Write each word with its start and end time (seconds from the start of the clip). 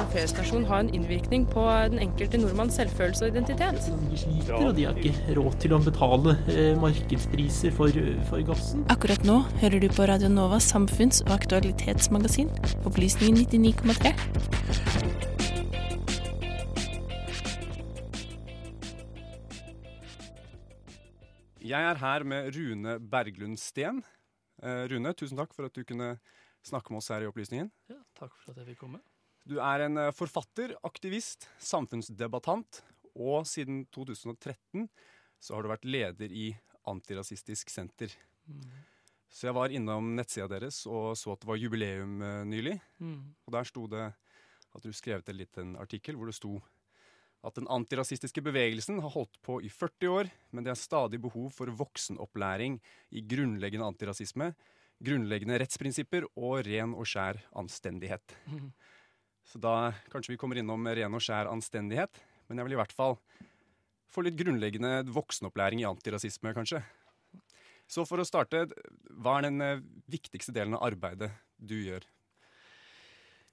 en 0.00 0.08
feriestasjon 0.12 0.64
ha 0.70 0.78
en 0.80 0.90
innvirkning 0.94 1.44
på 1.50 1.62
den 1.92 2.00
enkelte 2.02 2.38
nordmanns 2.40 2.76
selvfølelse 2.78 3.26
og 3.26 3.34
identitet? 3.34 3.88
De 4.10 4.20
sliter, 4.22 4.54
og 4.56 4.74
de 4.76 4.86
har 4.88 4.96
ikke 4.96 5.34
råd 5.36 5.58
til 5.62 5.74
å 5.76 5.80
betale 5.84 6.36
eh, 6.52 6.72
markedspriser 6.80 7.74
for, 7.76 8.00
for 8.30 8.44
gassen. 8.48 8.86
Akkurat 8.92 9.24
nå 9.28 9.40
hører 9.60 9.82
du 9.82 9.88
på 9.92 10.06
Radio 10.08 10.30
Novas 10.32 10.70
samfunns- 10.72 11.20
og 11.26 11.34
aktualitetsmagasin, 11.36 12.48
Opplysningen 12.88 13.44
99,3. 13.44 14.14
Jeg 21.70 21.86
er 21.86 22.00
her 22.00 22.24
med 22.26 22.50
Rune 22.56 22.96
Berglund 23.12 23.60
Steen. 23.60 24.00
Eh, 24.64 24.88
Rune, 24.90 25.12
tusen 25.14 25.38
takk 25.38 25.52
for 25.54 25.68
at 25.68 25.76
du 25.76 25.84
kunne 25.86 26.16
snakke 26.66 26.90
med 26.90 26.98
oss 27.04 27.12
her 27.12 27.22
i 27.22 27.28
Opplysningen. 27.30 27.70
Ja, 27.92 28.00
takk 28.18 28.34
for 28.40 28.54
at 28.54 28.62
jeg 28.62 28.72
fikk 28.72 28.86
komme. 28.88 29.04
Du 29.48 29.58
er 29.62 29.86
en 29.86 30.00
eh, 30.00 30.12
forfatter, 30.14 30.74
aktivist, 30.86 31.48
samfunnsdebattant, 31.58 32.82
og 33.16 33.46
siden 33.48 33.84
2013 33.92 34.88
så 35.40 35.56
har 35.56 35.64
du 35.64 35.70
vært 35.72 35.88
leder 35.88 36.32
i 36.32 36.50
Antirasistisk 36.90 37.72
Senter. 37.72 38.12
Mm. 38.46 38.64
Så 39.30 39.46
jeg 39.46 39.56
var 39.56 39.72
innom 39.74 40.14
nettsida 40.16 40.48
deres 40.50 40.82
og 40.90 41.14
så 41.18 41.34
at 41.34 41.42
det 41.42 41.48
var 41.50 41.60
jubileum 41.60 42.20
eh, 42.22 42.42
nylig. 42.48 42.76
Mm. 42.98 43.22
Og 43.46 43.54
der 43.56 43.68
sto 43.68 43.86
det 43.90 44.10
at 44.70 44.84
du 44.84 44.92
skrevet 44.94 45.28
en 45.30 45.38
liten 45.38 45.72
artikkel 45.80 46.18
hvor 46.18 46.30
det 46.30 46.36
sto 46.38 46.58
at 47.46 47.56
den 47.56 47.68
antirasistiske 47.72 48.42
bevegelsen 48.44 49.00
har 49.00 49.14
holdt 49.14 49.38
på 49.44 49.60
i 49.64 49.70
40 49.72 50.10
år, 50.12 50.28
men 50.52 50.66
det 50.66 50.74
er 50.74 50.80
stadig 50.80 51.22
behov 51.24 51.48
for 51.56 51.72
voksenopplæring 51.72 52.76
i 53.16 53.22
grunnleggende 53.24 53.86
antirasisme, 53.88 54.50
grunnleggende 55.00 55.56
rettsprinsipper 55.62 56.26
og 56.36 56.66
ren 56.66 56.92
og 56.92 57.08
skjær 57.08 57.40
anstendighet. 57.56 58.36
Mm. 58.50 58.68
Så 59.50 59.58
da 59.58 59.90
kanskje 60.12 60.36
vi 60.36 60.38
kommer 60.38 60.60
innom 60.60 60.86
ren 60.86 61.16
og 61.16 61.22
skjær 61.24 61.50
anstendighet, 61.50 62.22
men 62.46 62.60
jeg 62.60 62.68
vil 62.68 62.76
i 62.76 62.78
hvert 62.78 62.94
fall 62.94 63.16
få 64.10 64.22
litt 64.22 64.38
grunnleggende 64.38 65.00
voksenopplæring 65.10 65.82
i 65.82 65.88
antirasisme, 65.88 66.52
kanskje. 66.54 66.82
Så 67.90 68.04
for 68.06 68.22
å 68.22 68.26
starte, 68.26 68.68
hva 69.18 69.38
er 69.38 69.48
den 69.48 69.62
eh, 69.64 69.82
viktigste 70.10 70.54
delen 70.54 70.76
av 70.78 70.84
arbeidet 70.86 71.32
du 71.58 71.74
gjør? 71.80 72.06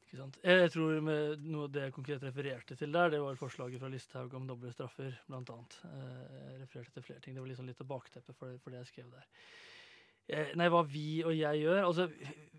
Ikke 0.07 0.19
sant? 0.19 0.37
Jeg 0.45 0.69
tror 0.71 1.01
med 1.03 1.47
noe 1.49 1.65
av 1.65 1.73
det 1.73 1.87
jeg 1.87 1.95
konkret 1.95 2.25
refererte 2.27 2.77
til 2.77 2.93
der, 2.93 3.09
det 3.15 3.21
var 3.23 3.39
forslaget 3.39 3.81
fra 3.81 3.89
Listhaug 3.91 4.35
om 4.37 4.45
doble 4.49 4.69
straffer, 4.75 5.17
annet. 5.33 5.79
Eh, 5.89 6.43
Jeg 6.51 6.61
refererte 6.61 6.93
til 6.99 7.07
flere 7.09 7.25
ting. 7.25 7.33
Det 7.33 7.41
var 7.41 7.49
liksom 7.49 7.69
litt 7.71 7.81
av 7.81 7.89
bakteppet 7.89 8.37
for, 8.37 8.53
for 8.61 8.73
det 8.73 8.83
jeg 8.83 8.91
skrev 8.93 9.09
der. 9.17 9.25
Eh, 10.27 10.51
Nei, 10.59 10.67
hva 10.71 10.83
vi 10.83 11.21
og 11.23 11.31
jeg 11.31 11.61
gjør 11.63 11.85
altså, 11.87 12.09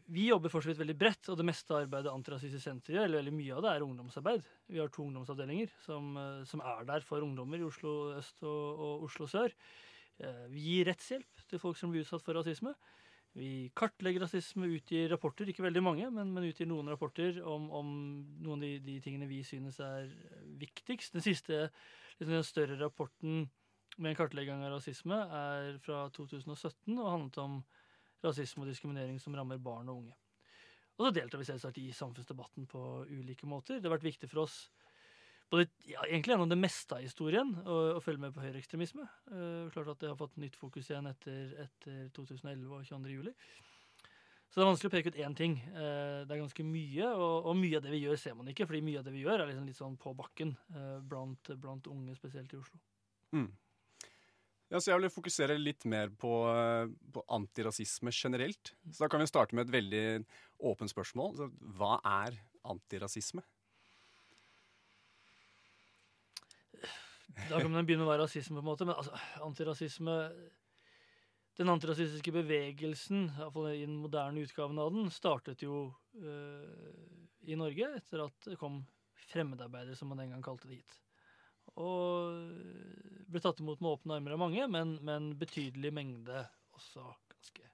Vi 0.09 0.29
jobber 0.31 0.49
for 0.53 0.65
så 0.65 0.71
vidt 0.71 0.81
veldig 0.81 0.97
bredt, 0.97 1.29
og 1.29 1.37
det 1.37 1.45
meste 1.45 1.75
arbeidet 1.77 2.13
Antirasistisk 2.13 2.65
Senter 2.65 2.97
gjør, 2.97 3.05
eller 3.05 3.21
veldig 3.21 3.35
mye 3.37 3.59
av 3.59 3.67
det, 3.67 3.73
er 3.75 3.85
ungdomsarbeid. 3.85 4.47
Vi 4.73 4.81
har 4.81 4.89
to 4.93 5.05
ungdomsavdelinger 5.05 5.75
som, 5.85 6.15
eh, 6.17 6.47
som 6.49 6.65
er 6.65 6.87
der 6.89 7.05
for 7.05 7.25
ungdommer 7.25 7.61
i 7.61 7.67
Oslo 7.69 8.15
øst 8.17 8.41
og, 8.49 8.81
og 8.87 9.05
Oslo 9.11 9.29
sør. 9.29 9.53
Eh, 10.19 10.47
Vi 10.55 10.65
gir 10.65 10.89
rettshjelp 10.89 11.45
til 11.51 11.61
folk 11.61 11.77
som 11.77 11.93
blir 11.93 12.07
utsatt 12.07 12.25
for 12.25 12.41
rasisme. 12.41 12.73
Vi 13.37 13.69
kartlegger 13.77 14.25
rasisme, 14.25 14.67
utgir 14.73 15.13
rapporter, 15.13 15.47
ikke 15.47 15.63
veldig 15.63 15.85
mange, 15.85 16.09
men, 16.11 16.33
men 16.33 16.49
utgir 16.49 16.67
noen 16.67 16.89
rapporter 16.89 17.37
om, 17.45 17.69
om 17.71 17.91
noen 18.41 18.57
av 18.57 18.65
de, 18.65 18.73
de 18.83 18.97
tingene 19.05 19.29
vi 19.29 19.45
synes 19.47 19.77
er 19.85 20.09
viktigst. 20.59 21.13
Den 21.15 21.27
siste 21.27 21.67
liksom 22.17 22.33
den 22.33 22.47
større 22.49 22.81
rapporten 22.81 23.45
med 23.99 24.13
en 24.13 24.19
kartlegging 24.19 24.65
av 24.65 24.77
rasisme 24.77 25.19
er 25.41 25.77
fra 25.83 26.07
2017 26.15 26.97
og 26.97 27.11
handlet 27.11 27.39
om 27.43 27.61
rasisme 28.25 28.65
og 28.65 28.73
diskriminering 28.73 29.21
som 29.23 29.37
rammer 29.37 29.61
barn 29.63 29.91
og 29.91 30.03
unge. 30.03 30.17
Og 30.99 31.07
så 31.07 31.15
deltar 31.15 31.39
vi 31.39 31.47
selvsagt 31.47 31.79
i 31.79 31.93
samfunnsdebatten 31.95 32.67
på 32.71 32.83
ulike 33.07 33.47
måter. 33.47 33.79
Det 33.79 33.87
har 33.87 33.95
vært 33.95 34.09
viktig 34.09 34.31
for 34.31 34.47
oss 34.47 34.65
både, 35.51 35.69
ja, 35.89 36.03
egentlig 36.09 36.35
gjennom 36.35 36.51
det 36.51 36.59
meste 36.61 36.99
av 36.99 37.05
historien 37.05 37.55
å, 37.63 37.77
å 37.97 38.03
følge 38.05 38.21
med 38.27 38.35
på 38.35 38.43
høyreekstremisme. 38.43 39.07
Uh, 39.31 39.71
klart 39.73 39.93
at 39.95 40.03
det 40.03 40.11
har 40.11 40.19
fått 40.19 40.37
nytt 40.43 40.59
fokus 40.59 40.91
igjen 40.91 41.09
etter, 41.09 41.55
etter 41.65 42.11
2011 42.17 42.67
og 42.69 42.83
22. 42.85 43.15
juli. 43.15 43.35
Så 44.49 44.59
det 44.59 44.65
er 44.65 44.71
vanskelig 44.71 44.91
å 44.91 44.95
peke 44.97 45.13
ut 45.13 45.23
én 45.23 45.39
ting. 45.39 45.57
Uh, 45.71 46.27
det 46.27 46.35
er 46.35 46.43
ganske 46.43 46.67
mye, 46.67 47.15
og, 47.15 47.49
og 47.49 47.57
mye 47.63 47.79
av 47.79 47.87
det 47.87 47.95
vi 47.95 48.03
gjør, 48.03 48.21
ser 48.21 48.37
man 48.37 48.51
ikke. 48.53 48.67
fordi 48.69 48.83
mye 48.91 49.01
av 49.01 49.09
det 49.09 49.15
vi 49.15 49.25
gjør, 49.25 49.39
er 49.39 49.51
liksom 49.53 49.71
litt 49.71 49.81
sånn 49.81 49.97
på 50.03 50.13
bakken 50.19 50.53
uh, 50.75 50.99
blant, 51.01 51.55
blant 51.63 51.89
unge, 51.95 52.19
spesielt 52.19 52.53
i 52.53 52.61
Oslo. 52.61 52.83
Mm. 53.37 53.49
Ja, 54.69 54.81
så 54.81 54.93
jeg 54.93 55.01
vil 55.01 55.13
fokusere 55.13 55.57
litt 55.57 55.87
mer 55.89 56.11
på, 56.13 56.31
eh, 56.53 56.91
på 57.13 57.23
antirasisme 57.33 58.13
generelt. 58.13 58.75
Så 58.93 59.07
da 59.07 59.09
kan 59.09 59.23
vi 59.23 59.31
starte 59.31 59.57
med 59.57 59.69
et 59.69 59.73
veldig 59.73 60.27
åpent 60.61 60.93
spørsmål. 60.93 61.37
Så 61.39 61.49
hva 61.79 61.97
er 62.05 62.37
antirasisme? 62.69 63.45
Da 67.49 67.61
kan 67.63 67.73
man 67.73 67.87
begynne 67.87 68.05
å 68.05 68.11
være 68.11 68.27
rasisme, 68.27 68.59
på 68.59 68.65
en 68.65 68.69
måte. 68.69 68.85
Men 68.85 68.99
altså, 68.99 69.17
antirasisme 69.47 70.17
Den 71.59 71.73
antirasistiske 71.73 72.31
bevegelsen, 72.31 73.33
i 73.35 73.73
i 73.75 73.87
den 73.87 73.97
moderne 73.99 74.45
utgaven 74.47 74.79
av 74.79 74.93
den, 74.95 75.11
startet 75.11 75.65
jo 75.65 75.93
øh, 76.15 76.95
i 77.51 77.57
Norge 77.59 77.97
etter 77.97 78.23
at 78.29 78.47
det 78.47 78.59
kom 78.61 78.87
fremmedarbeidere, 79.33 79.97
som 79.97 80.07
man 80.07 80.19
den 80.19 80.31
gang 80.31 80.45
kalte 80.45 80.69
det 80.69 80.77
hit. 80.77 81.01
Og 81.79 83.29
ble 83.29 83.43
tatt 83.45 83.61
imot 83.63 83.83
med 83.85 83.93
åpne 83.93 84.19
armer 84.19 84.35
av 84.35 84.43
mange, 84.43 84.67
men, 84.73 84.97
men 85.05 85.33
betydelig 85.39 85.93
mengde 85.95 86.45
også 86.79 87.05
ganske 87.31 87.67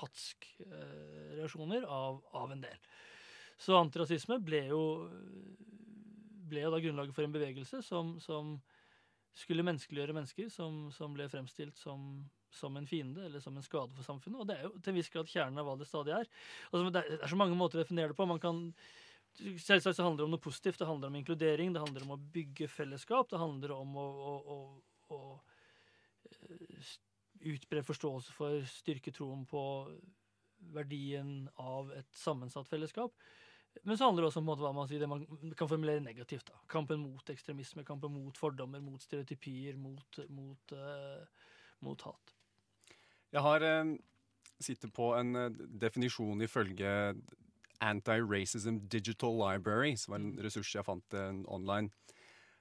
hatsk 0.00 0.46
eh, 0.64 1.34
reaksjoner 1.38 1.86
av, 1.86 2.22
av 2.34 2.54
en 2.54 2.64
del. 2.64 2.86
Så 3.60 3.76
antirasisme 3.78 4.40
ble 4.42 4.64
jo, 4.72 4.80
ble 6.50 6.64
jo 6.64 6.72
da 6.74 6.80
grunnlaget 6.82 7.14
for 7.14 7.26
en 7.26 7.34
bevegelse 7.34 7.82
som, 7.86 8.16
som 8.22 8.56
skulle 9.34 9.66
menneskeliggjøre 9.66 10.14
mennesker 10.16 10.50
som, 10.52 10.88
som 10.94 11.14
ble 11.14 11.26
fremstilt 11.30 11.78
som, 11.78 12.24
som 12.54 12.76
en 12.78 12.86
fiende 12.86 13.24
eller 13.26 13.42
som 13.42 13.56
en 13.58 13.66
skade 13.66 13.94
for 13.96 14.06
samfunnet. 14.06 14.40
Og 14.40 14.50
det 14.50 14.58
er 14.58 14.68
jo 14.68 14.74
til 14.78 14.92
en 14.92 14.98
viss 14.98 15.10
grad 15.14 15.30
kjernen 15.30 15.60
av 15.60 15.68
hva 15.68 15.78
det 15.78 15.88
stadig 15.90 16.14
er. 16.14 16.30
Altså, 16.70 16.90
det 16.94 17.02
er 17.18 17.30
så 17.30 17.38
mange 17.38 17.58
måter 17.58 17.80
å 17.80 17.84
definere 17.84 18.12
det 18.12 18.18
på. 18.18 18.28
Man 18.30 18.42
kan 18.42 18.68
Selvsagt 19.34 19.96
så 19.96 20.04
handler 20.04 20.22
det 20.22 20.26
om 20.28 20.34
noe 20.36 20.42
positivt. 20.42 20.78
Det 20.78 20.86
handler 20.88 21.10
om 21.10 21.16
inkludering, 21.18 21.72
det 21.74 21.82
handler 21.82 22.04
om 22.06 22.14
å 22.14 22.22
bygge 22.34 22.68
fellesskap. 22.70 23.30
Det 23.30 23.40
handler 23.40 23.74
om 23.74 23.96
å, 23.98 24.04
å, 24.30 24.34
å, 24.54 25.16
å 25.16 25.20
eh, 26.30 26.92
utbre 27.54 27.82
forståelse 27.86 28.34
for, 28.36 28.60
styrke 28.70 29.12
troen 29.14 29.42
på 29.50 29.62
verdien 30.74 31.48
av 31.60 31.90
et 31.98 32.08
sammensatt 32.16 32.70
fellesskap. 32.70 33.12
Men 33.82 33.98
så 33.98 34.06
handler 34.06 34.22
det 34.22 34.30
også 34.30 34.40
om 34.44 34.52
hva 34.54 34.70
man, 34.70 34.86
sier, 34.86 35.02
det 35.02 35.10
man 35.10 35.24
kan 35.58 35.68
formulere 35.68 36.04
negativt. 36.04 36.46
Da. 36.52 36.60
Kampen 36.70 37.02
mot 37.02 37.30
ekstremisme, 37.34 37.82
kampen 37.86 38.14
mot 38.14 38.38
fordommer, 38.38 38.80
mot 38.80 39.02
stereotypier, 39.02 39.74
mot, 39.74 40.20
mot, 40.30 40.74
uh, 40.78 41.48
mot 41.82 42.06
hat. 42.06 42.36
Jeg 43.34 43.42
har 43.42 43.66
eh, 43.66 43.96
sittet 44.62 44.94
på 44.94 45.10
en 45.18 45.34
definisjon 45.82 46.46
ifølge 46.46 46.92
Anti-Racism 47.80 48.88
Digital 48.88 49.36
Library, 49.36 49.96
som 49.96 50.12
var 50.12 50.20
en 50.20 50.38
ressurs 50.44 50.74
jeg 50.74 50.84
fant 50.84 51.14
eh, 51.14 51.32
online. 51.46 51.90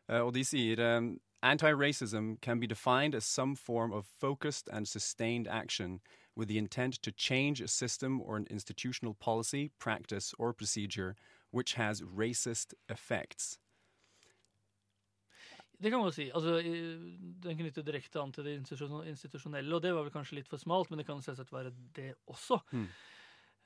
Eh, 0.09 0.19
og 0.19 0.34
de 0.34 0.44
sier 0.44 0.79
eh, 0.79 1.01
Anti-racism 1.44 2.40
can 2.41 2.59
be 2.59 2.68
defined 2.68 3.13
as 3.13 3.25
some 3.25 3.56
form 3.56 3.91
of 3.91 4.06
focused 4.06 4.69
and 4.72 4.88
sustained 4.88 5.47
action 5.47 6.00
with 6.38 6.47
the 6.47 6.57
intent 6.57 7.01
to 7.01 7.12
change 7.12 7.62
a 7.62 7.68
system 7.68 8.22
or 8.22 8.38
an 8.38 8.47
institutional 8.50 9.13
policy, 9.13 9.72
practice, 9.78 10.34
or 10.40 10.53
procedure 10.53 11.16
which 11.51 11.74
has 11.74 12.01
racist 12.01 12.74
effects. 12.90 13.59
Det 15.84 15.91
kan 15.91 16.00
man 16.00 16.12
si. 16.12 16.31
Altså, 16.34 16.62
den 17.44 17.57
knytter 17.57 17.81
direkte 17.81 18.22
an 18.22 18.31
til 18.31 18.45
det 18.45 18.56
institusjonelle, 19.07 19.75
og 19.75 19.84
det 19.84 19.94
var 19.94 20.06
vel 20.06 20.12
kanskje 20.12 20.38
litt 20.38 20.47
for 20.47 20.57
smalt, 20.57 20.90
men 20.90 21.01
det 21.01 21.06
kan 21.06 21.22
selvsagt 21.22 21.51
være 21.51 21.74
det 21.95 22.13
også. 22.28 22.59
Mm. 22.72 22.88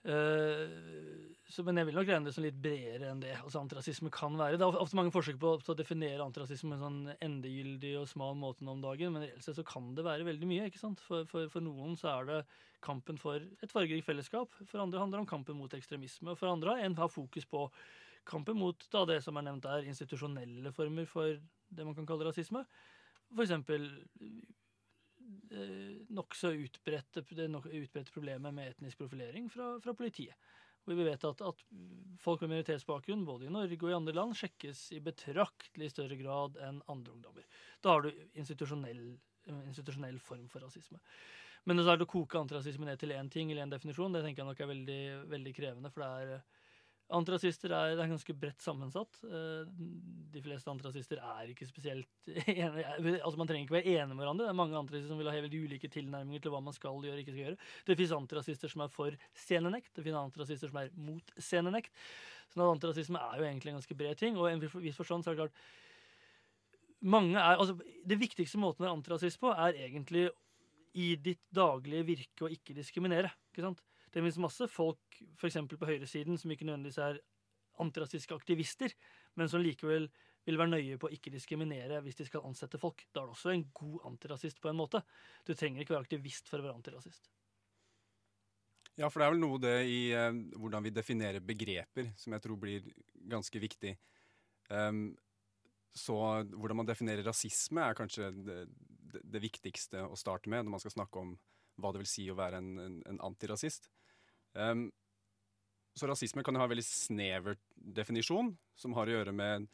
Eh, 0.08 1.28
så, 1.48 1.64
men 1.64 1.80
jeg 1.80 1.88
vil 1.88 1.96
nok 1.96 2.10
regne 2.10 2.28
det 2.28 2.34
som 2.36 2.44
litt 2.44 2.60
bredere 2.60 3.10
enn 3.12 3.22
det. 3.24 3.34
Altså 3.40 3.62
Antirasisme 3.62 4.12
kan 4.14 4.36
være 4.40 4.60
Det 4.60 4.66
er 4.66 4.80
ofte 4.82 5.00
mange 5.00 5.14
forsøk 5.16 5.40
på, 5.40 5.54
å 5.60 5.76
definere 5.80 6.24
antirasisme 6.26 6.74
på 6.74 6.78
en 6.78 6.84
sånn 6.84 7.14
endegyldig 7.24 7.94
og 8.02 8.10
smal 8.12 8.36
måte 8.40 8.66
nå 8.68 8.76
om 8.76 8.84
dagen, 8.84 9.14
men 9.16 9.24
reelt 9.26 9.46
sett 9.46 9.60
så 9.60 9.66
kan 9.68 9.94
det 9.96 10.06
være 10.08 10.28
veldig 10.28 10.50
mye. 10.50 10.68
ikke 10.68 10.82
sant? 10.82 11.04
For, 11.04 11.28
for, 11.30 11.48
for 11.52 11.64
noen 11.64 11.96
så 12.00 12.12
er 12.18 12.32
det 12.32 12.42
kampen 12.84 13.20
for 13.20 13.40
et 13.40 13.72
fargerikt 13.74 14.06
fellesskap, 14.06 14.54
for 14.68 14.84
andre 14.84 15.00
handler 15.02 15.18
det 15.18 15.26
om 15.26 15.32
kampen 15.32 15.58
mot 15.58 15.74
ekstremisme, 15.74 16.30
og 16.34 16.38
for 16.38 16.52
andre 16.52 16.78
en 16.86 16.98
har 17.00 17.10
fokus 17.10 17.48
på 17.50 17.66
kampen 18.28 18.60
mot 18.60 18.86
da, 18.92 19.06
det 19.08 19.22
som 19.24 19.40
er 19.40 19.48
nevnt 19.48 19.66
der, 19.66 19.88
institusjonelle 19.88 20.72
former 20.76 21.08
for 21.10 21.40
det 21.74 21.88
man 21.88 21.96
kan 21.98 22.08
kalle 22.08 22.28
rasisme. 22.28 22.66
Eh, 23.32 23.48
nokså 26.14 26.52
utbredte, 26.52 27.22
det 27.22 28.14
problemet 28.14 28.54
med 28.54 28.72
etnisk 28.72 28.98
profilering 28.98 29.50
fra, 29.50 29.76
fra 29.84 29.94
politiet. 29.98 30.36
Hvor 30.88 30.96
vi 30.96 31.04
vet 31.04 31.24
at, 31.28 31.42
at 31.44 31.64
folk 32.24 32.42
med 32.42 32.54
minoritetsbakgrunn 32.54 33.26
både 33.28 33.50
i 33.50 33.52
Norge 33.52 33.80
og 33.82 33.90
i 33.92 33.98
andre 33.98 34.14
land 34.16 34.38
sjekkes 34.40 34.86
i 34.96 35.02
betraktelig 35.04 35.90
større 35.92 36.16
grad 36.16 36.56
enn 36.64 36.80
andre 36.88 37.18
ungdommer. 37.18 37.48
Da 37.84 37.98
har 37.98 38.06
du 38.06 38.14
institusjonell, 38.40 39.02
institusjonell 39.66 40.22
form 40.24 40.48
for 40.52 40.64
rasisme. 40.64 41.02
Men 41.68 41.84
så 41.84 41.92
er 41.92 42.00
det 42.00 42.08
å 42.08 42.14
koke 42.14 42.40
antirasisme 42.40 42.88
ned 42.88 43.02
til 43.02 43.12
én 43.12 43.28
ting 43.32 43.52
eller 43.52 43.66
én 43.66 43.74
definisjon, 43.74 44.14
det 44.16 44.24
tenker 44.24 44.46
jeg 44.46 44.48
nok 44.48 44.62
er 44.64 44.72
veldig, 44.72 45.02
veldig 45.34 45.54
krevende. 45.58 45.92
For 45.92 46.06
det 46.06 46.38
er, 46.38 46.46
Antirasister 47.08 47.72
er, 47.72 47.94
er 47.96 48.10
ganske 48.12 48.34
bredt 48.36 48.64
sammensatt. 48.64 49.20
Eh, 49.24 49.70
De 50.34 50.42
fleste 50.44 50.72
antirasister 50.72 51.22
er 51.24 51.54
ikke 51.54 51.68
spesielt 51.70 52.28
enige. 52.52 52.84
Altså 53.22 53.38
Man 53.40 53.48
trenger 53.48 53.64
ikke 53.64 53.78
være 53.78 53.94
enige 53.94 54.12
med 54.12 54.24
hverandre. 54.26 54.48
Det 54.48 54.52
er 54.52 54.60
mange 54.60 54.76
antirasister 54.80 55.14
som 55.14 55.22
vil 55.22 55.30
ha 55.32 55.36
helt 55.38 55.56
ulike 55.56 55.92
tilnærminger 55.94 56.44
til 56.44 56.52
hva 56.52 56.62
man 56.64 56.76
skal 56.76 57.00
gjøre 57.00 57.16
og 57.16 57.24
ikke 57.24 57.36
skal 57.36 57.46
gjøre. 57.46 57.60
Det 57.88 57.98
fins 58.02 58.16
antirasister 58.18 58.74
som 58.74 58.84
er 58.84 58.92
for 58.92 59.16
scenenekt, 59.46 59.94
det 59.96 60.04
finnes 60.04 60.20
antirasister 60.20 60.72
som 60.72 60.82
er 60.84 60.92
mot 61.00 61.32
scenenekt. 61.40 61.96
Sånn 62.52 62.64
at 62.64 62.74
Antirasisme 62.76 63.20
er 63.20 63.40
jo 63.40 63.48
egentlig 63.48 63.74
en 63.74 63.80
ganske 63.80 63.98
bred 64.00 64.20
ting. 64.20 64.38
Og 64.40 64.50
i 64.50 64.56
en 64.56 64.64
viss 64.64 65.00
forstand 65.00 65.24
så 65.24 65.32
er 65.32 65.38
det 65.38 65.46
klart 65.46 65.62
mange 67.08 67.38
er, 67.38 67.60
altså 67.60 67.76
Det 68.10 68.18
viktigste 68.20 68.58
måten 68.58 68.82
å 68.82 68.88
være 68.88 68.98
antirasist 68.98 69.40
på, 69.42 69.52
er 69.54 69.78
egentlig 69.86 70.28
i 70.98 71.12
ditt 71.22 71.44
daglige 71.54 72.08
virke 72.08 72.48
å 72.48 72.52
ikke 72.52 72.74
diskriminere. 72.74 73.30
ikke 73.52 73.68
sant? 73.68 73.84
Det 74.12 74.22
finnes 74.22 74.40
masse 74.42 74.68
folk 74.72 75.20
f.eks. 75.36 75.60
på 75.74 75.90
høyresiden 75.90 76.40
som 76.40 76.54
ikke 76.54 76.68
nødvendigvis 76.68 77.02
er 77.04 77.20
antirasistiske 77.82 78.36
aktivister, 78.36 78.94
men 79.38 79.50
som 79.52 79.62
likevel 79.62 80.08
vil 80.48 80.60
være 80.60 80.72
nøye 80.72 81.00
på 81.00 81.10
å 81.10 81.14
ikke 81.14 81.34
diskriminere 81.34 82.00
hvis 82.06 82.22
de 82.22 82.28
skal 82.30 82.46
ansette 82.48 82.80
folk. 82.82 83.04
Da 83.12 83.22
er 83.22 83.28
du 83.28 83.36
også 83.36 83.52
en 83.54 83.68
god 83.76 84.08
antirasist 84.12 84.62
på 84.64 84.72
en 84.72 84.80
måte. 84.80 85.04
Du 85.46 85.54
trenger 85.54 85.84
ikke 85.84 85.98
være 85.98 86.08
aktivist 86.08 86.50
for 86.50 86.62
å 86.62 86.68
være 86.68 86.78
antirasist. 86.80 87.30
Ja, 88.98 89.12
for 89.12 89.22
det 89.22 89.28
er 89.28 89.34
vel 89.36 89.44
noe 89.44 89.60
det 89.62 89.76
i 89.86 90.00
eh, 90.16 90.32
hvordan 90.58 90.88
vi 90.88 90.94
definerer 90.96 91.44
begreper 91.46 92.14
som 92.18 92.34
jeg 92.34 92.44
tror 92.48 92.58
blir 92.62 92.88
ganske 93.30 93.62
viktig. 93.62 93.94
Um, 94.72 95.12
så 95.98 96.16
hvordan 96.50 96.82
man 96.82 96.88
definerer 96.88 97.26
rasisme 97.26 97.84
er 97.84 97.98
kanskje 97.98 98.32
det, 98.34 98.58
det, 99.14 99.22
det, 99.22 99.42
viktigste 99.44 100.02
å 100.08 100.18
starte 100.20 100.50
med 100.52 100.66
når 100.66 100.76
man 100.76 100.84
skal 100.84 100.96
snakke 100.98 101.22
om 101.22 101.36
hva 101.78 101.94
det 101.94 102.04
vil 102.04 102.10
si 102.12 102.28
å 102.32 102.38
være 102.38 102.62
en, 102.62 102.72
en, 102.84 102.96
en 103.14 103.22
antirasist. 103.30 103.90
Um, 104.54 104.88
så 105.98 106.10
rasisme 106.10 106.44
kan 106.46 106.54
jo 106.54 106.62
ha 106.62 106.68
en 106.68 106.74
veldig 106.74 106.86
snever 106.86 107.58
definisjon, 107.76 108.52
som 108.78 108.94
har 108.98 109.10
å 109.10 109.18
gjøre 109.18 109.34
med 109.34 109.68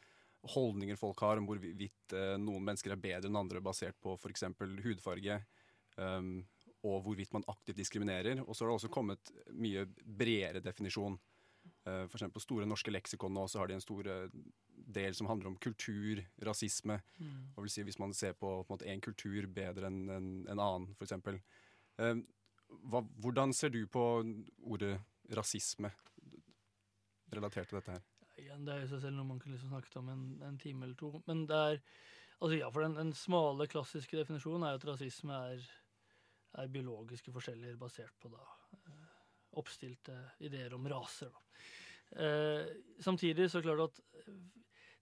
holdninger 0.54 0.96
folk 1.00 1.20
har 1.24 1.40
om 1.40 1.46
hvorvidt 1.48 2.16
uh, 2.16 2.34
noen 2.40 2.64
mennesker 2.64 2.94
er 2.94 3.00
bedre 3.00 3.30
enn 3.30 3.40
andre 3.40 3.62
basert 3.64 3.96
på 4.04 4.16
f.eks. 4.18 4.46
hudfarge. 4.84 5.40
Um, 5.96 6.42
og 6.84 7.00
hvorvidt 7.06 7.32
man 7.32 7.46
aktivt 7.48 7.78
diskriminerer. 7.80 8.42
Og 8.44 8.52
så 8.52 8.64
har 8.64 8.72
det 8.72 8.80
også 8.80 8.92
kommet 8.92 9.32
mye 9.56 9.86
bredere 10.04 10.60
definisjon. 10.64 11.16
Uh, 11.88 12.04
F.eks. 12.04 12.26
på 12.32 12.42
Store 12.44 12.68
norske 12.68 12.92
leksikon 12.92 13.32
nå 13.32 13.46
så 13.48 13.62
har 13.62 13.70
de 13.70 13.78
en 13.78 13.84
stor 13.84 14.08
uh, 14.08 14.26
del 14.68 15.16
som 15.16 15.28
handler 15.30 15.52
om 15.52 15.56
kultur, 15.56 16.20
rasisme. 16.44 16.98
Mm. 17.18 17.38
Og 17.54 17.64
vil 17.64 17.72
si 17.72 17.86
Hvis 17.88 18.00
man 18.00 18.12
ser 18.16 18.36
på, 18.36 18.56
på 18.68 18.78
en, 18.78 18.86
en, 18.94 19.04
kultur 19.04 19.48
bedre 19.48 19.88
enn 19.88 20.02
en, 20.12 20.28
en 20.48 20.60
annen, 20.60 20.90
f.eks. 20.98 21.16
Uh, 22.00 22.18
hvordan 23.22 23.52
ser 23.54 23.70
du 23.74 23.84
på 23.86 24.02
ordet 24.66 24.96
rasisme 25.36 25.92
relatert 27.34 27.70
til 27.70 27.78
dette 27.78 27.94
her? 27.94 28.02
Igjen, 28.40 28.64
det 28.66 28.74
er 28.74 28.82
i 28.82 28.90
seg 28.90 29.04
selv 29.04 29.16
noe 29.16 29.28
man 29.28 29.38
kunne 29.38 29.54
liksom 29.54 29.70
snakket 29.70 29.96
om 30.00 30.10
en, 30.10 30.26
en, 30.42 30.58
time 30.58 30.84
eller 30.86 30.98
to. 30.98 31.12
Men 31.28 31.44
det 31.46 31.56
er 31.56 31.80
altså 32.40 32.58
ja, 32.58 32.68
for 32.74 32.82
den, 32.82 32.98
den 32.98 33.14
smale, 33.16 33.68
klassiske 33.70 34.18
definisjonen 34.18 34.66
er 34.66 34.74
jo 34.74 34.82
at 34.82 34.88
rasisme 34.90 35.38
er 35.52 35.64
er 36.60 36.70
biologiske 36.70 37.32
forskjeller 37.34 37.78
basert 37.78 38.14
på 38.22 38.30
da, 38.32 38.42
eh, 38.76 39.06
oppstilte 39.60 40.16
ideer 40.46 40.74
om 40.76 40.86
raser. 40.90 41.32
Da. 41.34 41.40
Eh, 42.24 42.66
samtidig 43.02 43.50
så 43.50 43.62
klart 43.62 43.88
at 43.88 44.00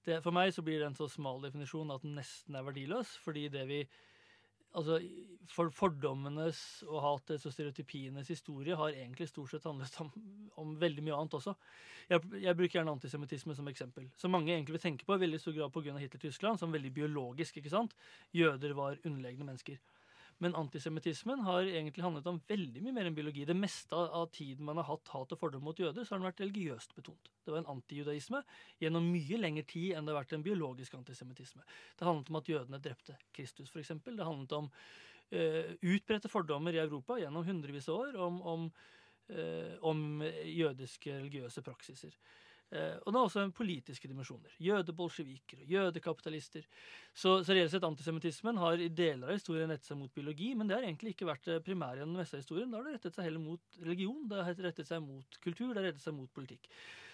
det, 0.05 0.23
For 0.23 0.33
meg 0.33 0.51
så 0.51 0.63
blir 0.63 0.81
det 0.81 0.87
en 0.89 0.97
så 0.99 1.07
smal 1.07 1.43
definisjon 1.45 1.91
at 1.95 2.03
den 2.03 2.17
nesten 2.17 2.57
er 2.57 2.65
verdiløs. 2.67 3.17
fordi 3.23 3.49
det 3.49 3.69
vi 3.69 3.89
altså, 4.79 4.99
for 5.53 5.71
Fordommenes 5.75 6.59
og 6.87 7.01
hatets 7.05 7.47
og 7.49 7.55
stereotypienes 7.55 8.29
historie 8.33 8.77
har 8.79 8.95
egentlig 8.95 9.29
stort 9.29 9.53
sett 9.53 9.67
handlet 9.69 9.97
om, 10.01 10.11
om 10.63 10.75
veldig 10.81 11.05
mye 11.05 11.17
annet 11.19 11.37
også. 11.39 11.55
Jeg, 12.11 12.23
jeg 12.43 12.59
bruker 12.59 12.79
gjerne 12.79 12.95
antisemittisme 12.97 13.57
som 13.59 13.69
eksempel. 13.71 14.09
Som 14.19 14.35
mange 14.37 14.55
egentlig 14.55 14.77
vil 14.79 14.85
tenke 14.87 15.09
på 15.09 15.19
veldig 15.21 15.41
stor 15.43 15.57
grad 15.57 15.75
pga. 15.75 15.97
Hitler-Tyskland, 15.99 16.61
som 16.61 16.73
veldig 16.75 16.93
biologisk. 16.95 17.59
ikke 17.59 17.73
sant? 17.73 17.97
Jøder 18.37 18.77
var 18.79 19.01
underlegne 19.05 19.49
mennesker. 19.49 19.81
Men 20.43 20.57
antisemittismen 20.59 21.45
har 21.47 21.63
egentlig 21.63 22.03
handlet 22.03 22.27
om 22.27 22.41
veldig 22.49 22.81
mye 22.83 22.95
mer 22.97 23.07
enn 23.07 23.15
biologi. 23.15 23.45
Det 23.47 23.55
meste 23.55 23.95
av 23.95 24.27
tiden 24.35 24.67
man 24.67 24.81
har 24.81 24.89
hatt 24.89 25.13
hat 25.15 25.35
og 25.35 25.39
fordom 25.39 25.63
mot 25.69 25.79
jøder, 25.79 26.03
så 26.03 26.15
har 26.15 26.23
den 26.23 26.27
vært 26.27 26.43
religiøst 26.43 26.97
betont. 26.99 27.31
Det 27.45 27.55
var 27.55 27.61
en 27.61 27.71
antijudaisme 27.77 28.41
gjennom 28.83 29.07
mye 29.13 29.39
lengre 29.39 29.63
tid 29.71 29.95
enn 29.95 30.09
det 30.09 30.15
har 30.15 30.25
vært 30.25 30.35
en 30.35 30.47
biologisk 30.47 30.97
antisemittisme. 30.99 31.63
Det 31.99 32.09
handlet 32.09 32.33
om 32.33 32.41
at 32.41 32.51
jødene 32.51 32.83
drepte 32.83 33.17
Kristus, 33.37 33.71
f.eks. 33.71 33.95
Det 34.09 34.27
handlet 34.27 34.57
om 34.59 34.71
uh, 34.73 35.71
utbredte 35.79 36.33
fordommer 36.33 36.75
i 36.75 36.83
Europa 36.83 37.21
gjennom 37.23 37.47
hundrevis 37.47 37.87
av 37.93 38.03
år 38.03 38.19
om, 38.27 38.43
om, 38.55 38.69
uh, 39.31 39.75
om 39.93 40.25
jødiske 40.27 41.21
religiøse 41.21 41.63
praksiser. 41.63 42.19
Eh, 42.73 42.97
og 43.05 43.13
det 43.13 43.19
er 43.19 43.27
også 43.27 43.43
politiske 43.53 44.09
dimensjoner. 44.09 44.55
Jødebolsjeviker 44.65 45.61
og 45.61 45.73
jødekapitalister. 45.75 46.65
Så, 47.13 47.35
så 47.45 47.53
reelt 47.53 47.73
sett 47.75 47.85
antisemittismen 47.85 48.61
har 48.63 48.81
i 48.81 48.89
deler 48.89 49.29
av 49.29 49.37
historien 49.37 49.69
rettet 49.69 49.91
seg 49.91 49.99
mot 50.01 50.13
biologi, 50.15 50.53
men 50.57 50.71
det 50.71 50.79
har 50.79 50.87
egentlig 50.87 51.13
ikke 51.13 51.29
vært 51.29 51.45
det 51.51 51.59
gjennom 51.61 52.15
den 52.15 52.21
meste 52.23 52.39
av 52.39 52.45
historien. 52.45 52.73
Da 52.73 52.81
har 52.81 52.89
det 52.89 52.95
rettet 52.97 53.19
seg 53.19 53.29
heller 53.29 53.45
mot 53.45 53.81
religion, 53.83 54.23
det 54.31 54.41
har 54.47 54.63
rettet 54.69 54.89
seg 54.89 55.03
mot 55.05 55.41
kultur, 55.45 55.75
det 55.75 55.83
har 55.83 55.89
rettet 55.91 56.07
seg 56.07 56.17
mot 56.17 56.33
politikk. 56.33 56.71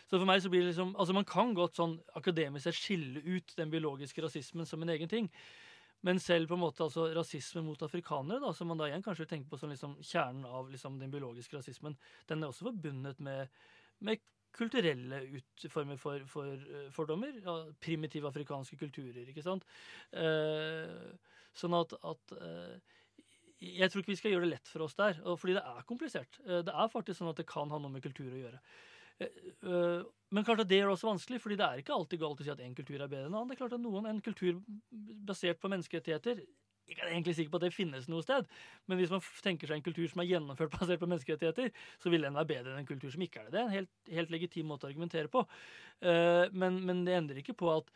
Så 0.09 0.17
for 0.17 0.29
meg 0.31 0.45
så 0.45 0.53
blir 0.53 0.63
det 0.63 0.71
liksom, 0.71 0.95
altså 0.97 1.17
Man 1.17 1.27
kan 1.29 1.51
godt 1.57 1.77
sånn 1.77 1.99
akademisk 2.17 2.65
sett 2.69 2.79
skille 2.79 3.25
ut 3.27 3.57
den 3.59 3.75
biologiske 3.75 4.23
rasismen 4.25 4.69
som 4.69 4.85
en 4.85 4.95
egen 4.95 5.11
ting. 5.11 5.27
Men 6.07 6.23
selv 6.23 6.47
på 6.47 6.55
en 6.55 6.63
måte 6.63 6.85
altså 6.87 7.09
rasisme 7.11 7.65
mot 7.67 7.81
afrikanere, 7.83 8.39
da, 8.45 8.53
som 8.55 8.71
man 8.71 8.79
da 8.79 8.87
igjen 8.87 9.03
kanskje 9.03 9.27
tenker 9.27 9.51
på 9.51 9.59
som 9.59 9.75
liksom 9.75 9.99
kjernen 9.99 10.47
av 10.47 10.71
liksom 10.71 11.01
den 11.03 11.11
biologiske 11.11 11.59
rasismen, 11.59 11.99
den 12.31 12.45
er 12.45 12.53
også 12.53 12.69
forbundet 12.71 13.19
med, 13.19 13.51
med 14.07 14.23
kulturelle 14.59 15.23
utformer 15.39 15.99
for, 16.01 16.27
for 16.31 16.51
uh, 16.51 16.85
fordommer. 16.95 17.41
Ja, 17.45 17.57
primitive 17.83 18.29
afrikanske 18.31 18.79
kulturer, 18.81 19.25
ikke 19.31 19.45
sant. 19.45 19.67
Uh, 20.13 21.09
sånn 21.59 21.77
at, 21.79 21.95
at 22.07 22.37
uh, 22.39 22.77
Jeg 23.59 23.91
tror 23.91 24.05
ikke 24.05 24.15
vi 24.15 24.21
skal 24.21 24.35
gjøre 24.35 24.47
det 24.47 24.53
lett 24.57 24.71
for 24.71 24.87
oss 24.87 24.95
der, 24.99 25.19
fordi 25.41 25.57
det 25.57 25.65
er 25.67 25.87
komplisert. 25.89 26.39
det 26.47 26.71
er 26.71 26.93
faktisk 26.93 27.19
sånn 27.19 27.33
at 27.33 27.41
det 27.41 27.49
kan 27.49 27.73
ha 27.75 27.81
noe 27.83 27.91
med 27.91 28.05
kultur 28.05 28.31
å 28.31 28.39
gjøre. 28.39 28.61
Men 30.31 30.45
klart 30.47 30.63
at 30.63 30.69
det 30.71 30.79
det 30.79 30.93
også 30.93 31.09
vanskelig, 31.09 31.41
fordi 31.43 31.57
det 31.59 31.67
er 31.67 31.81
ikke 31.83 31.97
alltid 31.97 32.21
galt 32.23 32.39
å 32.39 32.47
si 32.47 32.53
at 32.53 32.63
en 32.63 32.77
kultur 32.79 33.01
er 33.01 33.11
bedre 33.11 33.27
enn 33.27 33.33
en 33.33 33.41
annen. 33.41 33.51
Det 33.51 33.57
er 33.57 33.63
klart 33.65 33.75
at 33.75 33.83
noen, 33.83 34.07
En 34.07 34.21
kultur 34.23 34.61
basert 35.27 35.59
på 35.59 35.73
menneskerettigheter 35.73 36.45
ikke 36.89 37.05
er 37.05 37.13
egentlig 37.13 37.37
sikker 37.37 37.53
på 37.53 37.61
at 37.61 37.67
det 37.67 37.75
finnes 37.77 38.09
noe 38.11 38.25
sted, 38.25 38.47
men 38.89 39.01
hvis 39.01 39.13
man 39.13 39.25
tenker 39.45 39.71
seg 39.71 39.79
en 39.79 39.87
kultur 39.87 40.07
som 40.11 40.23
er 40.23 40.31
gjennomført 40.33 40.75
basert 40.77 41.03
på 41.03 41.09
menneskerettigheter, 41.11 41.73
så 42.03 42.13
vil 42.13 42.25
den 42.27 42.39
være 42.39 42.53
bedre 42.53 42.75
enn 42.75 42.83
en 42.83 42.89
kultur 42.89 43.13
som 43.15 43.25
ikke 43.25 43.43
er 43.43 43.49
det. 43.49 43.55
Det 43.55 43.61
er 43.61 43.67
en 43.67 43.77
helt, 43.77 43.97
helt 44.21 44.33
legitim 44.35 44.71
måte 44.73 44.89
å 44.89 44.93
argumentere 44.93 45.33
på. 45.33 45.45
Uh, 46.05 46.47
men, 46.53 46.81
men, 46.87 47.05
det 47.07 47.19
endrer 47.19 47.43
ikke 47.43 47.57
på 47.59 47.71
at, 47.75 47.93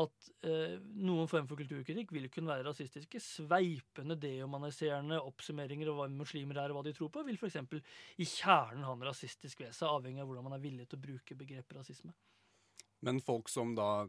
at 0.00 0.28
uh, 0.48 0.74
noen 1.06 1.30
form 1.30 1.46
for 1.50 1.60
kulturkritikk 1.60 2.10
vil 2.16 2.26
kunne 2.32 2.50
være 2.50 2.66
rasistiske. 2.66 3.22
Sveipende, 3.22 4.18
dehumaniserende 4.20 5.20
oppsummeringer 5.22 5.92
av 5.92 6.02
hva 6.02 6.10
muslimer 6.12 6.62
er 6.62 6.74
og 6.74 6.80
hva 6.80 6.86
de 6.88 6.94
tror 6.96 7.12
på, 7.14 7.24
vil 7.28 7.38
f.eks. 7.38 7.60
i 8.18 8.28
kjernen 8.28 8.86
ha 8.88 8.96
en 8.96 9.08
rasistisk 9.10 9.62
ved 9.62 9.74
seg, 9.76 9.90
avhengig 9.90 10.24
av 10.24 10.30
hvordan 10.30 10.48
man 10.50 10.58
er 10.58 10.64
villig 10.64 10.88
til 10.90 10.98
å 10.98 11.06
bruke 11.06 11.38
begrepet 11.38 11.78
rasisme. 11.78 12.14
Men 13.04 13.20
folk 13.20 13.50
som 13.52 13.74
da 13.76 14.06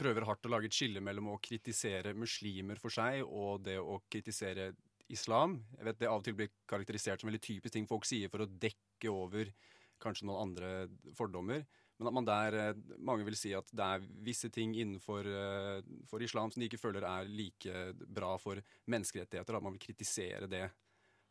prøver 0.00 0.26
hardt 0.28 0.46
å 0.48 0.52
lage 0.52 0.70
et 0.70 0.76
skille 0.76 1.02
mellom 1.04 1.34
å 1.34 1.40
kritisere 1.42 2.14
muslimer 2.16 2.80
for 2.80 2.92
seg 2.94 3.20
og 3.24 3.64
det 3.66 3.76
å 3.80 4.00
kritisere 4.10 4.70
islam. 5.10 5.58
Jeg 5.76 5.88
vet 5.88 6.00
Det 6.00 6.08
av 6.08 6.20
og 6.20 6.24
til 6.24 6.36
blir 6.38 6.50
karakterisert 6.70 7.20
som 7.20 7.28
veldig 7.30 7.42
typisk 7.44 7.74
ting 7.74 7.88
folk 7.90 8.06
sier 8.08 8.30
for 8.32 8.44
å 8.44 8.48
dekke 8.48 9.12
over 9.12 9.52
kanskje 10.00 10.26
noen 10.28 10.48
andre 10.48 10.70
fordommer. 11.16 11.66
Men 12.00 12.08
at 12.08 12.16
man 12.16 12.24
der, 12.24 12.54
eh, 12.56 12.78
mange 12.98 13.26
vil 13.26 13.36
si 13.36 13.52
at 13.52 13.68
det 13.76 13.84
er 13.84 14.06
visse 14.24 14.48
ting 14.48 14.72
innenfor 14.72 15.26
uh, 15.26 15.82
for 16.08 16.22
islam 16.24 16.48
som 16.48 16.62
de 16.62 16.70
ikke 16.70 16.80
føler 16.80 17.04
er 17.04 17.28
like 17.28 17.82
bra 18.08 18.38
for 18.40 18.62
menneskerettigheter. 18.88 19.58
At 19.58 19.66
man 19.66 19.76
vil 19.76 19.84
kritisere 19.84 20.48
det. 20.48 20.64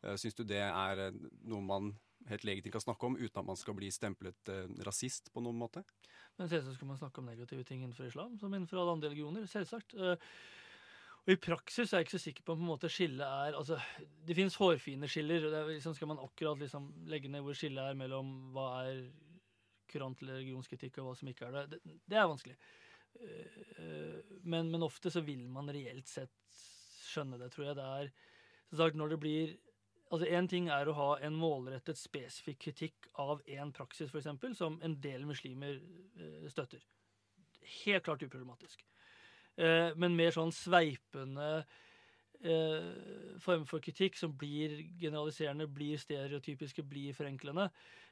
Uh, 0.04 0.14
Syns 0.14 0.38
du 0.38 0.44
det 0.46 0.62
er 0.62 1.10
noe 1.42 1.64
man 1.66 1.90
helt 2.28 2.44
legitimt 2.44 2.74
kan 2.74 2.84
snakke 2.84 3.06
om 3.06 3.16
uten 3.18 3.40
at 3.40 3.48
man 3.48 3.58
skal 3.58 3.76
bli 3.78 3.90
stemplet 3.94 4.52
eh, 4.52 4.68
rasist 4.86 5.30
på 5.32 5.42
noen 5.44 5.58
måte? 5.60 5.84
Men 6.38 6.48
selvsagt 6.50 6.78
skal 6.78 6.90
man 6.90 6.98
snakke 7.00 7.20
om 7.20 7.28
negative 7.28 7.64
ting 7.68 7.84
innenfor 7.84 8.08
islam, 8.08 8.36
som 8.40 8.52
innenfor 8.54 8.80
alle 8.80 8.96
andre 8.96 9.10
religioner. 9.12 9.46
Selvsagt. 9.50 9.94
Uh, 9.96 10.16
og 11.26 11.32
I 11.34 11.40
praksis 11.40 11.90
er 11.92 12.00
jeg 12.00 12.08
ikke 12.08 12.16
så 12.16 12.22
sikker 12.22 12.44
på 12.46 12.54
om 12.54 12.62
på 12.62 12.64
en 12.64 12.70
måte 12.70 12.88
skillet 12.92 13.26
er 13.26 13.56
altså, 13.58 13.76
Det 14.24 14.36
finnes 14.38 14.56
hårfine 14.56 15.08
skiller. 15.10 15.44
og 15.50 15.68
liksom, 15.68 15.94
Skal 15.94 16.08
man 16.08 16.22
akkurat 16.22 16.58
liksom, 16.58 16.88
legge 17.12 17.28
ned 17.28 17.44
hvor 17.44 17.58
skillet 17.58 17.90
er 17.90 17.98
mellom 17.98 18.52
hva 18.54 18.68
er 18.86 19.02
kurant 19.90 20.22
eller 20.22 20.38
religionskritikk 20.38 21.00
og 21.00 21.10
hva 21.10 21.16
som 21.18 21.28
ikke 21.28 21.48
er 21.48 21.56
det, 21.58 21.80
det, 21.82 21.98
det 22.08 22.16
er 22.16 22.30
vanskelig. 22.30 22.56
Uh, 23.20 24.20
men, 24.42 24.70
men, 24.70 24.86
ofte 24.86 25.12
så 25.12 25.20
vil 25.26 25.44
man 25.52 25.68
reelt 25.68 26.08
sett 26.08 26.32
skjønne 27.10 27.40
det, 27.40 27.50
tror 27.52 27.68
jeg. 27.68 27.76
Det 27.76 27.88
er 28.00 28.12
sagt, 28.80 28.96
når 28.96 29.12
det 29.12 29.20
blir 29.20 29.56
Altså 30.10 30.26
Én 30.26 30.48
ting 30.50 30.68
er 30.74 30.88
å 30.90 30.96
ha 30.98 31.10
en 31.22 31.36
målrettet, 31.38 31.98
spesifikk 31.98 32.58
kritikk 32.64 33.10
av 33.22 33.44
én 33.46 33.70
praksis, 33.72 34.10
f.eks., 34.10 34.56
som 34.58 34.80
en 34.82 34.96
del 35.02 35.26
muslimer 35.28 35.76
eh, 35.78 36.48
støtter. 36.50 36.82
Helt 37.84 38.04
klart 38.04 38.24
uproblematisk. 38.26 38.82
Eh, 39.54 39.92
men 39.94 40.18
mer 40.18 40.34
sånn 40.34 40.54
sveipende 40.54 41.52
form 42.40 43.40
former 43.44 43.66
for 43.68 43.82
kritikk 43.84 44.14
som 44.16 44.32
blir 44.32 44.78
generaliserende, 44.96 45.66
blir 45.68 45.98
stereotypiske, 46.00 46.80
blir 46.88 47.12
forenklende. 47.12 47.66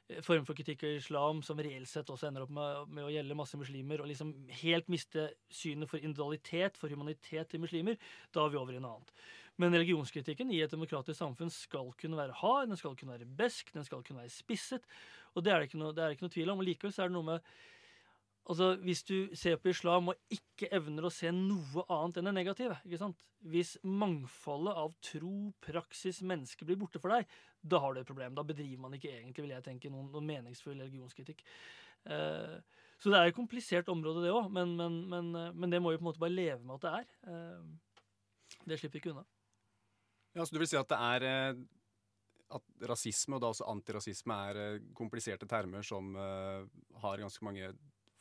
Eh, 0.09 0.21
former 0.25 0.47
for 0.47 0.57
kritikk 0.57 0.83
av 0.87 0.95
islam 0.97 1.43
som 1.45 1.59
reelt 1.61 1.89
sett 1.89 2.09
også 2.09 2.29
ender 2.29 2.45
opp 2.45 2.53
med, 2.53 2.95
med, 2.95 3.05
å 3.05 3.11
gjelde 3.13 3.37
masse 3.37 3.59
muslimer, 3.59 4.01
og 4.01 4.09
liksom 4.09 4.33
helt 4.63 4.89
miste 4.91 5.29
synet 5.53 5.91
for 5.91 6.01
individualitet, 6.01 6.79
for 6.81 6.91
humanitet 6.91 7.51
til 7.51 7.61
muslimer, 7.63 7.99
da 8.33 8.45
er 8.45 8.53
vi 8.53 8.61
over 8.61 8.75
i 8.75 8.81
noe 8.81 8.97
annet. 8.97 9.13
Men 9.59 9.75
religionskritikken 9.75 10.53
i 10.55 10.61
et 10.63 10.71
demokratisk 10.71 11.19
samfunn 11.19 11.51
skal 11.51 11.91
kunne 11.99 12.17
være 12.17 12.37
hard, 12.41 12.69
den 12.71 12.79
skal 12.79 12.95
kunne 12.95 13.17
være 13.17 13.27
besk, 13.41 13.73
den 13.75 13.83
skal 13.83 14.05
kunne 14.07 14.23
være 14.23 14.31
spisset. 14.31 14.85
Og 15.35 15.43
det 15.43 15.51
er 15.51 15.59
det 15.59 15.67
ikke 15.69 15.81
noe, 15.81 15.91
det 15.95 16.05
er 16.05 16.15
ikke 16.15 16.25
noe 16.25 16.33
tvil 16.33 16.53
om. 16.53 16.61
Og 16.63 16.69
likevel 16.69 16.93
så 16.95 17.03
er 17.03 17.11
det 17.11 17.17
noe 17.17 17.27
med 17.27 17.49
Altså, 18.49 18.71
Hvis 18.81 19.03
du 19.05 19.29
ser 19.37 19.59
på 19.61 19.69
islam 19.69 20.09
og 20.09 20.33
ikke 20.33 20.71
evner 20.73 21.05
å 21.05 21.13
se 21.13 21.29
noe 21.33 21.83
annet 21.93 22.17
enn 22.17 22.29
det 22.31 22.35
negative 22.39 22.79
ikke 22.81 23.01
sant? 23.01 23.21
Hvis 23.45 23.75
mangfoldet 23.85 24.79
av 24.81 24.95
tro, 25.05 25.51
praksis, 25.63 26.23
mennesker 26.25 26.67
blir 26.67 26.79
borte 26.81 26.99
for 26.99 27.13
deg, 27.13 27.29
da 27.61 27.79
har 27.83 27.93
du 27.93 28.01
et 28.01 28.09
problem. 28.09 28.33
Da 28.35 28.43
bedriver 28.43 28.81
man 28.81 28.97
ikke 28.97 29.13
egentlig, 29.13 29.45
vil 29.45 29.53
jeg 29.53 29.67
tenke, 29.67 29.91
noen, 29.93 30.09
noen 30.11 30.27
meningsfull 30.27 30.75
religionskritikk. 30.75 31.45
Uh, 32.09 32.57
så 32.99 33.13
det 33.13 33.19
er 33.19 33.29
et 33.29 33.37
komplisert 33.37 33.87
område, 33.93 34.25
det 34.25 34.33
òg, 34.33 34.49
men, 34.51 34.73
men, 34.75 34.97
men, 35.07 35.29
men, 35.55 35.71
det 35.71 35.79
må 35.79 35.93
vi 35.93 36.01
på 36.01 36.03
en 36.03 36.09
måte 36.09 36.19
bare 36.19 36.35
leve 36.35 36.59
med 36.65 36.79
at 36.79 36.87
det 36.87 36.95
er. 36.97 37.13
Uh, 37.29 37.99
det 38.65 38.79
slipper 38.79 38.97
vi 38.97 39.03
ikke 39.03 39.13
unna. 39.13 39.27
Ja, 40.35 40.45
Så 40.45 40.55
du 40.55 40.59
vil 40.61 40.69
si 40.69 40.77
at 40.79 40.89
det 40.89 40.97
er 40.99 41.25
eh, 41.27 41.61
at 42.55 42.83
rasisme, 42.89 43.37
og 43.37 43.43
da 43.43 43.51
også 43.53 43.67
antirasisme, 43.69 44.35
er 44.49 44.59
eh, 44.63 44.83
kompliserte 44.97 45.47
termer 45.49 45.85
som 45.85 46.11
uh, 46.17 46.65
har 47.03 47.21
ganske 47.21 47.45
mange 47.45 47.71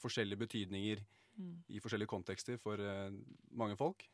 forskjellige 0.03 0.43
betydninger 0.45 1.03
mm. 1.37 1.57
i 1.75 1.83
forskjellige 1.83 2.11
kontekster 2.11 2.61
for 2.63 2.81
uh, 2.81 3.11
mange 3.51 3.79
folk? 3.81 4.05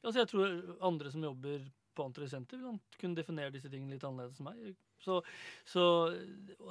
Ja, 0.00 0.10
altså 0.10 0.20
jeg 0.22 0.30
tror 0.32 0.76
andre 0.84 1.12
som 1.12 1.24
jobber 1.24 1.64
på 1.94 2.08
Antirasenter 2.08 2.58
vil 2.58 2.80
kunne 2.98 3.16
definere 3.18 3.54
disse 3.54 3.70
tingene 3.70 3.96
litt 3.96 4.04
annerledes 4.06 4.40
enn 4.42 4.50
meg. 4.50 4.74
Så, 5.04 5.18
så, 5.68 5.82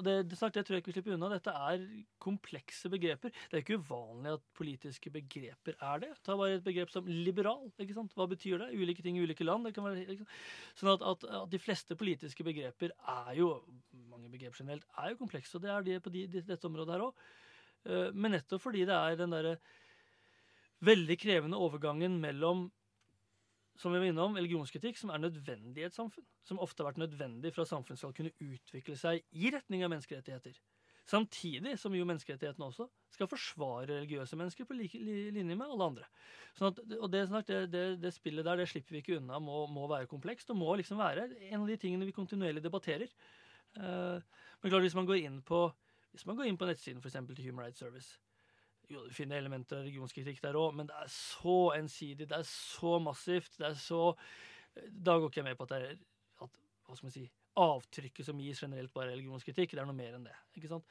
det, 0.02 0.16
det, 0.30 0.38
snart, 0.40 0.56
det 0.56 0.64
tror 0.66 0.76
jeg 0.76 0.84
ikke 0.84 0.90
vi 0.90 0.96
slipper 0.96 1.16
unna. 1.16 1.30
Dette 1.36 1.54
er 1.54 1.84
komplekse 2.24 2.90
begreper. 2.90 3.34
Det 3.50 3.60
er 3.60 3.62
ikke 3.64 3.78
uvanlig 3.84 4.34
at 4.38 4.46
politiske 4.58 5.12
begreper 5.14 5.78
er 5.78 6.02
det. 6.02 6.10
Ta 6.26 6.38
bare 6.40 6.58
et 6.58 6.66
begrep 6.66 6.90
som 6.94 7.08
liberal. 7.08 7.68
ikke 7.78 7.98
sant? 7.98 8.16
Hva 8.18 8.28
betyr 8.32 8.64
det? 8.64 8.72
Ulike 8.74 9.06
ting 9.06 9.20
i 9.20 9.26
ulike 9.26 9.46
land. 9.46 9.68
Det 9.68 9.76
kan 9.78 9.86
være, 9.86 10.18
sånn 10.80 10.96
at, 10.96 11.06
at, 11.14 11.28
at, 11.30 11.52
de 11.54 11.62
fleste 11.62 11.98
politiske 12.00 12.48
begreper 12.48 12.96
er 12.96 13.32
jo 13.38 13.54
mange 14.10 14.34
begreper 14.34 14.64
generelt, 14.64 14.88
er 14.98 15.14
jo 15.14 15.22
komplekse. 15.22 15.60
Og 15.60 15.66
det 15.66 15.74
er 15.74 15.88
de 15.88 16.02
på 16.02 16.14
de, 16.14 16.26
dette 16.40 16.70
området 16.70 16.98
her 16.98 17.08
òg. 17.12 17.26
Eh, 17.86 18.12
men 18.14 18.36
nettopp 18.38 18.64
fordi 18.64 18.86
det 18.90 18.96
er 18.96 19.20
den 19.20 19.36
derre 19.36 19.58
veldig 20.84 21.18
krevende 21.20 21.60
overgangen 21.60 22.20
mellom 22.22 22.68
som 23.80 23.94
vi 23.94 24.00
var 24.04 24.12
innom, 24.12 24.36
religionskritikk 24.38 25.00
som 25.00 25.10
er 25.10 25.24
nødvendig 25.24 25.82
i 25.82 25.88
et 25.88 25.96
samfunn. 25.96 26.26
Som 26.46 26.60
ofte 26.62 26.84
har 26.84 26.92
vært 26.92 27.02
nødvendig 27.02 27.54
for 27.56 27.64
at 27.64 27.72
samfunnet 27.72 28.02
skal 28.02 28.14
kunne 28.14 28.36
utvikle 28.38 28.96
seg 29.00 29.24
i 29.34 29.50
retning 29.54 29.82
av 29.82 29.90
menneskerettigheter. 29.94 30.60
Samtidig 31.10 31.74
som 31.82 31.96
jo 31.98 32.06
menneskerettighetene 32.08 32.68
også 32.70 32.86
skal 33.12 33.28
forsvare 33.28 33.90
religiøse 33.90 34.38
mennesker 34.40 34.68
på 34.68 34.78
like 34.78 35.00
linje 35.36 35.58
med 35.58 35.66
alle 35.66 35.88
andre. 35.90 36.06
Sånn 36.56 36.70
at, 36.70 36.80
og 36.96 37.10
det, 37.12 37.26
det, 37.50 37.58
det, 37.74 37.84
det, 38.06 38.14
spillet 38.16 38.46
der 38.48 38.62
det 38.62 38.70
slipper 38.72 38.96
vi 38.96 39.02
ikke 39.04 39.18
unna, 39.18 39.42
må, 39.44 39.66
må, 39.68 39.88
være 39.92 40.08
komplekst 40.12 40.54
og 40.54 40.62
må 40.62 40.78
liksom 40.80 41.02
være 41.02 41.28
en 41.50 41.60
av 41.60 41.68
de 41.68 41.80
tingene 41.82 42.08
vi 42.08 42.16
kontinuerlig 42.16 42.64
debatterer. 42.64 43.12
Uh, 43.76 44.22
men 44.62 44.72
klart 44.72 44.86
hvis 44.86 44.96
man 44.96 45.10
går 45.10 45.26
inn 45.26 45.42
på 45.44 45.66
hvis 46.14 46.28
man 46.30 46.38
går 46.38 46.50
inn 46.50 46.60
på 46.62 46.70
nettsiden 46.70 47.02
for 47.02 47.10
eksempel, 47.10 47.36
til 47.36 47.50
Human 47.50 47.66
Rights 47.66 47.82
Service, 47.82 48.20
jo, 48.92 49.06
du 49.08 49.14
finner 49.16 49.40
elementer 49.40 49.80
av 49.80 49.86
religionskritikk 49.88 50.42
der 50.44 50.58
òg, 50.60 50.74
men 50.78 50.90
det 50.90 50.98
er 51.00 51.10
så 51.12 51.58
ensidig, 51.78 52.28
det 52.30 52.38
er 52.38 52.48
så 52.48 52.98
massivt. 53.02 53.58
Det 53.58 53.70
er 53.70 53.80
så 53.80 54.04
Da 54.74 55.20
går 55.20 55.30
ikke 55.30 55.42
jeg 55.42 55.46
med 55.46 55.58
på 55.58 55.66
at 55.68 55.74
det 55.74 55.80
er 55.82 55.98
at, 56.42 56.56
hva 56.86 56.96
skal 56.98 57.08
man 57.08 57.14
si, 57.14 57.28
avtrykket 57.62 58.26
som 58.26 58.40
gis 58.42 58.62
generelt 58.64 58.94
bare 58.94 59.12
religionskritikk. 59.12 59.76
Det 59.76 59.84
er 59.84 59.86
noe 59.90 59.98
mer 59.98 60.18
enn 60.18 60.26
det. 60.26 60.34
ikke 60.58 60.72
sant? 60.72 60.88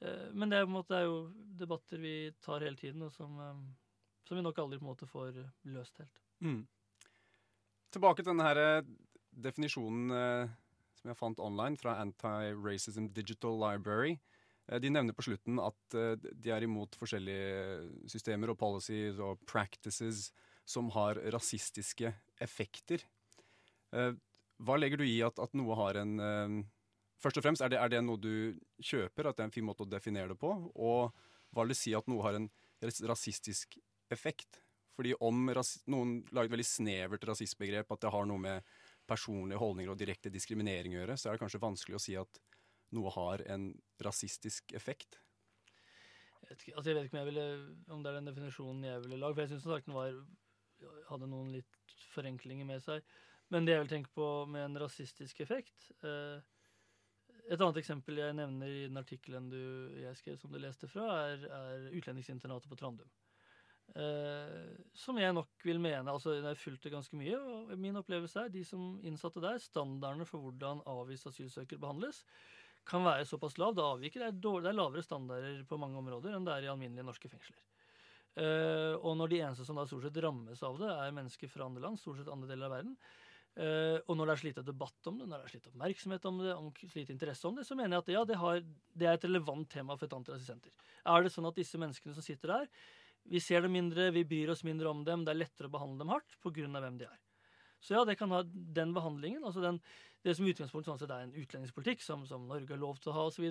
Eh, 0.00 0.30
men 0.32 0.50
det 0.50 0.62
er, 0.62 0.70
måte, 0.70 0.94
det 0.94 1.02
er 1.02 1.08
jo 1.08 1.18
debatter 1.60 2.00
vi 2.02 2.14
tar 2.44 2.64
hele 2.64 2.80
tiden, 2.80 3.04
og 3.04 3.12
som, 3.12 3.36
eh, 3.44 3.60
som 4.28 4.38
vi 4.38 4.44
nok 4.44 4.62
aldri 4.62 4.78
på 4.80 4.86
en 4.86 4.92
måte 4.92 5.10
får 5.10 5.42
løst 5.68 6.00
helt. 6.02 6.22
Mm. 6.44 6.62
Tilbake 7.92 8.24
til 8.24 8.32
denne 8.32 8.64
eh, 8.64 8.88
definisjonen 9.44 10.12
som 10.98 11.12
jeg 11.12 11.18
fant 11.18 11.38
online 11.38 11.78
fra 11.78 11.98
Anti-Racism 12.02 13.12
Digital 13.14 13.54
Library. 13.60 14.16
Eh, 14.68 14.80
de 14.80 14.92
nevner 14.92 15.16
på 15.16 15.24
slutten 15.26 15.60
at 15.62 15.96
eh, 15.96 16.14
de 16.18 16.52
er 16.54 16.66
imot 16.66 16.96
forskjellige 17.00 18.08
systemer 18.12 18.52
og 18.52 18.60
policies 18.60 19.20
og 19.22 19.40
practices 19.48 20.28
som 20.68 20.90
har 20.96 21.20
rasistiske 21.32 22.12
effekter. 22.44 23.04
Eh, 23.96 24.12
hva 24.58 24.76
legger 24.76 25.00
du 25.00 25.06
i 25.06 25.20
at, 25.24 25.38
at 25.40 25.54
noe 25.56 25.76
har 25.78 26.02
en 26.02 26.66
Først 27.18 27.40
og 27.40 27.42
fremst, 27.42 27.62
er 27.66 27.72
det, 27.72 27.78
er 27.82 27.90
det, 27.90 27.98
noe 28.06 28.20
du 28.22 28.54
kjøper, 28.78 29.26
at 29.26 29.34
det 29.34 29.42
er 29.42 29.48
en 29.48 29.54
fin 29.56 29.64
måte 29.66 29.82
å 29.82 29.90
definere 29.90 30.30
det 30.30 30.36
på? 30.38 30.52
Og 30.78 31.08
hva 31.50 31.64
vil 31.64 31.72
det 31.72 31.76
si 31.80 31.90
at 31.98 32.06
noe 32.06 32.22
har 32.22 32.36
en 32.38 32.44
rasistisk 33.10 33.74
effekt? 34.14 34.60
Fordi 34.94 35.16
om 35.26 35.50
ras, 35.50 35.72
noen 35.90 36.20
lager 36.30 36.46
et 36.46 36.54
veldig 36.54 36.68
snevert 36.68 37.26
rasistbegrep, 37.26 37.90
at 37.90 38.04
det 38.04 38.12
har 38.14 38.28
noe 38.30 38.38
med 38.44 38.70
personlige 39.10 39.58
holdninger 39.58 39.90
og 39.90 39.98
direkte 39.98 40.30
diskriminering 40.30 40.94
å 40.94 41.00
gjøre, 41.00 41.18
så 41.18 41.32
er 41.32 41.34
det 41.34 41.42
kanskje 41.42 41.62
vanskelig 41.64 41.98
å 41.98 42.04
si 42.04 42.14
at 42.22 42.38
noe 42.96 43.12
har 43.14 43.44
en 43.52 43.70
rasistisk 44.04 44.72
effekt? 44.76 45.18
Jeg 46.38 46.50
vet, 46.50 46.62
ikke, 46.62 46.76
altså 46.76 46.90
jeg 46.90 46.96
vet 46.96 47.08
ikke 47.08 47.18
om, 47.18 47.26
ville, 47.28 47.46
om, 47.92 48.02
det 48.02 48.10
er 48.10 48.20
den 48.20 48.30
definisjonen 48.30 48.84
jeg 48.86 49.02
ville 49.04 49.18
lage. 49.20 49.36
For 49.36 49.44
jeg 49.44 49.50
syns 49.52 49.86
den 49.88 49.96
var, 49.96 50.20
hadde 51.10 51.30
noen 51.30 51.50
litt 51.52 51.96
forenklinger 52.14 52.68
med 52.68 52.84
seg. 52.84 53.04
Men 53.52 53.66
det 53.66 53.74
jeg 53.74 53.84
vil 53.84 53.92
tenke 53.92 54.12
på 54.14 54.28
med 54.48 54.66
en 54.66 54.80
rasistisk 54.80 55.38
effekt 55.40 55.86
eh, 56.04 56.36
Et 57.48 57.56
annet 57.56 57.78
eksempel 57.80 58.18
jeg 58.20 58.36
nevner 58.36 58.68
i 58.68 58.82
den 58.90 59.00
artikkelen 59.00 59.46
jeg 59.96 60.18
skrev 60.20 60.36
som 60.36 60.52
du 60.52 60.58
leste 60.60 60.88
fra, 60.90 61.06
er, 61.30 61.46
er 61.48 61.86
utlendingsinternatet 61.96 62.68
på 62.68 62.76
Trandum. 62.76 63.08
Eh, 63.96 64.74
som 64.92 65.16
jeg 65.16 65.32
nok 65.32 65.64
vil 65.64 65.78
mene 65.80 66.12
altså 66.12 66.34
Jeg 66.34 66.42
har 66.44 66.58
fulgt 66.60 66.82
det 66.84 66.92
ganske 66.92 67.16
mye, 67.16 67.38
og 67.40 67.70
min 67.80 67.96
opplevelse 67.96 68.42
er 68.44 68.52
de 68.52 68.60
som 68.68 68.98
innsatte 69.00 69.40
der, 69.40 69.56
standardene 69.62 70.26
for 70.28 70.44
hvordan 70.44 70.82
avviste 70.86 71.32
asylsøkere 71.32 71.80
behandles, 71.80 72.20
kan 72.88 73.04
være 73.06 73.26
såpass 73.28 73.58
lav. 73.60 73.74
Det 73.76 73.84
avviker. 73.84 74.22
Det 74.22 74.28
er, 74.30 74.40
dårlig, 74.44 74.66
det 74.66 74.72
er 74.72 74.78
lavere 74.78 75.04
standarder 75.04 75.62
på 75.68 75.78
mange 75.80 75.98
områder 76.00 76.36
enn 76.36 76.46
det 76.46 76.54
er 76.54 76.66
i 76.66 76.72
alminnelige 76.72 77.06
norske 77.06 77.30
fengsler. 77.30 77.60
Uh, 78.38 78.94
og 79.02 79.16
når 79.18 79.32
de 79.32 79.38
eneste 79.42 79.64
som 79.66 79.78
da 79.78 79.86
stort 79.88 80.04
sett 80.06 80.18
rammes 80.22 80.60
av 80.62 80.76
det, 80.78 80.90
er 80.92 81.16
mennesker 81.16 81.50
fra 81.50 81.66
andre 81.66 81.82
land, 81.82 81.98
stort 81.98 82.20
sett 82.20 82.30
andre 82.30 82.46
deler 82.50 82.68
av 82.68 82.74
verden, 82.76 82.92
uh, 83.58 83.98
og 84.04 84.14
når 84.14 84.28
det 84.28 84.34
er 84.34 84.42
slitt 84.44 84.60
debatt 84.68 85.10
om 85.10 85.18
det, 85.18 85.26
når 85.26 85.40
det 85.40 85.48
er 85.48 85.54
slitt 85.56 85.66
oppmerksomhet 85.72 86.28
om 86.30 86.38
det, 86.44 86.52
om 86.54 86.68
slitt 86.78 87.10
interesse 87.14 87.48
om 87.50 87.58
det, 87.58 87.66
så 87.66 87.74
mener 87.78 87.96
jeg 87.96 88.04
at 88.04 88.12
ja, 88.14 88.22
det, 88.28 88.38
har, 88.38 88.62
det 88.94 89.08
er 89.08 89.18
et 89.18 89.26
relevant 89.26 89.66
tema 89.72 89.98
for 89.98 90.06
et 90.06 90.14
antirasistsenter. 90.20 90.70
Er 91.10 91.26
det 91.26 91.34
sånn 91.34 91.50
at 91.50 91.58
disse 91.58 91.80
menneskene 91.82 92.14
som 92.14 92.26
sitter 92.26 92.54
der, 92.54 92.70
vi 93.28 93.42
ser 93.42 93.66
dem 93.66 93.74
mindre, 93.74 94.12
vi 94.14 94.22
bryr 94.28 94.54
oss 94.54 94.62
mindre 94.64 94.92
om 94.92 95.02
dem, 95.04 95.26
det 95.26 95.34
er 95.34 95.42
lettere 95.42 95.68
å 95.68 95.74
behandle 95.74 96.04
dem 96.04 96.14
hardt 96.14 96.38
pga. 96.44 96.68
hvem 96.78 97.00
de 97.00 97.08
er. 97.10 97.18
Så 97.80 97.94
ja, 97.94 98.04
det 98.04 98.18
kan 98.18 98.32
ha 98.34 98.42
den 98.44 98.92
behandlingen. 98.94 99.44
altså 99.44 99.62
den, 99.62 99.80
Det 100.24 100.34
som 100.34 100.46
utgangspunktet 100.50 100.98
sånn 100.98 101.12
er 101.14 101.26
en 101.28 101.34
utlendingspolitikk 101.38 102.02
som, 102.02 102.24
som 102.26 102.48
Norge 102.50 102.72
har 102.72 102.80
lov 102.80 102.98
til 102.98 103.12
å 103.12 103.16
ha 103.16 103.26
osv. 103.30 103.46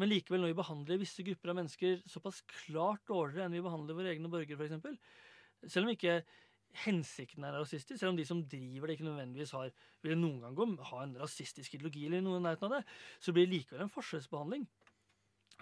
Men 0.00 0.08
likevel, 0.08 0.40
når 0.40 0.54
vi 0.54 0.60
behandler 0.62 1.00
visse 1.02 1.22
grupper 1.22 1.52
av 1.52 1.58
mennesker 1.60 2.02
såpass 2.08 2.40
klart 2.64 3.04
dårligere 3.06 3.44
enn 3.44 3.56
vi 3.58 3.64
behandler 3.64 3.98
våre 3.98 4.14
egne 4.14 4.30
borgere, 4.32 4.56
f.eks. 4.56 4.96
Selv 5.68 5.84
om 5.84 5.92
ikke 5.92 6.22
hensikten 6.84 7.44
er 7.44 7.56
rasistisk, 7.56 7.98
selv 8.00 8.12
om 8.12 8.18
de 8.18 8.26
som 8.28 8.42
driver 8.44 8.88
det, 8.88 8.98
ikke 8.98 9.08
nødvendigvis 9.08 9.54
har, 9.56 9.70
vil 10.04 10.18
noen 10.20 10.56
gang 10.56 10.76
ha 10.90 11.02
en 11.04 11.16
rasistisk 11.20 11.74
ideologi 11.74 12.06
eller 12.06 12.22
noe 12.24 12.40
i 12.40 12.44
nærheten 12.44 12.68
av 12.68 12.78
det, 12.78 12.82
så 13.20 13.34
blir 13.34 13.48
det 13.48 13.56
likevel 13.56 13.84
en 13.84 13.92
forskjellsbehandling 13.92 14.66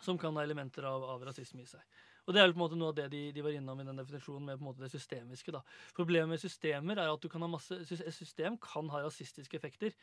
som 0.05 0.19
kan 0.21 0.37
ha 0.37 0.45
elementer 0.45 0.87
av, 0.87 1.05
av 1.17 1.25
rasisme 1.27 1.63
i 1.63 1.69
seg. 1.69 1.83
Og 2.27 2.35
Det 2.35 2.43
er 2.43 2.51
på 2.51 2.59
en 2.59 2.63
måte 2.65 2.79
noe 2.79 2.91
av 2.91 2.97
det 2.99 3.07
de, 3.13 3.21
de 3.35 3.43
var 3.45 3.55
innom 3.55 3.81
i 3.81 3.87
den 3.87 4.01
definisjonen 4.01 4.49
med 4.49 4.59
på 4.59 4.65
en 4.65 4.69
måte 4.71 4.83
det 4.83 4.91
systemiske. 4.91 5.53
da. 5.55 5.61
Problemet 5.95 6.35
med 6.35 6.43
systemer 6.43 6.99
er 6.99 7.13
at 7.13 7.29
kan 7.31 7.47
masse, 7.51 7.79
system 7.87 8.59
kan 8.59 8.91
ha 8.91 9.05
rasistiske 9.05 9.57
effekter 9.57 9.95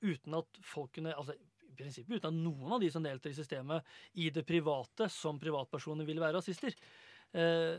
uten 0.00 0.38
at 0.38 0.60
folkene 0.64 1.12
altså 1.16 1.36
i 1.36 1.76
prinsippet 1.76 2.16
uten 2.16 2.30
at 2.32 2.40
noen 2.40 2.72
av 2.72 2.80
de 2.80 2.88
som 2.92 3.04
deltar 3.04 3.30
i 3.30 3.36
systemet 3.36 3.84
i 4.16 4.30
det 4.32 4.46
private 4.48 5.10
som 5.12 5.40
privatpersoner 5.40 6.08
vil 6.08 6.20
være 6.22 6.38
rasister. 6.38 6.72
Eh, 7.32 7.76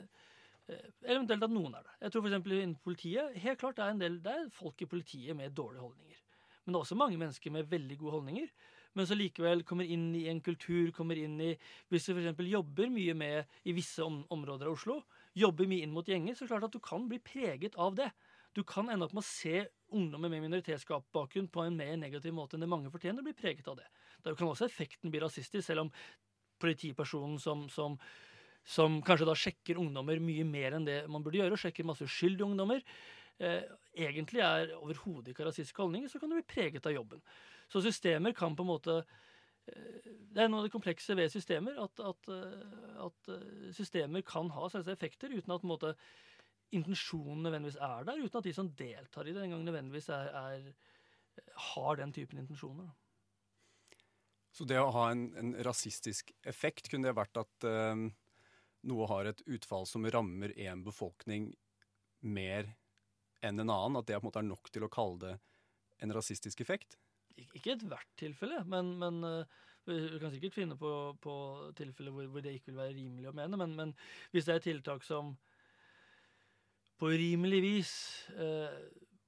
eh 0.68 0.88
eventuelt 1.16 1.44
at 1.44 1.54
noen 1.54 1.74
er 1.74 1.84
det. 1.84 1.98
Jeg 2.01 2.12
tror 2.12 2.27
f.eks. 2.27 2.46
innen 2.46 2.80
politiet 2.84 3.38
helt 3.42 3.60
klart 3.60 3.77
det 3.77 3.86
er 3.86 3.94
en 3.96 4.01
del, 4.01 4.22
det 4.22 4.34
er 4.34 4.50
folk 4.54 4.82
i 4.82 4.86
politiet 4.86 5.36
med 5.36 5.56
dårlige 5.56 5.82
holdninger. 5.82 6.18
Men 6.66 6.74
det 6.74 6.77
er 6.77 6.86
også 6.86 7.00
mange 7.00 7.18
mennesker 7.18 7.51
med 7.51 7.70
veldig 7.72 7.98
gode 7.98 8.20
holdninger 8.20 8.50
men 8.98 9.08
så 9.08 9.16
likevel 9.18 9.62
kommer 9.68 9.86
inn 9.86 10.10
i 10.18 10.25
en 10.32 10.42
kultur, 10.42 10.89
kommer 10.96 11.20
inn 11.22 11.38
i 11.44 11.51
Hvis 11.92 12.10
du 12.10 12.16
f.eks. 12.16 12.42
jobber 12.50 12.89
mye 12.94 13.13
med 13.18 13.60
i 13.70 13.75
visse 13.77 14.04
om, 14.04 14.24
områder 14.34 14.70
av 14.70 14.77
Oslo, 14.77 15.01
jobber 15.38 15.70
mye 15.70 15.86
inn 15.86 15.94
mot 15.94 16.08
gjenger, 16.08 16.34
så 16.34 16.44
er 16.44 16.48
det 16.48 16.54
klart 16.56 16.68
at 16.70 16.77
du 16.77 16.84
kan 16.84 17.06
bli 17.10 17.20
preget 17.22 17.77
av 17.77 17.96
det. 18.00 18.10
Du 18.58 18.63
kan 18.66 18.89
ende 18.89 19.06
opp 19.06 19.13
med 19.13 19.22
å 19.22 19.27
se 19.27 19.68
ungdommer 19.94 20.34
med 20.34 20.48
minoritetsbakgrunn 20.48 21.51
på 21.54 21.63
en 21.63 21.77
mer 21.77 21.94
negativ 22.01 22.34
måte 22.34 22.58
enn 22.58 22.66
det 22.66 22.72
mange 22.72 22.89
fortjener, 22.92 23.22
å 23.22 23.27
bli 23.27 23.38
preget 23.38 23.70
av 23.70 23.77
det. 23.77 23.86
Da 24.25 24.34
kan 24.34 24.50
også 24.50 24.66
effekten 24.66 25.13
bli 25.13 25.22
rasistisk, 25.22 25.68
selv 25.68 25.86
om 25.86 25.94
politipersonen 26.58 27.38
som, 27.39 27.68
som 27.70 28.00
som 28.68 29.00
kanskje 29.06 29.27
da 29.30 29.36
sjekker 29.38 29.80
ungdommer 29.80 30.20
mye 30.20 30.44
mer 30.48 30.75
enn 30.75 30.88
det 30.88 30.98
man 31.12 31.24
burde 31.24 31.39
gjøre, 31.39 31.56
og 31.56 31.62
sjekker 31.62 31.88
masse 31.88 32.04
uskyldige 32.04 32.50
ungdommer, 32.50 32.82
egentlig 33.38 34.41
er 34.41 34.74
overhodet 34.77 35.34
ikke 35.34 35.46
rasistiske 35.46 35.82
holdninger, 35.82 36.10
så 36.10 36.20
kan 36.20 36.32
du 36.32 36.38
bli 36.38 36.48
preget 36.50 36.86
av 36.89 36.96
jobben. 36.96 37.22
Så 37.72 37.82
systemer 37.86 38.36
kan 38.38 38.56
på 38.56 38.65
en 38.65 38.72
måte 38.72 38.96
eh, 39.01 40.13
det 40.34 40.44
er 40.44 40.51
noe 40.51 40.63
av 40.63 40.67
det 40.67 40.74
komplekse 40.74 41.15
ved 41.17 41.32
systemer, 41.34 41.77
at, 41.84 42.01
at, 42.01 42.32
eh, 42.34 43.01
at 43.06 43.32
eh, 43.34 43.74
systemer 43.75 44.24
kan 44.27 44.51
ha 44.56 44.70
selvsagt 44.70 44.96
effekter 44.96 45.34
uten 45.34 45.56
at 45.56 45.67
måte, 45.67 45.94
intensjonen 46.75 47.46
nødvendigvis 47.46 47.79
er 47.79 48.08
der, 48.08 48.20
uten 48.20 48.41
at 48.41 48.48
de 48.48 48.53
som 48.56 48.70
deltar 48.75 49.27
i 49.27 49.34
det, 49.34 49.44
engang 49.46 49.63
nødvendigvis 49.63 50.10
er, 50.12 50.34
er, 50.36 50.65
har 51.72 52.00
den 52.00 52.12
typen 52.15 52.41
intensjoner. 52.41 52.89
Så 54.51 54.65
det 54.67 54.79
å 54.82 54.89
ha 54.91 55.12
en, 55.13 55.29
en 55.38 55.53
rasistisk 55.63 56.34
effekt, 56.50 56.89
kunne 56.91 57.08
det 57.08 57.15
vært 57.15 57.39
at 57.39 57.67
eh, 57.70 58.08
noe 58.89 59.08
har 59.12 59.29
et 59.29 59.44
utfall 59.46 59.88
som 59.88 60.08
rammer 60.12 60.51
én 60.58 60.84
befolkning 60.84 61.51
mer 62.25 62.74
enn 63.48 63.63
en 63.63 63.74
annen? 63.74 64.00
At 64.00 64.10
det 64.10 64.18
på 64.20 64.25
en 64.25 64.30
måte 64.30 64.44
er 64.44 64.50
nok 64.50 64.72
til 64.74 64.86
å 64.86 64.92
kalle 64.92 65.22
det 65.24 65.36
en 66.04 66.13
rasistisk 66.16 66.62
effekt? 66.63 66.98
Ikke 67.38 67.75
ethvert 67.75 68.10
tilfelle, 68.18 68.63
men, 68.70 68.96
men 69.01 69.20
uh, 69.25 69.58
vi 69.88 70.20
kan 70.22 70.34
sikkert 70.34 70.56
finne 70.58 70.77
på, 70.80 70.92
på 71.22 71.34
tilfeller 71.77 72.13
hvor, 72.13 72.30
hvor, 72.34 72.44
det 72.44 72.58
ikke 72.58 72.72
vil 72.72 72.82
være 72.82 72.96
rimelig 72.98 73.30
å 73.30 73.36
mene. 73.38 73.60
Men, 73.62 73.75
men, 73.77 73.94
hvis 74.34 74.48
det 74.48 74.58
er 74.58 74.66
tiltak 74.66 75.06
som 75.06 75.36
på 76.98 77.12
rimelig 77.13 77.62
vis 77.62 77.92
uh, 78.39 78.74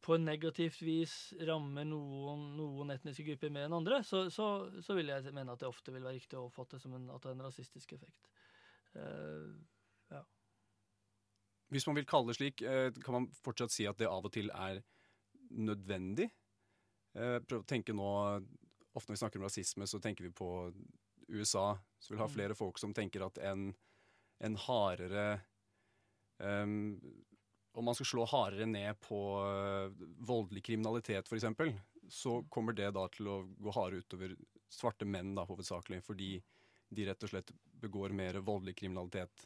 på 0.02 0.18
negativt 0.18 0.80
vis 0.82 1.16
rammer 1.46 1.86
noen, 1.86 2.54
noen, 2.58 2.96
etniske 2.96 3.28
grupper 3.28 3.52
mer 3.54 3.68
enn 3.68 3.78
andre, 3.78 4.00
så, 4.08 4.26
så, 4.34 4.48
så, 4.82 4.96
vil 4.98 5.12
jeg 5.12 5.36
mene 5.36 5.54
at 5.54 5.62
det 5.62 5.70
ofte 5.70 5.94
vil 5.94 6.06
være 6.08 6.18
riktig 6.18 6.40
å 6.40 6.48
oppfatte 6.48 6.80
som 6.82 6.96
en, 6.98 7.10
at 7.14 7.22
det 7.22 7.34
er 7.34 7.38
en 7.38 7.46
rasistisk 7.46 7.94
effekt. 7.98 8.32
Ja. 8.96 9.10
Hvis 11.70 11.86
man 11.88 12.00
vil 12.00 12.08
kalle 12.10 12.32
det 12.32 12.40
slik, 12.40 12.64
uh, 12.66 12.90
kan 13.04 13.20
man 13.20 13.30
fortsatt 13.44 13.74
si 13.74 13.88
at 13.90 14.00
det 14.00 14.10
av 14.10 14.26
og 14.26 14.34
til 14.34 14.52
er 14.56 14.82
nødvendig? 15.50 16.30
Uh, 17.18 17.38
prøv 17.46 17.64
å 17.64 17.70
tenke 17.70 17.96
nå 17.96 18.10
Ofte 18.98 19.12
når 19.12 19.16
vi 19.16 19.20
snakker 19.22 19.40
om 19.40 19.44
rasisme, 19.46 19.86
så 19.86 20.00
tenker 20.02 20.26
vi 20.26 20.32
på 20.34 20.48
USA. 21.30 21.78
Så 22.02 22.10
vil 22.10 22.20
ha 22.20 22.26
mm. 22.26 22.34
flere 22.34 22.56
folk 22.58 22.80
som 22.82 22.90
tenker 22.98 23.22
at 23.22 23.38
en, 23.46 23.68
en 24.42 24.56
hardere 24.66 25.26
um, 26.42 26.98
om 27.78 27.86
man 27.86 27.96
skal 27.96 28.10
slå 28.10 28.26
hardere 28.26 28.66
ned 28.66 28.98
på 29.06 29.20
uh, 29.40 29.94
voldelig 30.26 30.66
kriminalitet, 30.66 31.30
f.eks., 31.30 31.46
så 32.10 32.40
kommer 32.50 32.74
det 32.74 32.90
da 32.98 33.06
til 33.14 33.30
å 33.30 33.38
gå 33.62 33.74
hardere 33.76 34.02
utover 34.02 34.34
svarte 34.74 35.06
menn, 35.06 35.36
da, 35.38 35.46
hovedsakelig. 35.46 36.02
Fordi 36.06 36.32
de 36.90 37.06
rett 37.06 37.24
og 37.24 37.30
slett 37.32 37.52
begår 37.82 38.16
mer 38.18 38.40
voldelig 38.46 38.76
kriminalitet. 38.82 39.46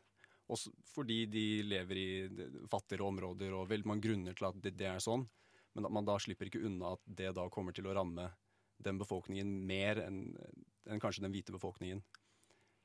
Også 0.54 0.74
fordi 0.94 1.24
de 1.32 1.46
lever 1.66 2.00
i 2.00 2.08
fattigere 2.72 3.08
områder, 3.08 3.56
og 3.58 3.70
veldig 3.72 3.90
mange 3.90 4.06
grunner 4.08 4.38
til 4.38 4.50
at 4.50 4.60
det, 4.62 4.76
det, 4.80 4.90
er 4.92 5.04
sånn. 5.04 5.26
Men 5.74 5.88
at 5.88 5.96
man 5.96 6.08
da 6.08 6.20
slipper 6.22 6.50
ikke 6.50 6.62
unna 6.68 6.94
at 6.98 7.06
det 7.22 7.32
da 7.38 7.48
kommer 7.54 7.76
til 7.76 7.90
å 7.90 7.96
ramme 7.98 8.30
den 8.84 9.00
befolkningen 9.00 9.50
mer 9.66 10.02
enn 10.04 10.26
en 10.92 11.00
kanskje 11.02 11.24
den 11.24 11.34
hvite 11.34 11.56
befolkningen. 11.56 12.04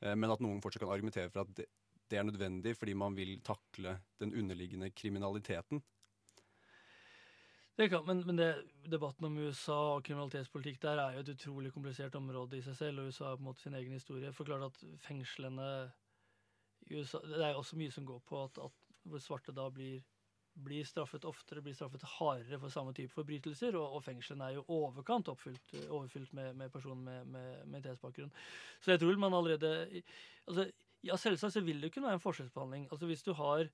Eh, 0.01 0.15
men 0.15 0.33
at 0.33 0.43
noen 0.45 0.63
fortsatt 0.63 0.85
kan 0.85 0.95
argumentere 0.95 1.33
for 1.33 1.43
at 1.43 1.55
det, 1.59 1.69
det 2.09 2.19
er 2.19 2.27
nødvendig 2.29 2.77
fordi 2.79 2.95
man 2.97 3.17
vil 3.19 3.39
takle 3.45 3.99
den 4.23 4.33
underliggende 4.33 4.91
kriminaliteten. 4.95 5.83
Det 7.79 7.87
kan, 7.93 8.03
men, 8.07 8.25
men 8.27 8.39
det, 8.41 8.49
debatten 8.91 9.29
om 9.29 9.37
USA 9.39 9.77
og 9.95 10.05
kriminalitetspolitikk 10.07 10.81
der 10.83 10.99
er 10.99 11.15
jo 11.15 11.21
et 11.23 11.29
utrolig 11.37 11.71
komplisert 11.71 12.17
område 12.19 12.59
i 12.59 12.65
seg 12.65 12.75
selv, 12.75 13.03
og 13.03 13.13
USA 13.13 13.29
har 13.29 13.37
på 13.39 13.45
en 13.45 13.51
måte 13.53 13.63
sin 13.63 13.77
egen 13.79 13.95
historie. 13.95 14.33
Forklart 14.35 14.67
at 14.67 14.81
fengslene 15.05 15.69
USA 16.91 17.21
Det 17.25 17.43
er 17.43 17.53
jo 17.53 17.63
også 17.63 17.79
mye 17.81 17.93
som 17.95 18.07
går 18.09 18.23
på 18.29 18.45
at, 18.45 18.61
at 18.65 19.21
svarte 19.23 19.55
da 19.57 19.69
blir, 19.73 20.03
blir, 20.53 20.85
straffet 20.85 21.25
oftere, 21.29 21.63
blir 21.65 21.77
straffet 21.77 22.05
hardere 22.19 22.59
for 22.61 22.73
samme 22.73 22.95
type 22.97 23.13
forbrytelser, 23.15 23.77
og, 23.79 23.99
og 23.99 24.05
fengslene 24.05 24.49
er 24.49 24.59
jo 24.59 24.67
overkant 24.75 25.31
oppfylt, 25.33 25.75
overfylt 25.89 26.33
med, 26.37 26.55
med 26.59 26.73
personer 26.75 27.03
med, 27.03 27.33
med, 27.35 27.65
minoritetsbakgrunn. 27.67 28.33
Så 28.81 28.95
jeg 28.95 29.03
tror 29.03 29.21
man 29.21 29.37
allerede 29.39 29.73
altså 30.47 30.69
ja, 31.07 31.17
selvsagt 31.17 31.55
så 31.55 31.63
vil 31.63 31.81
det 31.83 31.93
kunne 31.95 32.09
være 32.09 32.19
en 32.19 32.25
forskjellsbehandling. 32.25 32.89
Altså 32.91 33.07
Hvis 33.07 33.23
du 33.23 33.33
har 33.39 33.69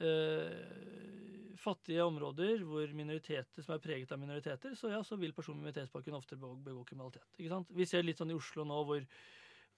øh, 0.00 0.62
fattige 1.60 2.04
områder 2.04 2.64
hvor 2.64 2.94
minoriteter 2.96 3.62
som 3.62 3.74
er 3.74 3.84
preget 3.84 4.12
av 4.12 4.20
minoriteter, 4.20 4.74
så 4.78 4.90
ja, 4.92 5.02
så 5.04 5.16
vil 5.20 5.34
personer 5.36 5.60
med 5.60 5.68
minoritetsbakgrunn 5.70 6.18
ofte 6.18 6.36
begå, 6.36 6.54
begå, 6.64 6.84
kriminalitet. 6.88 7.68
Vi 7.70 7.86
ser 7.86 8.06
litt 8.06 8.20
sånn 8.20 8.32
i 8.32 8.38
Oslo 8.38 8.64
nå 8.66 8.82
hvor, 8.88 9.06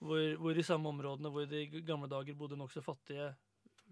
hvor, 0.05 0.25
hvor 0.41 0.61
i 0.61 0.67
samme 0.67 0.91
områdene 0.93 1.33
hvor 1.33 1.49
det 1.49 1.65
i 1.65 1.85
gamle 1.87 2.11
dager 2.11 2.37
bodde 2.39 2.59
nokså 2.61 2.85
fattige 2.85 3.33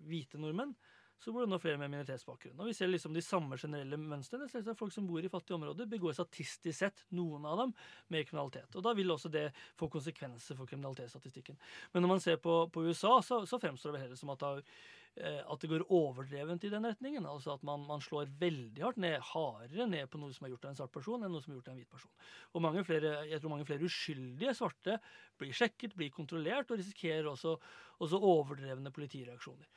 hvite 0.07 0.41
nordmenn, 0.41 0.75
så 1.23 1.31
bor 1.31 1.45
det 1.45 1.53
nå 1.53 1.59
flere 1.63 1.79
med 1.79 1.91
minoritetsbakgrunn. 1.93 2.59
Og 2.59 2.67
vi 2.67 2.75
ser 2.75 2.89
liksom 2.91 3.15
de 3.15 3.23
samme 3.23 3.55
generelle 3.61 3.99
mønstrene. 4.01 4.49
Selvsagt 4.51 4.81
folk 4.81 4.91
som 4.95 5.07
bor 5.07 5.23
i 5.23 5.31
fattige 5.31 5.55
områder, 5.55 5.87
begår 5.91 6.17
statistisk 6.17 6.75
sett, 6.75 7.05
noen 7.15 7.47
av 7.47 7.61
dem, 7.61 7.75
med 8.11 8.27
kriminalitet. 8.27 8.75
Og 8.75 8.83
da 8.83 8.95
vil 8.99 9.15
også 9.15 9.31
det 9.31 9.45
få 9.79 9.87
konsekvenser 9.93 10.59
for 10.59 10.67
kriminalitetsstatistikken. 10.67 11.61
Men 11.95 12.03
når 12.03 12.13
man 12.17 12.25
ser 12.25 12.43
på, 12.43 12.57
på 12.75 12.83
USA, 12.89 13.21
så, 13.23 13.45
så, 13.47 13.61
fremstår 13.63 13.95
det 13.95 14.03
heller 14.03 14.19
som 14.19 14.35
at 14.35 14.43
eh, 14.49 14.83
at 15.13 15.61
det 15.61 15.69
går 15.69 15.83
overdrevent 15.93 16.63
i 16.65 16.71
den 16.73 16.87
retningen. 16.89 17.27
Altså 17.29 17.53
at 17.53 17.65
man, 17.69 17.83
man, 17.85 18.01
slår 18.01 18.31
veldig 18.41 18.81
hardt 18.81 19.01
ned, 19.03 19.19
hardere 19.33 19.87
ned 19.91 20.09
på 20.09 20.21
noe 20.21 20.33
som 20.33 20.47
er 20.47 20.55
gjort 20.55 20.65
av 20.65 20.73
en 20.73 20.79
svart 20.79 20.95
person, 20.95 21.25
enn 21.25 21.35
noe 21.35 21.45
som 21.45 21.53
er 21.53 21.59
gjort 21.59 21.69
av 21.69 21.75
en 21.75 21.83
hvit 21.83 21.91
person. 21.93 22.13
Og 22.53 22.65
mange 22.65 22.85
flere, 22.89 23.11
jeg 23.29 23.43
tror 23.43 23.53
mange 23.53 23.67
flere 23.69 23.85
uskyldige 23.89 24.55
svarte 24.57 24.97
blir 25.41 25.53
sjekket, 25.57 25.99
blir 25.99 26.15
kontrollert, 26.15 26.73
og 26.73 26.81
risikerer 26.81 27.29
også, 27.29 27.59
også 28.01 28.23
overdrevne 28.33 28.95
politireaksjoner. 28.95 29.69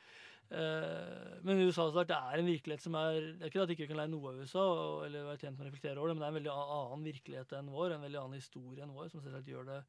Eh, 0.55 1.37
men 1.41 1.63
USA 1.65 1.87
det 1.89 2.13
er 2.13 2.37
en 2.37 2.45
virkelighet 2.45 2.83
som 2.83 2.93
er 2.99 3.15
Det 3.17 3.47
er 3.47 3.49
ikke 3.49 3.63
at 3.63 3.71
ikke 3.73 3.87
vi 3.87 3.87
kan 3.89 3.97
lære 3.97 4.11
noe 4.13 4.29
av 4.29 4.43
USA, 4.43 4.65
eller 5.07 5.25
være 5.25 5.41
tjent 5.41 5.57
med 5.57 5.65
å 5.65 5.69
reflektere 5.71 5.97
over 5.97 6.11
det, 6.11 6.15
men 6.15 6.21
det 6.21 6.27
er 6.27 6.33
en 6.33 6.39
veldig 6.39 6.53
annen 6.53 7.07
virkelighet 7.09 7.55
enn 7.57 7.73
vår, 7.73 7.95
en 7.95 8.05
veldig 8.05 8.21
annen 8.21 8.39
historie 8.39 8.85
enn 8.85 8.93
vår, 8.93 9.09
som 9.09 9.25
selvsagt 9.25 9.49
gjør 9.49 9.71
det, 9.71 9.81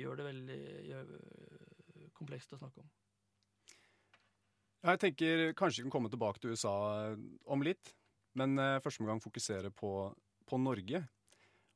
gjør 0.00 0.16
det 0.16 0.26
veldig 0.30 0.58
gjør, 0.88 1.14
komplekst 2.16 2.56
å 2.56 2.60
snakke 2.62 2.80
om. 2.80 2.90
Jeg 4.80 5.00
tenker 5.00 5.50
kanskje 5.58 5.82
vi 5.82 5.88
kan 5.88 5.92
komme 5.98 6.10
tilbake 6.12 6.40
til 6.40 6.54
USA 6.54 6.72
om 7.52 7.64
litt, 7.64 7.92
men 8.40 8.56
uh, 8.56 8.80
første 8.80 9.04
gang 9.04 9.20
fokusere 9.20 9.72
på, 9.76 9.90
på 10.48 10.60
Norge. 10.60 11.02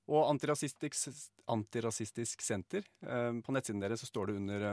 Og 0.08 0.28
Antirasistisk, 0.30 1.10
Antirasistisk 1.52 2.44
Senter, 2.44 2.86
uh, 3.04 3.36
på 3.44 3.52
nettsiden 3.52 3.82
deres 3.84 4.00
så 4.00 4.08
står 4.08 4.30
det 4.30 4.38
under 4.40 4.64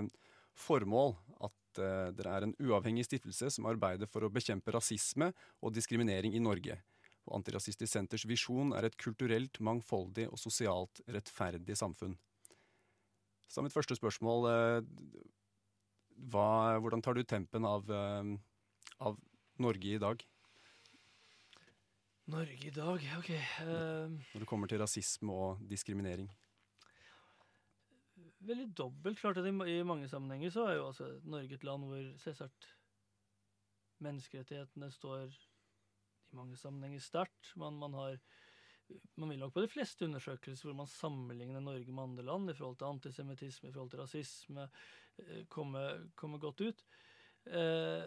formål 0.55 1.17
at 1.43 1.57
dere 1.71 2.31
er 2.35 2.43
en 2.43 2.53
uavhengig 2.59 3.05
stiftelse 3.07 3.47
som 3.55 3.67
arbeider 3.69 4.09
for 4.11 4.27
å 4.27 4.29
bekjempe 4.31 4.73
rasisme 4.75 5.29
og 5.63 5.71
diskriminering 5.71 6.33
i 6.35 6.41
Norge. 6.43 6.75
Og 7.29 7.37
Antirasistisk 7.37 7.87
Senters 7.87 8.25
visjon 8.27 8.73
er 8.75 8.89
et 8.89 8.97
kulturelt, 8.99 9.59
mangfoldig 9.63 10.25
og 10.27 10.39
sosialt 10.39 10.99
rettferdig 11.07 11.77
samfunn. 11.79 12.17
Så 13.47 13.63
mitt 13.63 13.75
første 13.75 13.95
spørsmål 13.95 14.49
hva, 16.29 16.77
Hvordan 16.81 17.01
tar 17.01 17.17
du 17.17 17.23
tempen 17.23 17.65
av, 17.65 17.89
uh, 17.89 18.35
av, 18.99 19.17
Norge 19.61 19.95
i 19.95 20.01
dag? 20.01 20.21
Norge 22.31 22.67
i 22.69 22.75
dag, 22.75 23.09
OK. 23.17 23.31
Når 23.65 24.43
det 24.43 24.47
kommer 24.47 24.69
til 24.69 24.79
rasisme 24.81 25.33
og 25.33 25.65
diskriminering 25.67 26.29
veldig 28.47 28.67
dobbelt. 28.77 29.19
Klart 29.19 29.37
at 29.41 29.47
i, 29.47 29.53
mange 29.85 30.09
sammenhenger 30.09 30.53
så 30.53 30.67
er 30.67 30.77
jo 30.77 30.87
altså 30.89 31.09
Norge 31.29 31.57
et 31.57 31.65
land 31.67 31.87
hvor 31.89 32.05
selvsagt 32.23 32.69
menneskerettighetene 34.01 34.89
står 34.91 35.27
i 35.29 36.37
mange 36.37 36.57
sammenhenger 36.57 37.03
sterkt. 37.03 37.51
Man, 37.59 37.77
man, 37.81 37.93
har 37.93 38.17
man 39.15 39.29
vil 39.31 39.39
nok 39.39 39.53
på 39.55 39.63
de 39.63 39.69
fleste 39.71 40.07
undersøkelser 40.07 40.67
hvor 40.67 40.75
man 40.75 40.89
sammenligner 40.89 41.63
Norge 41.63 41.93
med 41.93 42.03
andre 42.03 42.25
land 42.27 42.51
i 42.51 42.55
forhold 42.57 42.79
til 42.79 42.89
antisemittisme, 42.89 43.69
i 43.69 43.71
forhold 43.71 43.91
til 43.93 44.01
rasisme, 44.01 44.65
eh, 44.65 44.69
komme, 45.49 45.85
komme 46.15 46.39
godt 46.41 46.61
ut. 46.65 46.83
Eh, 47.47 48.05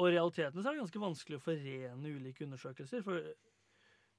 og 0.00 0.08
realiteten 0.08 0.62
så 0.62 0.70
er 0.70 0.76
det 0.76 0.82
ganske 0.82 1.02
vanskelig 1.02 1.38
å 1.38 1.44
forene 1.44 2.14
ulike 2.16 2.46
undersøkelser. 2.46 3.04
For 3.04 3.20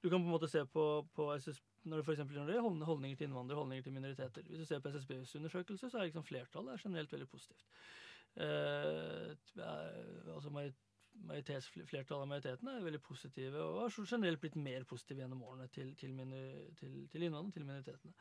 du 0.02 0.10
kan 0.10 0.22
på 0.22 0.28
en 0.28 0.34
måte 0.34 0.50
se 0.50 0.64
på, 0.70 0.86
på 1.16 1.32
SSB 1.34 1.68
når 1.82 1.98
det 1.98 2.06
for 2.06 2.14
når 2.14 2.46
det 2.46 2.56
gjelder 2.56 2.86
holdninger 2.86 3.18
til 3.18 3.28
innvandrere, 3.28 3.58
holdninger 3.58 3.84
til 3.84 3.94
minoriteter. 3.96 4.46
Hvis 4.46 4.60
du 4.62 4.66
ser 4.70 4.82
på 4.84 4.92
SSBs 4.94 5.36
undersøkelse, 5.40 5.90
så 5.90 5.98
er 5.98 6.10
liksom 6.10 6.26
flertallet 6.28 6.76
er 6.76 6.84
generelt 6.84 7.14
veldig 7.14 7.28
positivt. 7.32 7.66
Eh, 8.36 9.32
altså 10.36 10.54
Flertallet 11.90 12.14
av 12.22 12.30
majoritetene 12.30 12.76
er 12.78 12.86
veldig 12.86 13.02
positive 13.04 13.64
og 13.66 13.82
har 13.82 13.98
generelt 14.14 14.40
blitt 14.40 14.56
mer 14.56 14.86
positive 14.88 15.24
gjennom 15.24 15.42
årene 15.44 15.68
til, 15.74 15.90
til, 16.00 16.22
til, 16.80 16.94
til 17.12 17.26
innvandrere, 17.26 17.56
til 17.58 17.66
minoritetene. 17.66 18.14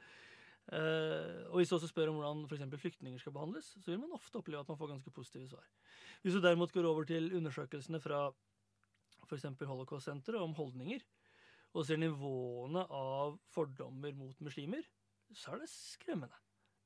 Eh, 0.71 1.47
og 1.51 1.57
Hvis 1.59 1.69
du 1.73 1.77
også 1.77 1.91
spør 1.91 2.13
om 2.13 2.45
hvordan 2.47 2.71
for 2.71 2.79
flyktninger 2.79 3.19
skal 3.19 3.33
behandles, 3.35 3.73
så 3.81 3.91
vil 3.91 3.99
man 3.99 4.13
ofte 4.15 4.39
oppleve 4.39 4.61
at 4.61 4.69
man 4.69 4.79
får 4.79 4.93
ganske 4.95 5.11
positive 5.11 5.49
svar. 5.49 5.67
Hvis 6.23 6.35
du 6.35 6.41
derimot 6.41 6.73
går 6.73 6.87
over 6.87 7.05
til 7.05 7.33
undersøkelsene 7.37 8.01
fra 8.01 8.29
f.eks. 9.27 9.47
Holocaust-senteret 9.67 10.41
om 10.41 10.55
holdninger, 10.55 11.03
og 11.75 11.87
ser 11.87 12.01
nivåene 12.03 12.83
av 12.91 13.37
fordommer 13.55 14.15
mot 14.19 14.39
muslimer, 14.43 14.87
så 15.31 15.55
er 15.55 15.63
det 15.63 15.71
skremmende. 15.71 16.39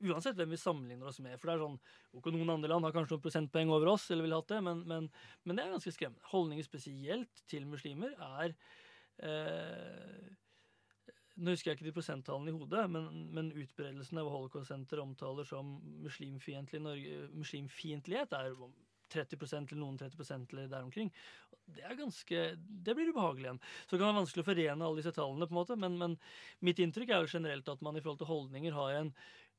Uansett 0.04 0.36
hvem 0.36 0.52
vi 0.52 0.60
sammenligner 0.60 1.08
oss 1.08 1.20
med. 1.24 1.38
For 1.40 1.48
det 1.48 1.54
er 1.54 1.62
sånn, 1.62 1.78
ok, 2.18 2.28
Noen 2.34 2.52
andre 2.56 2.70
land 2.72 2.84
har 2.84 2.92
kanskje 2.92 3.14
noen 3.14 3.24
prosentpoeng 3.24 3.72
over 3.72 3.94
oss, 3.94 4.08
eller 4.10 4.26
ville 4.26 4.40
hatt 4.40 4.50
det, 4.52 4.60
men, 4.66 4.82
men, 4.90 5.10
men, 5.44 5.56
det 5.56 5.64
er 5.64 5.72
ganske 5.72 5.92
skremmende. 5.94 6.26
Holdninger 6.32 6.66
spesielt 6.66 7.44
til 7.50 7.68
muslimer 7.70 8.12
er 8.40 8.56
eh, 9.24 10.34
Nå 11.34 11.50
husker 11.50 11.70
jeg 11.70 11.76
ikke 11.78 11.88
de 11.88 11.96
prosenttallene 11.96 12.50
i 12.52 12.54
hodet, 12.54 12.84
men, 12.94 13.04
men 13.34 13.48
utbredelsen 13.58 14.20
av 14.22 14.28
holocaust-senteret 14.30 15.02
omtaler 15.02 15.46
som 15.48 15.72
muslimfiendtlighet 16.04 18.36
er 18.38 18.52
30% 19.14 19.72
eller 19.72 19.80
noen 19.80 19.98
30% 19.98 20.54
eller 20.54 20.68
der 20.70 20.86
omkring. 20.86 21.10
Det 21.74 21.84
er 21.86 21.96
ganske, 21.98 22.42
det 22.58 22.94
blir 22.96 23.10
ubehagelig 23.10 23.48
igjen. 23.48 23.62
Så 23.84 23.94
det 23.94 24.00
kan 24.00 24.10
være 24.10 24.20
vanskelig 24.20 24.44
å 24.44 24.50
forene 24.50 24.86
alle 24.86 25.00
disse 25.00 25.14
tallene, 25.16 25.48
på 25.48 25.56
en 25.56 25.62
måte, 25.62 25.78
men, 25.80 25.96
men 26.00 26.18
mitt 26.66 26.82
inntrykk 26.82 27.10
er 27.10 27.24
jo 27.24 27.34
generelt 27.34 27.72
at 27.72 27.82
man 27.84 27.96
i 27.96 28.04
forhold 28.04 28.20
til 28.22 28.30
holdninger 28.30 28.76
har 28.76 29.00
en 29.00 29.14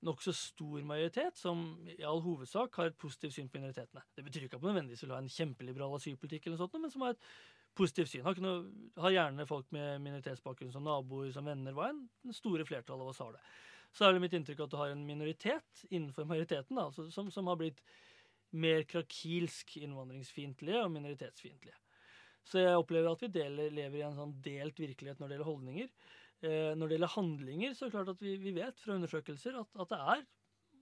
nokså 0.06 0.34
stor 0.36 0.84
majoritet 0.86 1.40
som 1.40 1.66
i 1.90 2.04
all 2.06 2.22
hovedsak 2.22 2.76
har 2.80 2.92
et 2.92 3.00
positivt 3.00 3.36
syn 3.36 3.50
på 3.50 3.60
minoritetene. 3.60 4.04
Det 4.16 4.26
betyr 4.28 4.46
ikke 4.46 4.60
at 4.60 4.64
man 4.64 4.76
nødvendigvis 4.76 5.06
vil 5.06 5.16
ha 5.16 5.22
en 5.24 5.32
kjempeliberal 5.32 5.96
asylpolitikk, 5.98 6.46
eller 6.46 6.60
noe 6.60 6.66
sånt, 6.66 6.82
men 6.84 6.94
som 6.94 7.06
har 7.06 7.16
et 7.16 7.30
positivt 7.78 8.12
syn. 8.12 8.26
Har, 8.26 8.40
noe, 8.44 8.90
har 9.04 9.14
gjerne 9.14 9.48
folk 9.50 9.70
med 9.76 10.02
minoritetsbakgrunn 10.06 10.74
som 10.74 10.86
naboer, 10.88 11.32
som 11.36 11.48
venner. 11.48 11.76
Hva 11.76 11.92
enn 11.92 12.04
det 12.26 12.36
store 12.38 12.66
flertallet 12.68 13.06
av 13.06 13.14
oss 13.14 13.22
har 13.24 13.36
det. 13.36 13.44
Så 13.96 14.06
er 14.08 14.16
det 14.16 14.26
mitt 14.26 14.36
inntrykk 14.36 14.66
at 14.66 14.74
du 14.74 14.78
har 14.80 14.92
en 14.92 15.06
minoritet 15.08 15.86
innenfor 15.90 16.28
majoriteten 16.28 16.80
da, 16.80 16.90
som, 16.92 17.32
som 17.32 17.48
har 17.52 17.60
blitt 17.60 17.82
mer 18.56 18.84
krakilsk 18.88 19.78
innvandringsfiendtlige 19.82 20.84
og 20.84 20.92
minoritetsfiendtlige. 20.94 21.78
Så 22.46 22.62
jeg 22.62 22.78
opplever 22.78 23.10
at 23.10 23.24
vi 23.24 23.32
deler, 23.34 23.74
lever 23.74 24.00
i 24.00 24.06
en 24.06 24.18
sånn 24.20 24.36
delt 24.46 24.80
virkelighet 24.80 25.20
når 25.20 25.28
det 25.30 25.38
gjelder 25.38 25.50
holdninger. 25.50 25.90
Eh, 26.46 26.72
når 26.78 26.88
det 26.88 26.98
gjelder 26.98 27.14
handlinger, 27.16 27.74
så 27.74 27.86
er 27.86 27.90
det 27.90 27.96
klart 27.96 28.12
at 28.14 28.22
vi, 28.22 28.36
vi 28.42 28.54
vet 28.56 28.82
fra 28.82 28.98
undersøkelser 29.00 29.58
at, 29.62 29.72
at, 29.82 29.94
det 29.94 30.02
er 30.14 30.26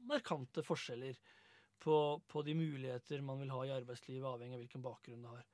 markante 0.09 0.63
forskjeller 0.65 1.19
på, 1.83 1.97
på, 2.27 2.43
de 2.43 2.55
muligheter 2.57 3.23
man 3.23 3.39
vil 3.43 3.53
ha 3.53 3.61
i 3.67 3.75
arbeidslivet, 3.75 4.27
avhengig 4.27 4.57
av 4.57 4.63
hvilken 4.65 4.83
bakgrunn 4.83 5.23
det 5.23 5.35
har. 5.37 5.45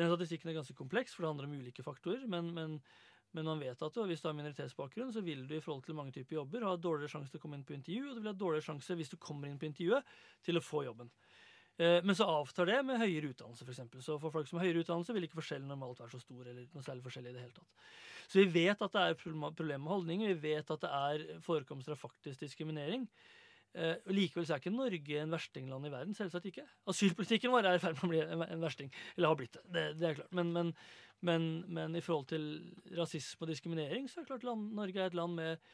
Den 0.00 0.08
statistikken 0.08 0.50
er 0.50 0.56
ganske 0.56 0.76
kompleks, 0.76 1.14
for 1.14 1.24
det 1.24 1.32
handler 1.34 1.48
om 1.50 1.56
ulike 1.60 1.84
faktorer. 1.84 2.24
Men, 2.30 2.50
men, 2.56 2.78
men 3.36 3.48
man 3.50 3.60
vet 3.60 3.82
at 3.84 4.00
hvis 4.08 4.24
du 4.24 4.30
har 4.30 4.38
minoritetsbakgrunn, 4.38 5.12
så 5.12 5.22
vil 5.26 5.44
du 5.48 5.58
i 5.58 5.62
forhold 5.62 5.84
til 5.86 5.98
mange 5.98 6.14
typer 6.16 6.40
jobber 6.40 6.64
ha 6.66 6.74
dårligere 6.80 7.12
sjanse 7.12 7.34
til 7.34 7.42
å 7.42 7.44
komme 7.44 7.60
inn 7.60 7.66
på 7.68 7.76
intervju, 7.76 8.08
og 8.08 8.16
du 8.16 8.24
vil 8.24 8.32
ha 8.32 8.38
dårligere 8.40 8.70
sjanse 8.70 8.96
hvis 8.98 9.12
du 9.12 9.18
kommer 9.20 9.50
inn 9.50 9.60
på 9.60 9.68
intervjuet, 9.68 10.16
til 10.46 10.58
å 10.58 10.64
få 10.64 10.86
jobben. 10.88 11.12
Eh, 11.80 11.98
men 12.04 12.16
så 12.16 12.26
avtar 12.28 12.68
det 12.68 12.78
med 12.84 13.00
høyere 13.00 13.32
utdannelse, 13.32 13.64
f.eks. 13.64 14.04
Så 14.04 14.16
for 14.20 14.34
folk 14.34 14.48
som 14.48 14.60
har 14.60 14.68
høyere 14.68 14.84
utdannelse, 14.84 15.16
vil 15.16 15.28
ikke 15.28 15.38
forskjellen 15.40 15.68
normalt 15.70 16.02
være 16.02 16.14
så 16.16 16.22
stor. 16.22 16.46
eller 16.46 16.66
noe 16.74 16.84
særlig 16.84 17.04
forskjellig 17.06 17.32
i 17.32 17.36
det 17.36 17.44
hele 17.44 17.56
tatt. 17.56 17.84
Så 18.30 18.40
vi 18.42 18.48
vet 18.54 18.82
at 18.84 18.94
det 18.94 19.04
er 19.04 19.20
problem 19.56 19.86
med 19.86 19.92
holdninger, 19.94 20.34
vi 20.34 20.54
vet 20.54 20.70
at 20.70 20.84
det 20.84 20.90
er 20.96 21.40
forekomster 21.44 21.96
av 21.96 22.02
faktisk 22.02 22.44
diskriminering. 22.44 23.08
Eh, 23.70 24.08
likevel 24.10 24.46
så 24.46 24.56
er 24.56 24.62
ikke 24.62 24.72
Norge 24.74 25.20
en 25.22 25.34
verstingland 25.36 25.86
i 25.86 25.92
verden. 25.92 26.16
Selvsagt 26.18 26.48
ikke. 26.50 26.64
Asylpolitikken 26.90 27.52
vår 27.54 27.68
er 27.70 27.78
i 27.78 27.82
ferd 27.82 28.00
med 28.00 28.08
å 28.08 28.10
bli 28.10 28.22
en 28.48 28.64
versting. 28.64 28.90
Eller 29.14 29.30
har 29.30 29.38
blitt 29.38 29.54
det. 29.54 29.62
Det, 29.70 29.84
det 30.00 30.08
er 30.08 30.16
klart. 30.18 30.32
Men, 30.34 30.50
men, 30.56 30.72
men, 31.26 31.46
men, 31.70 31.94
i 31.94 32.02
forhold 32.02 32.30
til 32.32 32.48
rasisme 32.98 33.46
og 33.46 33.52
diskriminering, 33.52 34.08
så 34.10 34.18
er 34.18 34.26
det 34.26 34.32
klart 34.32 34.46
land, 34.48 34.72
Norge 34.74 34.98
er 34.98 35.12
et 35.12 35.18
land 35.18 35.38
med, 35.38 35.70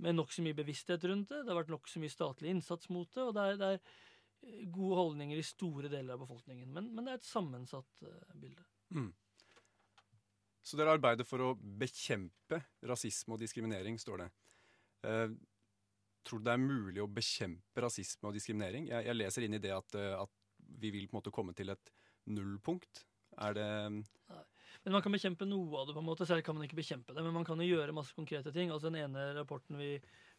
med 0.00 0.16
nokså 0.16 0.44
mye 0.46 0.56
bevissthet 0.56 1.04
rundt 1.10 1.34
det. 1.34 1.42
Det 1.44 1.52
har 1.52 1.60
vært 1.60 1.74
nokså 1.74 2.00
mye 2.00 2.14
statlig 2.14 2.54
innsats 2.54 2.88
mot 2.94 3.10
det. 3.12 3.26
og 3.26 3.36
det 3.36 3.44
er, 3.44 3.60
det 3.60 3.70
er 3.74 4.70
gode 4.72 5.00
holdninger 5.00 5.36
i 5.36 5.44
store 5.44 5.90
deler 5.92 6.16
av 6.16 6.24
befolkningen. 6.24 6.70
Men, 6.72 6.88
det 7.02 7.12
er 7.12 7.20
et 7.20 7.28
sammensatt 7.28 8.06
uh, 8.06 8.16
bilde. 8.40 8.64
Mm. 8.96 9.10
Så 10.66 10.78
dere 10.78 10.96
arbeider 10.96 11.26
for 11.26 11.42
å 11.44 11.52
bekjempe 11.54 12.62
rasisme 12.88 13.36
og 13.36 13.42
diskriminering, 13.42 14.00
står 14.00 14.24
det. 14.24 14.30
Uh, 15.06 15.36
tror 16.26 16.42
du 16.42 16.48
det 16.48 16.56
er 16.56 16.62
mulig 16.62 17.02
å 17.02 17.10
bekjempe 17.10 17.84
rasisme 17.84 18.30
og 18.30 18.36
diskriminering? 18.36 18.90
Jeg, 18.90 19.06
jeg 19.08 19.18
leser 19.18 19.46
inn 19.46 19.58
i 19.58 19.62
det 19.62 19.72
at, 19.76 19.98
uh, 19.98 20.24
at, 20.24 20.34
vi 20.82 20.90
vil 20.90 21.06
på 21.06 21.14
en 21.14 21.20
måte 21.20 21.30
komme 21.34 21.54
til 21.54 21.70
et 21.70 21.92
nullpunkt. 22.34 23.04
Er 23.38 23.54
det 23.54 23.70
Nei. 23.94 24.42
Men 24.86 24.94
man 24.94 25.02
kan 25.02 25.14
bekjempe 25.14 25.46
noe 25.48 25.80
av 25.80 25.88
det, 25.88 25.94
på 25.96 26.02
en 26.02 26.06
måte, 26.06 26.26
selv 26.28 26.44
kan 26.46 26.54
man 26.54 26.66
ikke 26.66 26.78
bekjempe 26.78 27.14
det. 27.14 27.22
Men 27.24 27.34
man 27.34 27.46
kan 27.46 27.58
jo 27.58 27.66
gjøre 27.66 27.94
masse 27.96 28.14
konkrete 28.14 28.52
ting. 28.54 28.70
Altså 28.70 28.90
Den 28.90 29.00
ene 29.00 29.32
rapporten 29.34 29.78
vi 29.80 29.96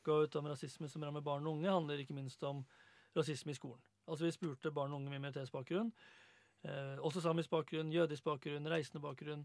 ga 0.08 0.22
ut 0.24 0.38
om 0.40 0.48
rasisme 0.48 0.88
som 0.88 1.04
rammer 1.04 1.24
barn 1.26 1.48
og 1.48 1.58
unge, 1.58 1.72
handler 1.72 2.00
ikke 2.00 2.16
minst 2.16 2.44
om 2.48 2.62
rasisme 3.18 3.52
i 3.52 3.58
skolen. 3.58 3.82
Altså 4.08 4.24
Vi 4.24 4.32
spurte 4.32 4.72
barn 4.72 4.94
og 4.94 5.02
unge 5.02 5.12
med 5.12 5.20
minoritetsbakgrunn, 5.20 5.92
eh, 6.64 6.96
også 7.04 7.26
samisk 7.26 7.52
bakgrunn, 7.52 7.92
jødisk 7.92 8.24
bakgrunn, 8.24 8.70
reisende 8.72 9.04
bakgrunn, 9.04 9.44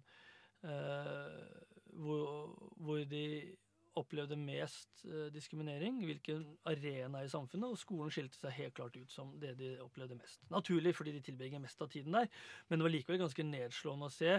eh, 0.62 1.40
hvor, 1.98 2.54
hvor, 2.78 3.02
de 3.10 3.56
opplevde 3.98 4.36
mest 4.40 5.04
eh, 5.04 5.28
diskriminering, 5.34 6.00
hvilken 6.06 6.44
arena 6.68 7.22
i 7.24 7.30
samfunnet, 7.30 7.74
og 7.74 7.80
skolen 7.80 8.12
skilte 8.12 8.38
seg 8.40 8.54
helt 8.56 8.76
klart 8.78 8.96
ut 8.96 9.12
som 9.12 9.34
det 9.40 9.54
de 9.60 9.74
opplevde 9.84 10.16
mest. 10.18 10.40
Naturlig 10.52 10.94
fordi 10.96 11.14
de 11.16 11.24
tilbringer 11.26 11.62
mest 11.62 11.82
av 11.84 11.90
tiden 11.92 12.16
der, 12.16 12.30
men 12.68 12.80
det 12.80 12.86
var 12.86 12.94
likevel 12.94 13.20
ganske 13.24 13.46
nedslående 13.46 14.08
å 14.08 14.14
se 14.14 14.38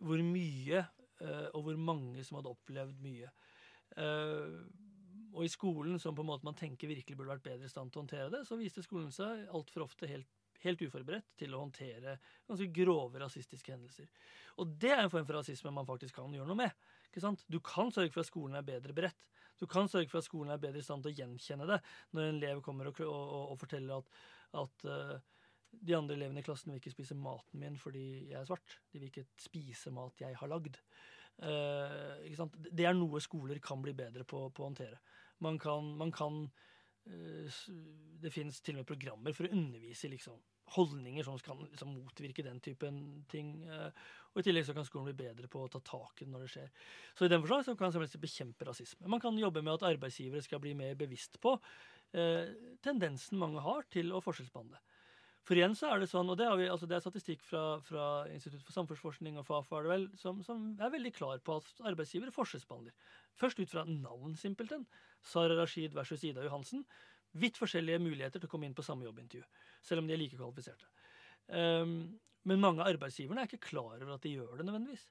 hvor 0.00 0.22
mye 0.24 0.82
eh, 0.82 1.48
og 1.52 1.66
hvor 1.66 1.80
mange 1.80 2.24
som 2.26 2.40
hadde 2.40 2.54
opplevd 2.54 3.02
mye. 3.04 3.30
Eh, 4.00 4.58
og 5.30 5.46
i 5.46 5.52
skolen, 5.52 5.98
som 6.02 6.16
på 6.16 6.24
en 6.24 6.30
måte 6.32 6.46
man 6.46 6.58
tenker 6.58 6.90
virkelig 6.90 7.16
burde 7.18 7.36
vært 7.36 7.46
bedre 7.46 7.68
i 7.68 7.72
stand 7.72 7.92
til 7.92 8.00
å 8.00 8.04
håndtere 8.04 8.30
det, 8.34 8.44
så 8.48 8.58
viste 8.58 8.82
skolen 8.82 9.12
seg 9.14 9.46
altfor 9.54 9.84
ofte 9.86 10.08
helt, 10.10 10.26
helt 10.64 10.82
uforberedt 10.82 11.28
til 11.38 11.54
å 11.54 11.62
håndtere 11.62 12.16
ganske 12.48 12.66
grove 12.74 13.22
rasistiske 13.22 13.70
hendelser. 13.70 14.10
Og 14.58 14.74
det 14.82 14.90
er 14.96 15.04
en 15.04 15.12
form 15.12 15.28
for 15.28 15.38
rasisme 15.38 15.72
man 15.74 15.86
faktisk 15.88 16.18
kan 16.18 16.34
gjøre 16.34 16.50
noe 16.50 16.64
med. 16.64 16.89
Ikke 17.10 17.24
sant? 17.24 17.42
Du 17.50 17.58
kan 17.64 17.90
sørge 17.90 18.12
for 18.14 18.22
at 18.22 18.30
skolen 18.30 18.56
er 18.58 18.66
bedre 18.66 18.94
beredt. 18.94 19.26
Du 19.60 19.66
kan 19.68 19.90
sørge 19.90 20.08
for 20.08 20.22
at 20.22 20.28
skolen 20.28 20.52
er 20.54 20.60
bedre 20.62 20.80
i 20.80 20.84
stand 20.86 21.02
til 21.04 21.12
å 21.12 21.18
gjenkjenne 21.18 21.66
det 21.68 21.80
når 22.14 22.22
en 22.26 22.38
elev 22.38 22.62
kommer 22.64 22.88
og, 22.88 23.00
og, 23.04 23.50
og 23.52 23.58
forteller 23.60 23.98
at, 23.98 24.14
at 24.62 24.86
uh, 24.88 25.18
de 25.70 25.96
andre 25.96 26.16
elevene 26.16 26.40
i 26.40 26.46
klassen 26.46 26.72
vil 26.72 26.80
ikke 26.80 26.94
spise 26.94 27.16
maten 27.18 27.60
min 27.60 27.76
fordi 27.78 28.04
jeg 28.30 28.38
er 28.40 28.48
svart. 28.48 28.78
De 28.90 29.02
vil 29.02 29.10
ikke 29.10 29.26
spise 29.40 29.92
mat 29.94 30.22
jeg 30.22 30.38
har 30.38 30.50
lagd. 30.50 30.80
Uh, 31.40 32.24
det 32.70 32.88
er 32.88 32.96
noe 32.96 33.20
skoler 33.24 33.60
kan 33.64 33.82
bli 33.84 33.94
bedre 33.96 34.24
på, 34.28 34.46
på 34.48 34.64
å 34.64 34.70
håndtere. 34.70 35.00
Man 35.44 35.60
kan, 35.60 35.92
man 36.00 36.12
kan 36.12 36.42
uh, 36.46 37.60
Det 38.20 38.32
finnes 38.32 38.62
til 38.64 38.78
og 38.78 38.82
med 38.82 38.88
programmer 38.88 39.36
for 39.36 39.48
å 39.48 39.54
undervise 39.56 40.08
i 40.08 40.14
liksom, 40.14 40.40
holdninger 40.76 41.26
som 41.26 41.38
kan 41.44 41.60
liksom, 41.66 41.94
motvirke 41.98 42.44
den 42.46 42.60
typen 42.64 43.00
ting. 43.30 43.54
Uh, 43.68 43.88
og 44.30 44.42
I 44.42 44.46
tillegg 44.46 44.68
så 44.68 44.74
kan 44.76 44.86
skolen 44.86 45.10
bli 45.10 45.26
bedre 45.26 45.50
på 45.50 45.64
å 45.64 45.70
ta 45.72 45.80
tak 45.84 46.20
i 46.20 46.26
det 46.26 46.34
når 46.34 46.44
det 46.46 46.52
skjer. 46.52 46.68
Så 47.18 47.26
i 47.26 47.32
den 47.32 47.42
forstand 47.42 47.66
så 47.66 47.76
kan 47.78 47.90
man 47.90 48.20
bekjempe 48.22 48.68
rasisme. 48.68 49.10
Man 49.10 49.22
kan 49.22 49.38
jobbe 49.38 49.62
med 49.66 49.78
at 49.78 49.88
arbeidsgivere 49.90 50.44
skal 50.46 50.62
bli 50.62 50.76
mer 50.78 50.94
bevisst 50.98 51.40
på 51.42 51.58
tendensen 52.82 53.38
mange 53.38 53.62
har 53.62 53.84
til 53.86 54.08
å 54.10 54.18
forskjellsbehandle. 54.24 54.80
For 55.46 55.58
igjen 55.58 55.72
så 55.78 55.88
er 55.90 56.02
det 56.02 56.10
sånn, 56.10 56.28
og 56.30 56.36
det, 56.38 56.46
vi, 56.60 56.66
altså 56.70 56.86
det 56.86 56.98
er 56.98 57.04
statistikk 57.04 57.40
fra, 57.46 57.62
fra, 57.86 58.06
Institutt 58.30 58.62
for 58.66 58.76
samfunnsforskning 58.76 59.38
og 59.40 59.46
Fafo 59.48 59.78
er 59.78 59.86
det 59.86 59.92
vel, 59.92 60.04
som, 60.20 60.42
som, 60.46 60.66
er 60.78 60.92
veldig 60.92 61.12
klar 61.16 61.40
på 61.44 61.56
at 61.58 61.82
arbeidsgivere 61.90 62.34
forskjellsbehandler. 62.34 62.94
Først 63.40 63.62
ut 63.62 63.72
fra 63.72 63.86
navn, 63.88 64.36
simpelthen. 64.38 64.84
Sara 65.26 65.56
Rashid 65.58 65.96
versus 65.96 66.22
Ida 66.28 66.44
Johansen. 66.44 66.84
Vidt 67.40 67.58
forskjellige 67.60 68.02
muligheter 68.02 68.42
til 68.42 68.50
å 68.50 68.52
komme 68.52 68.68
inn 68.68 68.76
på 68.76 68.84
samme 68.84 69.06
jobbintervju. 69.06 69.46
Selv 69.84 70.02
om 70.02 70.08
de 70.08 70.16
er 70.16 70.20
like 70.20 70.36
kvalifiserte. 70.38 70.88
Um, 71.48 72.18
men 72.48 72.62
mange 72.62 72.82
av 72.82 72.92
arbeidsgiverne 72.92 73.42
er 73.42 73.50
ikke 73.50 73.70
klar 73.72 73.96
over 73.96 74.14
at 74.14 74.22
de 74.24 74.36
gjør 74.36 74.60
det 74.60 74.68
nødvendigvis. 74.68 75.08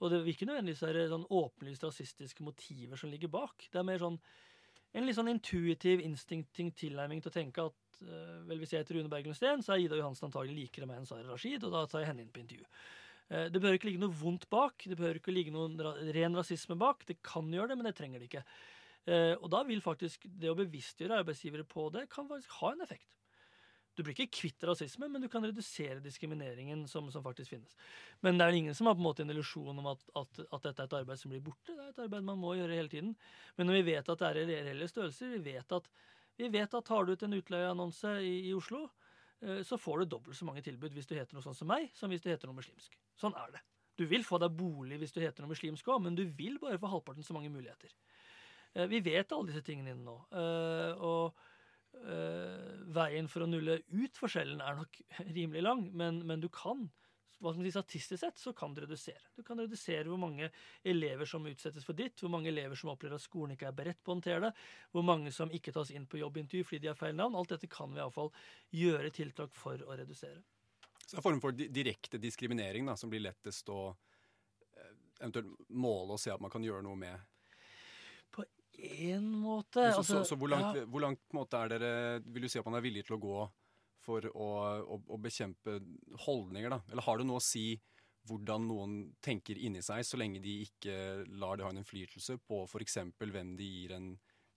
Og 0.00 0.12
det 0.12 0.22
vil 0.22 0.32
ikke 0.32 0.48
nødvendigvis 0.48 0.84
være 0.84 1.08
sånn 1.10 1.26
åpenlyst 1.28 1.84
rasistiske 1.84 2.44
motiver 2.44 3.00
som 3.00 3.12
ligger 3.12 3.32
bak. 3.32 3.66
Det 3.68 3.80
er 3.80 3.88
mer 3.88 4.00
sånn 4.00 4.16
en 4.96 5.06
litt 5.06 5.14
sånn 5.14 5.30
intuitiv, 5.30 6.00
instinktiv 6.02 6.72
tilnærming 6.78 7.20
til 7.22 7.30
å 7.30 7.34
tenke 7.34 7.66
at 7.68 8.00
uh, 8.02 8.40
vel 8.48 8.58
hvis 8.58 8.72
jeg 8.74 8.82
heter 8.82 8.98
Rune 8.98 9.12
Berglund 9.12 9.38
Steen, 9.38 9.62
så 9.62 9.76
er 9.76 9.84
Ida 9.84 10.00
Johansen 10.00 10.26
antagelig 10.26 10.56
likere 10.56 10.88
meg 10.90 10.98
enn 10.98 11.06
Sara 11.06 11.28
Rashid, 11.28 11.62
og 11.66 11.76
da 11.76 11.84
tar 11.86 12.02
jeg 12.02 12.10
henne 12.10 12.24
inn 12.24 12.32
på 12.34 12.42
intervju. 12.42 12.66
Uh, 13.30 13.46
det 13.52 13.60
behøver 13.60 13.78
ikke 13.78 13.90
ligge 13.92 14.02
noe 14.02 14.18
vondt 14.18 14.48
bak, 14.50 14.82
det 14.82 14.98
behøver 14.98 15.20
ikke 15.20 15.36
ligge 15.36 15.54
noen 15.54 15.78
ren 16.16 16.38
rasisme 16.38 16.74
bak. 16.80 17.06
Det 17.06 17.20
kan 17.22 17.52
gjøre 17.54 17.70
det, 17.70 17.78
men 17.78 17.86
det 17.86 17.94
trenger 18.00 18.22
det 18.22 18.30
ikke. 18.32 18.44
Uh, 19.06 19.36
og 19.36 19.46
da 19.54 19.62
vil 19.68 19.84
faktisk 19.84 20.26
det 20.26 20.50
å 20.50 20.58
bevisstgjøre 20.58 21.22
arbeidsgivere 21.22 21.68
på 21.70 21.86
det, 21.94 22.08
kan 22.10 22.26
faktisk 22.30 22.58
ha 22.58 22.74
en 22.74 22.86
effekt. 22.88 23.19
Du 23.98 24.04
blir 24.04 24.14
ikke 24.14 24.38
kvitt 24.38 24.64
rasisme, 24.64 25.08
men 25.10 25.22
du 25.22 25.28
kan 25.28 25.44
redusere 25.44 25.98
diskrimineringen 26.04 26.86
som, 26.88 27.08
som, 27.12 27.24
faktisk 27.24 27.52
finnes. 27.52 27.74
Men 28.24 28.38
det 28.38 28.46
er 28.46 28.56
ingen 28.56 28.76
som 28.76 28.88
har 28.88 28.96
på 28.96 29.02
en 29.02 29.08
måte 29.08 29.24
en 29.24 29.32
illusjon 29.34 29.82
om 29.82 29.90
at, 29.90 30.06
at, 30.16 30.40
at, 30.46 30.62
dette 30.68 30.84
er 30.84 30.88
et 30.88 30.96
arbeid 31.00 31.20
som 31.20 31.34
blir 31.34 31.42
borte. 31.44 31.74
Det 31.74 31.82
er 31.82 31.90
et 31.90 32.02
arbeid 32.06 32.24
man 32.28 32.40
må 32.40 32.54
gjøre 32.56 32.78
hele 32.78 32.92
tiden. 32.92 33.16
Men 33.58 33.68
når 33.68 33.80
vi 33.80 33.88
vet 33.90 34.12
at 34.14 34.22
det 34.22 34.30
er 34.30 34.40
reelle 34.52 34.88
størrelser, 34.88 35.34
vi 35.34 35.42
vet 35.52 35.76
at 35.76 35.90
vi 36.40 36.48
vet 36.48 36.74
at 36.74 36.88
har 36.88 37.04
du 37.04 37.12
ut 37.12 37.22
en 37.26 37.36
utleieannonse 37.36 38.14
i, 38.24 38.32
i 38.48 38.54
Oslo, 38.56 38.86
eh, 39.44 39.60
så 39.66 39.76
får 39.76 40.00
du 40.00 40.14
dobbelt 40.14 40.38
så 40.38 40.46
mange 40.48 40.62
tilbud 40.64 40.94
hvis 40.96 41.10
du 41.10 41.12
heter 41.18 41.36
noe 41.36 41.44
sånn 41.44 41.58
som 41.58 41.68
meg, 41.68 41.90
som 41.96 42.12
hvis 42.12 42.24
du 42.24 42.30
heter 42.30 42.48
noe 42.48 42.56
muslimsk. 42.56 42.96
Sånn 43.20 43.36
er 43.36 43.52
det. 43.56 43.60
Du 44.00 44.06
vil 44.08 44.24
få 44.24 44.38
deg 44.40 44.54
bolig 44.56 44.96
hvis 45.02 45.12
du 45.12 45.20
heter 45.20 45.44
noe 45.44 45.52
muslimsk 45.52 45.90
òg, 45.92 46.00
men 46.06 46.16
du 46.16 46.24
vil 46.38 46.56
bare 46.62 46.80
få 46.80 46.88
halvparten 46.94 47.26
så 47.26 47.36
mange 47.36 47.52
muligheter. 47.52 47.92
Eh, 48.72 48.86
vi 48.88 49.02
vet 49.04 49.32
alle 49.36 49.50
disse 49.50 49.64
tingene 49.66 49.92
inne 49.92 50.06
nå. 50.06 50.16
Eh, 50.32 51.04
og 51.04 51.48
veien 52.90 53.28
for 53.28 53.44
å 53.44 53.48
nulle 53.50 53.80
ut 53.90 54.18
forskjellen 54.18 54.62
er 54.64 54.78
nok 54.78 55.00
rimelig 55.36 55.62
lang, 55.66 55.84
men, 55.96 56.22
men 56.26 56.42
du 56.42 56.48
kan 56.52 56.88
hva 57.40 57.54
skal 57.54 57.62
man 57.62 57.68
si, 57.70 57.72
statistisk 57.72 58.20
sett 58.20 58.40
så 58.40 58.52
kan 58.56 58.74
du 58.76 58.82
redusere. 58.82 59.22
Du 59.36 59.42
kan 59.46 59.58
redusere 59.60 60.04
hvor 60.10 60.20
mange 60.20 60.50
elever 60.84 61.28
som 61.28 61.46
utsettes 61.48 61.86
for 61.86 61.96
dritt, 61.96 62.20
hvor 62.20 62.32
mange 62.32 62.50
elever 62.50 62.76
som 62.76 62.90
opplever 62.92 63.16
at 63.16 63.24
skolen 63.24 63.54
ikke 63.54 63.70
er 63.70 63.76
beredt 63.76 64.02
på 64.04 64.12
å 64.12 64.16
håndtere 64.18 64.42
det, 64.44 64.50
hvor 64.92 65.06
mange 65.08 65.32
som 65.32 65.52
ikke 65.56 65.72
tas 65.72 65.92
inn 65.94 66.04
på 66.10 66.20
jobbintervju 66.20 66.68
fordi 66.68 66.82
de 66.84 66.90
har 66.92 66.98
feil 67.00 67.16
navn. 67.16 67.38
Alt 67.40 67.54
dette 67.54 67.70
kan 67.72 67.94
vi 67.94 68.02
iallfall 68.02 68.28
gjøre 68.76 69.12
tiltak 69.16 69.56
for 69.56 69.80
å 69.86 69.96
redusere. 69.96 70.42
Så 71.00 71.16
det 71.16 71.16
er 71.16 71.22
en 71.22 71.28
form 71.30 71.42
for 71.42 71.56
direkte 71.80 72.20
diskriminering 72.20 72.92
da, 72.92 72.98
som 73.00 73.10
blir 73.10 73.24
lettest 73.24 73.72
å 73.72 73.80
eh, 73.88 74.92
eventuelt 75.22 75.72
måle 75.72 76.18
og 76.18 76.20
se 76.20 76.34
at 76.34 76.44
man 76.44 76.52
kan 76.52 76.64
gjøre 76.66 76.84
noe 76.84 77.00
med? 77.00 77.29
Én 78.80 79.26
måte. 79.42 79.82
Så, 79.92 80.02
altså, 80.02 80.20
så, 80.20 80.24
så, 80.32 80.38
hvor 80.40 80.50
langt, 80.52 80.78
ja. 80.78 80.86
hvor 80.88 81.04
langt 81.04 81.56
er 81.58 81.72
dere, 81.74 81.92
vil 82.24 82.46
du 82.46 82.50
si 82.52 82.60
at 82.60 82.66
man 82.68 82.78
er 82.78 82.84
villig 82.84 83.04
til 83.06 83.18
å 83.18 83.22
gå 83.22 83.40
for 84.00 84.24
å, 84.32 84.48
å, 84.80 84.98
å, 85.12 85.18
bekjempe 85.20 85.76
holdninger, 86.24 86.72
da? 86.72 86.80
Eller 86.90 87.04
har 87.04 87.20
det 87.20 87.26
noe 87.28 87.40
å 87.40 87.44
si 87.44 87.74
hvordan 88.28 88.66
noen 88.68 88.94
tenker 89.24 89.58
inni 89.58 89.82
seg, 89.84 90.04
så 90.06 90.18
lenge 90.20 90.42
de 90.44 90.60
ikke 90.66 90.94
lar 91.40 91.58
det 91.58 91.66
ha 91.66 91.72
en 91.72 91.80
innflytelse 91.80 92.38
på 92.46 92.62
f.eks. 92.66 92.98
hvem 93.18 93.54
de 93.58 93.68
gir 93.68 93.94
en, 93.96 94.10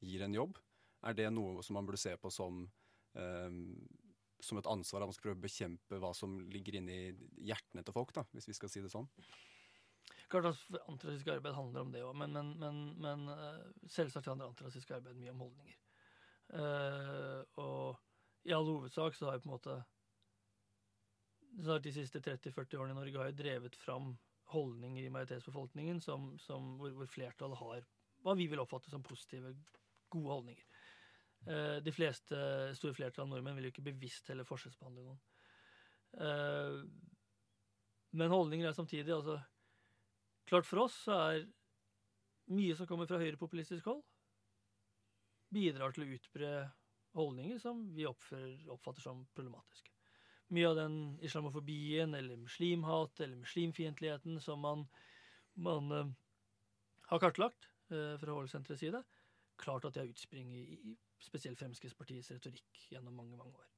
gir 0.03 0.25
en, 0.25 0.35
jobb? 0.39 0.59
Er 1.07 1.15
det 1.17 1.29
noe 1.35 1.63
som 1.63 1.77
man 1.79 1.87
burde 1.87 2.01
se 2.01 2.15
på 2.19 2.31
som, 2.31 2.63
um, 3.19 3.61
som 4.43 4.59
et 4.59 4.69
ansvar, 4.71 5.03
at 5.03 5.11
man 5.11 5.15
skal 5.15 5.29
prøve 5.29 5.41
å 5.41 5.45
bekjempe 5.47 5.99
hva 6.03 6.11
som 6.15 6.37
ligger 6.51 6.79
inni 6.79 6.99
hjertene 7.43 7.83
til 7.83 7.95
folk, 7.95 8.13
da, 8.15 8.25
hvis 8.35 8.51
vi 8.51 8.57
skal 8.59 8.71
si 8.71 8.83
det 8.83 8.91
sånn? 8.93 9.07
Klart 10.33 10.47
at 10.49 10.81
Antirasistisk 10.89 11.27
arbeid 11.29 11.53
handler 11.53 11.83
om 11.85 11.91
det 11.93 11.99
òg, 12.01 12.15
men, 12.17 12.31
men, 12.33 12.47
men, 12.57 12.77
men, 13.03 13.27
eh, 13.29 13.89
selvsagt 13.93 14.31
handler 14.31 14.49
antirasistisk 14.49 14.95
arbeid 14.95 15.19
mye 15.19 15.29
om 15.29 15.43
holdninger. 15.45 15.75
Uh, 16.53 17.41
og 17.61 17.99
i 18.45 18.53
all 18.53 18.65
hovedsak 18.67 19.15
så 19.15 19.25
har 19.25 19.37
jeg 19.37 19.43
på 19.45 19.47
en 19.47 19.53
måte 19.55 19.75
De 21.81 21.93
siste 21.95 22.19
30-40 22.19 22.81
årene 22.81 22.93
i 22.93 22.97
Norge 22.97 23.21
har 23.21 23.29
jeg 23.29 23.37
drevet 23.39 23.77
fram 23.79 24.11
holdninger 24.51 25.05
i 25.05 25.13
majoritetsbefolkningen 25.13 26.01
som, 26.01 26.33
som, 26.41 26.73
hvor, 26.81 26.91
hvor, 26.97 27.09
flertallet 27.09 27.61
har 27.61 27.87
hva 28.25 28.35
vi 28.37 28.49
vil 28.49 28.61
oppfatte 28.61 28.91
som 28.91 29.05
positive, 29.05 29.53
gode 30.09 30.33
holdninger. 30.33 30.67
Uh, 31.45 31.77
de 31.85 31.93
fleste 31.93 32.41
store 32.77 32.97
flertall 32.97 33.27
av 33.27 33.35
nordmenn 33.35 33.57
vil 33.59 33.69
jo 33.69 33.75
ikke 33.75 33.89
bevisst 33.91 34.33
heller 34.33 34.49
forskjellsbehandle 34.49 35.05
noen. 35.05 35.23
Uh, 36.17 36.81
men 38.17 38.33
holdninger 38.33 38.69
er 38.69 38.77
samtidig 38.77 39.13
altså 39.13 39.39
Klart 40.49 40.67
for 40.67 40.85
oss 40.85 40.95
så 41.05 41.17
er 41.29 41.45
mye 42.53 42.75
som 42.75 42.87
kommer 42.89 43.07
fra 43.07 43.19
høyrepopulistisk 43.21 43.87
hold, 43.87 44.03
bidrar 45.53 45.93
til 45.93 46.05
å 46.05 46.15
utbre 46.17 46.53
holdninger 47.17 47.59
som 47.61 47.83
vi 47.95 48.07
oppfatter 48.09 49.01
som 49.03 49.23
problematiske. 49.37 49.91
Mye 50.53 50.69
av 50.69 50.77
den 50.77 50.97
islamofobien 51.23 52.13
eller 52.17 52.41
muslimhat 52.41 53.21
eller 53.23 53.39
muslimfiendtligheten 53.39 54.41
som 54.43 54.61
man, 54.61 54.83
man 55.53 55.91
uh, 55.91 56.11
har 57.09 57.21
kartlagt 57.23 57.69
uh, 57.93 58.17
fra 58.21 58.35
Hålsenterets 58.35 58.83
side, 58.83 59.01
klart 59.61 59.85
at 59.87 59.95
det 59.95 60.03
har 60.03 60.11
utspring 60.11 60.51
i, 60.57 60.63
i, 60.91 60.97
spesielt 61.23 61.61
Fremskrittspartiets 61.61 62.33
retorikk 62.35 62.85
gjennom 62.91 63.15
mange 63.17 63.39
mange 63.39 63.55
år. 63.55 63.69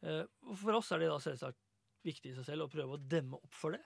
Uh, 0.00 0.54
for 0.56 0.80
oss 0.80 0.90
er 0.92 1.04
det 1.04 1.12
da 1.12 1.20
selvsagt 1.22 1.60
viktig 2.04 2.32
i 2.32 2.36
seg 2.38 2.48
selv 2.48 2.66
å 2.66 2.72
prøve 2.72 2.96
å 2.96 3.02
demme 3.14 3.38
opp 3.40 3.56
for 3.56 3.76
det. 3.76 3.84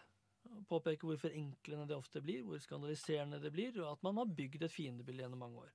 Påpeke 0.68 1.06
hvor 1.08 1.18
forenklende 1.20 1.86
det 1.88 1.96
ofte 1.96 2.20
blir, 2.24 2.42
hvor 2.46 2.60
skandaliserende 2.62 3.40
det 3.42 3.52
blir, 3.52 3.74
og 3.82 3.94
at 3.94 4.04
man 4.06 4.20
har 4.20 4.30
bygd 4.38 4.64
et 4.64 4.72
fiendebilde 4.72 5.24
gjennom 5.24 5.42
mange 5.44 5.64
år. 5.64 5.72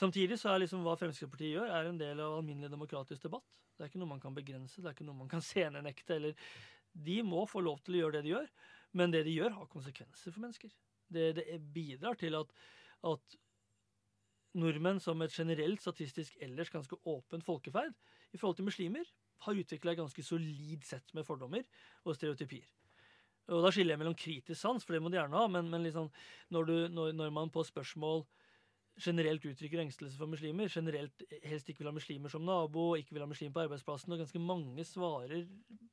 Samtidig 0.00 0.38
så 0.40 0.52
er 0.52 0.62
liksom 0.62 0.84
hva 0.86 0.94
Fremskrittspartiet 0.98 1.56
gjør, 1.56 1.72
er 1.72 1.88
en 1.88 2.00
del 2.00 2.20
av 2.22 2.38
alminnelig 2.38 2.72
demokratisk 2.72 3.26
debatt. 3.26 3.46
Det 3.76 3.84
er 3.84 3.90
ikke 3.90 4.00
noe 4.02 4.12
man 4.12 4.22
kan 4.22 4.36
begrense, 4.36 4.80
det 4.80 4.88
er 4.88 4.96
ikke 4.96 5.08
noe 5.08 5.20
man 5.20 5.30
kan 5.32 5.44
scenenekte. 5.48 6.16
eller 6.16 6.52
De 6.92 7.18
må 7.26 7.44
få 7.50 7.62
lov 7.64 7.80
til 7.84 7.98
å 7.98 8.02
gjøre 8.04 8.18
det 8.18 8.26
de 8.26 8.34
gjør, 8.34 8.50
men 8.98 9.14
det 9.14 9.24
de 9.28 9.36
gjør, 9.36 9.56
har 9.58 9.72
konsekvenser 9.72 10.34
for 10.34 10.44
mennesker. 10.44 10.72
Det, 11.12 11.26
det 11.36 11.46
bidrar 11.74 12.16
til 12.20 12.36
at, 12.38 12.52
at 13.08 13.38
nordmenn 14.56 15.00
som 15.00 15.20
et 15.24 15.34
generelt 15.34 15.80
statistisk 15.80 16.36
ellers 16.44 16.72
ganske 16.72 16.96
åpent 17.08 17.44
folkeferd 17.44 17.92
i 18.32 18.40
forhold 18.40 18.60
til 18.60 18.68
muslimer, 18.68 19.08
har 19.42 19.58
utvikla 19.58 19.92
et 19.92 19.98
ganske 19.98 20.22
solid 20.22 20.84
sett 20.86 21.08
med 21.16 21.26
fordommer 21.26 21.64
og 22.04 22.14
stereotypier. 22.14 22.68
Og 23.50 23.64
Da 23.64 23.72
skiller 23.74 23.96
jeg 23.96 24.02
mellom 24.02 24.14
kritisk 24.18 24.60
sans, 24.60 24.84
for 24.84 24.94
det 24.94 25.02
må 25.02 25.10
de 25.10 25.18
gjerne 25.18 25.38
ha, 25.38 25.48
men, 25.50 25.68
men 25.70 25.82
liksom, 25.82 26.08
når, 26.54 26.68
du, 26.68 26.76
når, 26.94 27.12
når 27.18 27.34
man 27.34 27.50
på 27.50 27.64
spørsmål 27.66 28.22
generelt 29.00 29.44
uttrykker 29.48 29.80
engstelse 29.80 30.18
for 30.20 30.30
muslimer, 30.30 30.68
generelt 30.70 31.24
helst 31.42 31.70
ikke 31.70 31.82
vil 31.82 31.88
ha 31.88 31.94
muslimer 31.96 32.32
som 32.32 32.44
nabo, 32.44 32.92
ikke 32.98 33.16
vil 33.16 33.24
ha 33.24 33.28
muslimer 33.28 33.54
på 33.56 33.64
arbeidsplassen, 33.64 34.12
og 34.12 34.20
ganske 34.20 34.42
mange 34.42 34.84
svarer 34.86 35.46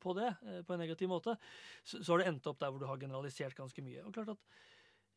på 0.03 0.15
det 0.17 0.27
eh, 0.29 0.59
på 0.67 0.75
en 0.75 0.83
negativ 0.83 1.11
måte, 1.11 1.37
så, 1.83 2.01
så 2.01 2.11
har 2.11 2.23
det 2.23 2.29
endt 2.33 2.51
opp 2.51 2.59
der 2.59 2.73
hvor 2.73 2.83
du 2.83 2.87
har 2.89 2.99
generalisert 3.01 3.57
ganske 3.57 3.83
mye. 3.85 4.03
Og 4.05 4.13
klart 4.15 4.35
at 4.35 4.59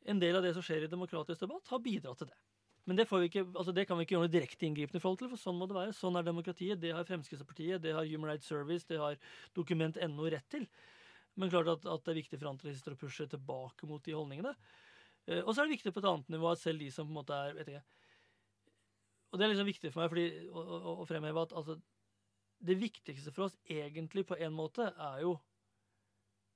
En 0.02 0.18
del 0.18 0.34
av 0.34 0.42
det 0.42 0.50
som 0.56 0.64
skjer 0.66 0.82
i 0.82 0.90
demokratisk 0.90 1.44
debatt, 1.44 1.68
har 1.70 1.78
bidratt 1.78 2.18
til 2.18 2.26
det. 2.26 2.38
Men 2.90 2.96
det, 2.98 3.04
ikke, 3.06 3.44
altså 3.54 3.70
det 3.70 3.84
kan 3.86 3.94
vi 3.94 4.02
ikke 4.02 4.16
gjøre 4.16 4.24
noe 4.24 4.32
direkte 4.32 4.66
inngripende 4.66 4.98
forhold 4.98 5.20
til, 5.20 5.28
for 5.30 5.38
sånn 5.38 5.60
må 5.60 5.68
det 5.70 5.76
være. 5.76 5.92
Sånn 5.94 6.18
er 6.18 6.26
demokratiet. 6.26 6.80
Det 6.82 6.90
har 6.90 7.06
Fremskrittspartiet, 7.06 7.78
det 7.84 7.92
har 7.94 8.08
Human 8.10 8.32
Rights 8.32 8.50
Service, 8.50 8.88
det 8.88 8.98
har 8.98 9.14
Dokument.no 9.54 10.26
rett 10.34 10.48
til. 10.50 10.66
Men 11.40 11.52
klart 11.52 11.70
at, 11.72 11.86
at 11.88 12.04
det 12.04 12.12
er 12.12 12.20
viktig 12.20 12.38
for 12.40 12.50
antirasister 12.50 12.94
å 12.94 13.00
pushe 13.00 13.26
tilbake 13.30 13.88
mot 13.88 14.02
de 14.04 14.16
holdningene. 14.16 14.52
Uh, 15.28 15.40
og 15.44 15.52
så 15.52 15.62
er 15.62 15.68
det 15.68 15.78
viktig 15.78 15.94
på 15.94 16.02
et 16.02 16.08
annet 16.10 16.32
nivå 16.34 16.50
at 16.50 16.60
selv 16.60 16.82
de 16.82 16.90
som 16.92 17.08
på 17.08 17.14
en 17.14 17.20
måte 17.20 17.38
er 17.38 17.56
vet 17.56 17.72
ikke, 17.72 17.84
Og 19.30 19.38
det 19.38 19.44
er 19.44 19.52
liksom 19.54 19.70
viktig 19.70 19.92
for 19.92 20.02
meg 20.02 20.12
fordi, 20.12 20.26
å, 20.50 20.62
å, 20.62 20.94
å 21.02 21.08
fremheve 21.08 21.46
at 21.46 21.54
altså, 21.56 21.78
det 22.62 22.76
viktigste 22.78 23.32
for 23.34 23.48
oss 23.48 23.56
egentlig 23.70 24.26
på 24.28 24.36
en 24.38 24.54
måte 24.54 24.92
er 24.92 25.24
jo 25.24 25.38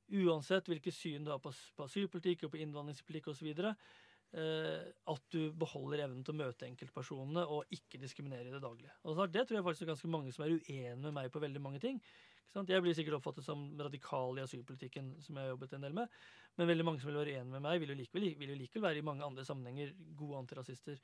Uansett 0.06 0.68
hvilket 0.70 0.94
syn 0.94 1.24
du 1.26 1.32
har 1.32 1.40
på, 1.42 1.50
på 1.50 1.86
asylpolitikk 1.88 2.44
og 2.46 2.52
på 2.52 2.60
innvandringspolitikk 2.62 3.32
osv., 3.32 3.48
uh, 3.58 4.84
at 5.10 5.24
du 5.34 5.50
beholder 5.58 6.04
evnen 6.04 6.22
til 6.22 6.36
å 6.36 6.38
møte 6.44 6.68
enkeltpersonene 6.68 7.42
og 7.50 7.74
ikke 7.74 7.98
diskriminere 7.98 8.46
i 8.46 8.54
det 8.54 8.62
daglige. 8.62 8.94
Og 9.02 9.18
Det 9.34 9.42
tror 9.42 9.58
jeg 9.58 9.66
faktisk 9.66 9.82
er 9.82 9.90
ganske 9.90 10.12
mange 10.12 10.30
som 10.34 10.44
er 10.46 10.54
uenige 10.54 10.94
med 11.02 11.16
meg 11.16 11.32
på 11.34 11.42
veldig 11.42 11.62
mange 11.64 11.82
ting. 11.82 11.98
Jeg 12.56 12.82
blir 12.82 12.94
sikkert 12.96 13.18
oppfattet 13.18 13.44
som 13.44 13.66
radikal 13.76 14.38
i 14.38 14.44
asylpolitikken, 14.44 15.14
som 15.20 15.36
jeg 15.36 15.44
har 15.44 15.52
jobbet 15.52 15.74
en 15.76 15.82
del 15.84 15.96
med. 15.96 16.12
Men 16.56 16.70
veldig 16.70 16.86
mange 16.88 17.02
som 17.02 17.10
vil 17.10 17.18
være 17.20 17.38
enig 17.40 17.52
med 17.52 17.64
meg, 17.66 17.80
vil 17.82 17.92
jo 17.92 17.98
likevel, 17.98 18.28
vil 18.40 18.52
jo 18.54 18.60
likevel 18.62 18.86
være 18.88 19.02
i 19.02 19.04
mange 19.04 19.26
andre 19.26 19.44
sammenhenger 19.44 19.92
gode 20.16 20.38
antirasister. 20.40 21.00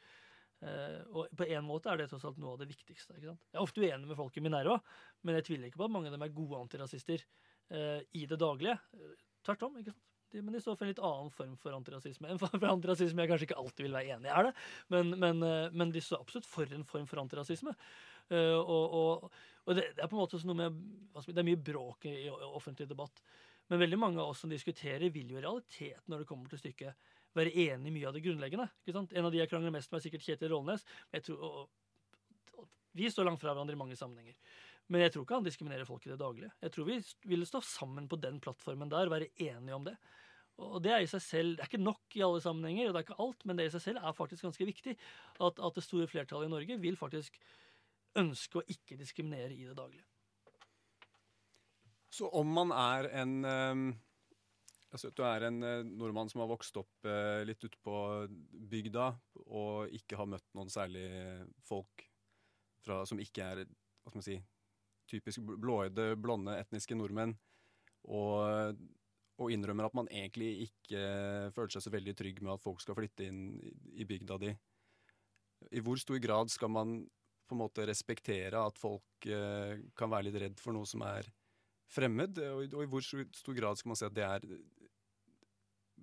Uh, 0.63 1.03
og 1.11 1.33
på 1.35 1.49
en 1.51 1.67
måte 1.67 1.91
er 1.91 1.99
det 1.99 2.07
tross 2.13 2.25
alt 2.29 2.39
noe 2.41 2.55
av 2.55 2.63
det 2.63 2.71
viktigste. 2.71 3.19
Jeg 3.19 3.35
er 3.35 3.61
ofte 3.61 3.83
uenig 3.83 4.07
med 4.07 4.19
folk 4.19 4.37
i 4.39 4.45
Minerva, 4.45 4.79
men 5.27 5.37
jeg 5.41 5.49
tviler 5.49 5.69
ikke 5.69 5.81
på 5.83 5.89
at 5.89 5.95
mange 5.95 6.09
av 6.09 6.15
dem 6.15 6.25
er 6.25 6.35
gode 6.37 6.61
antirasister 6.61 7.25
uh, 7.75 7.99
i 8.15 8.25
det 8.31 8.39
daglige. 8.41 8.79
Uh, 8.95 9.13
tvert 9.45 9.67
om. 9.67 9.77
ikke 9.81 9.91
sant? 9.91 10.09
Men 10.33 10.55
de 10.55 10.63
står 10.65 10.79
for 10.79 10.87
en 10.87 10.89
litt 10.89 11.03
annen 11.05 11.33
form 11.35 11.57
for 11.61 11.77
antirasisme. 11.77 12.31
En 12.33 12.39
form 12.41 12.55
for 12.55 12.71
antirasisme 12.71 13.21
jeg 13.21 13.29
kanskje 13.29 13.51
ikke 13.51 13.59
alltid 13.61 13.85
vil 13.85 13.99
være 13.99 14.15
enig 14.15 14.31
i, 14.31 14.33
er 14.33 14.47
det. 14.47 14.53
Men, 14.95 15.11
men, 15.21 15.43
men 15.77 15.91
de 15.93 16.01
står 16.01 16.23
absolutt 16.23 16.49
for 16.49 16.73
en 16.73 16.87
form 16.89 17.05
for 17.11 17.21
antirasisme. 17.21 17.75
og, 18.33 18.95
og 18.97 19.27
og 19.63 19.79
det, 19.79 19.85
det, 19.95 20.03
er 20.03 20.11
på 20.11 20.17
en 20.17 20.23
måte 20.25 20.41
noe 20.49 20.59
med, 20.59 20.79
det 21.29 21.39
er 21.39 21.47
mye 21.47 21.61
bråk 21.71 22.07
i, 22.11 22.17
offentlig 22.31 22.89
debatt. 22.91 23.23
Men 23.71 23.81
veldig 23.83 23.99
mange 24.01 24.23
av 24.23 24.33
oss 24.33 24.43
som 24.43 24.51
diskuterer, 24.51 25.07
vil 25.15 25.31
jo 25.31 25.39
i 25.39 25.45
realiteten, 25.45 26.09
når 26.11 26.25
det 26.25 26.29
kommer 26.29 26.51
til 26.51 26.61
stykket, 26.61 27.13
være 27.39 27.55
enig 27.69 27.89
i 27.89 27.95
mye 27.95 28.09
av 28.11 28.17
det 28.17 28.25
grunnleggende. 28.25 28.67
ikke 28.83 28.97
sant? 28.97 29.15
En 29.17 29.29
av 29.29 29.33
de 29.33 29.41
jeg 29.41 29.49
krangler 29.49 29.73
mest 29.73 29.93
med, 29.93 30.01
er 30.01 30.07
sikkert 30.09 30.27
Kjetil 30.27 30.53
Rollnes. 30.53 30.85
Og, 31.15 31.31
og, 31.39 32.59
og, 32.59 32.67
vi 32.99 33.09
står 33.09 33.31
langt 33.31 33.41
fra 33.41 33.55
hverandre 33.55 33.77
i 33.77 33.81
mange 33.81 33.97
sammenhenger. 33.97 34.37
Men 34.93 35.07
jeg 35.07 35.15
tror 35.15 35.25
ikke 35.25 35.39
han 35.39 35.47
diskriminerer 35.47 35.89
folk 35.89 36.05
i 36.05 36.13
det 36.13 36.19
daglige. 36.21 36.51
Jeg 36.61 36.75
tror 36.75 36.91
vi 36.91 36.99
ville 37.31 37.49
stå 37.49 37.63
sammen 37.65 38.11
på 38.11 38.19
den 38.21 38.43
plattformen 38.43 38.91
der, 38.93 39.13
være 39.13 39.31
enige 39.41 39.79
om 39.79 39.87
det. 39.87 39.95
Og 40.61 40.83
det 40.85 40.93
er 40.93 41.05
i 41.05 41.09
seg 41.09 41.23
selv, 41.25 41.55
det 41.57 41.65
er 41.65 41.71
ikke 41.71 41.81
nok 41.81 42.17
i 42.19 42.25
alle 42.27 42.43
sammenhenger, 42.45 42.91
og 42.91 42.93
det 42.93 43.01
er 43.01 43.07
ikke 43.07 43.23
alt, 43.25 43.47
men 43.49 43.59
det 43.59 43.71
i 43.71 43.73
seg 43.73 43.85
selv 43.87 44.03
er 44.03 44.17
faktisk 44.17 44.45
ganske 44.45 44.67
viktig. 44.69 44.99
At, 45.41 45.63
at 45.65 45.79
det 45.79 45.87
store 45.87 46.11
flertallet 46.11 46.51
i 46.51 46.53
Norge 46.53 46.77
vil 46.83 46.99
faktisk 47.01 47.39
ønske 48.21 48.61
å 48.61 48.67
ikke 48.69 48.99
diskriminere 49.01 49.55
i 49.55 49.67
det 49.67 49.77
daglige. 49.79 50.07
Så 52.13 52.29
om 52.29 52.49
man 52.53 52.73
er 52.77 53.09
en 53.23 53.37
um, 53.45 53.85
altså 54.93 55.09
Du 55.17 55.23
er 55.25 55.47
en 55.49 55.63
uh, 55.65 55.81
nordmann 55.87 56.29
som 56.29 56.43
har 56.43 56.51
vokst 56.51 56.77
opp 56.77 57.09
uh, 57.09 57.41
litt 57.49 57.63
ute 57.65 57.79
på 57.81 57.97
bygda 58.73 59.07
og 59.47 59.95
ikke 59.97 60.19
har 60.21 60.29
møtt 60.29 60.49
noen 60.53 60.73
særlig 60.73 61.07
folk 61.65 62.05
fra, 62.85 63.03
som 63.09 63.21
ikke 63.23 63.47
er 63.47 63.63
hva 63.65 64.11
skal 64.11 64.19
man 64.19 64.27
si, 64.27 64.37
typisk 65.09 65.47
blåøyde, 65.47 66.13
blonde 66.21 66.57
etniske 66.59 66.97
nordmenn, 66.99 67.37
og, 68.11 68.79
og, 69.39 69.51
innrømmer 69.55 69.87
at 69.87 69.95
man 69.95 70.09
egentlig 70.11 70.67
ikke 70.67 71.03
føler 71.55 71.75
seg 71.77 71.85
så 71.85 71.93
veldig 71.95 72.15
trygg 72.19 72.41
med 72.43 72.57
at 72.57 72.65
folk 72.65 72.83
skal 72.83 72.99
flytte 72.99 73.29
inn 73.29 73.45
i 73.95 74.07
bygda 74.09 74.41
di. 74.43 74.51
I 75.71 75.83
hvor 75.87 76.01
stor 76.03 76.19
grad 76.23 76.51
skal 76.51 76.73
man 76.75 76.97
på 77.47 77.57
en 77.57 77.63
måte 77.63 77.87
respektere 77.89 78.61
at 78.61 78.79
folk 78.81 79.27
eh, 79.27 79.83
kan 79.99 80.13
være 80.13 80.29
litt 80.29 80.41
redd 80.45 80.63
for 80.63 80.77
noe 80.77 80.89
som 80.89 81.05
er 81.07 81.29
fremmed, 81.93 82.39
og, 82.49 82.65
og, 82.73 82.81
i 82.85 82.89
hvor 82.89 83.05
stor 83.05 83.57
grad 83.57 83.79
skal 83.79 83.93
man 83.93 84.01
si 84.01 84.09
at 84.09 84.17
det 84.17 84.25
er 84.25 84.47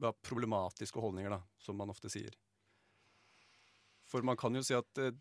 ja, 0.03 0.13
problematiske 0.25 1.01
holdninger, 1.01 1.33
da, 1.33 1.41
som 1.63 1.79
man 1.79 1.91
ofte 1.91 2.11
sier. 2.11 2.35
For 4.09 4.25
man 4.25 4.37
kan 4.39 4.55
jo 4.57 4.63
si 4.65 4.77
at 4.77 5.01
eh, 5.01 5.13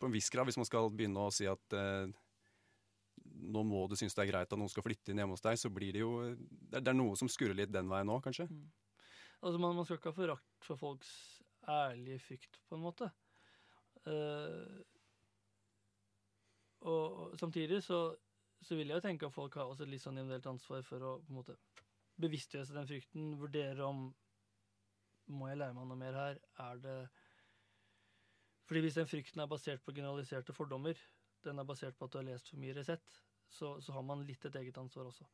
på 0.00 0.08
en 0.08 0.14
viss 0.14 0.30
grad, 0.32 0.48
hvis 0.48 0.58
man 0.60 0.68
skal 0.68 0.90
begynne 0.94 1.26
å 1.26 1.32
si 1.34 1.46
at 1.50 1.76
eh, 1.76 2.10
nå 3.50 3.62
må 3.66 3.84
du 3.88 3.96
synes 3.98 4.16
det 4.16 4.24
er 4.24 4.30
greit 4.32 4.52
at 4.52 4.58
noen 4.58 4.70
skal 4.72 4.84
flytte 4.84 5.12
inn 5.12 5.20
hjemme 5.20 5.36
hos 5.36 5.44
deg, 5.44 5.58
så 5.60 5.70
blir 5.72 5.94
det 5.94 6.02
jo 6.02 6.12
er, 6.24 6.36
det 6.78 6.86
er 6.86 6.96
noe 6.96 7.18
som 7.18 7.30
skurrer 7.30 7.58
litt 7.58 7.72
den 7.72 7.90
veien 7.90 8.10
òg, 8.12 8.22
kanskje. 8.24 8.48
Mm. 8.50 8.68
Altså, 9.40 9.56
man, 9.60 9.76
man, 9.76 9.86
skal 9.88 10.00
ikke 10.00 10.12
ha 10.12 10.16
forakt 10.18 10.66
for 10.66 10.80
folks 10.80 11.10
ærlige 11.70 12.20
frykt, 12.24 12.60
på 12.68 12.76
en 12.76 12.84
måte. 12.84 13.08
Uh, 14.04 14.80
og, 16.88 17.36
samtidig 17.40 17.82
så, 17.84 18.00
så, 18.62 18.74
vil 18.76 18.88
jeg 18.88 19.00
jo 19.00 19.04
tenke 19.04 19.28
at 19.28 19.34
folk 19.34 19.54
har 19.60 19.68
også 19.68 19.88
litt 19.88 20.02
sånn 20.02 20.18
individuelt 20.18 20.50
ansvar 20.54 20.84
for 20.86 21.06
å 21.06 21.14
på 21.20 21.32
en 21.32 21.40
måte 21.40 21.56
bevisstgjøre 22.20 22.68
seg 22.68 22.78
den 22.78 22.90
frykten, 22.90 23.30
vurdere 23.40 23.86
om 23.86 24.10
Må 25.30 25.46
jeg 25.48 25.60
lære 25.60 25.76
meg 25.76 25.86
noe 25.86 25.98
mer 26.00 26.16
her? 26.18 26.38
Er 26.58 26.80
det 26.82 26.98
Fordi 28.66 28.80
hvis 28.84 28.98
den 28.98 29.08
frykten 29.08 29.40
er 29.40 29.50
basert 29.50 29.84
på 29.84 29.94
generaliserte 29.94 30.52
fordommer, 30.52 30.98
den 31.44 31.58
er 31.58 31.68
basert 31.68 31.96
på 31.98 32.06
at 32.06 32.12
du 32.12 32.18
har 32.18 32.26
lest 32.26 32.50
for 32.50 32.60
mye 32.60 32.74
Resett, 32.76 33.20
så, 33.50 33.80
så 33.80 33.92
har 33.92 34.02
man 34.06 34.24
litt 34.26 34.44
et 34.46 34.56
eget 34.60 34.78
ansvar 34.78 35.08
også. 35.10 35.26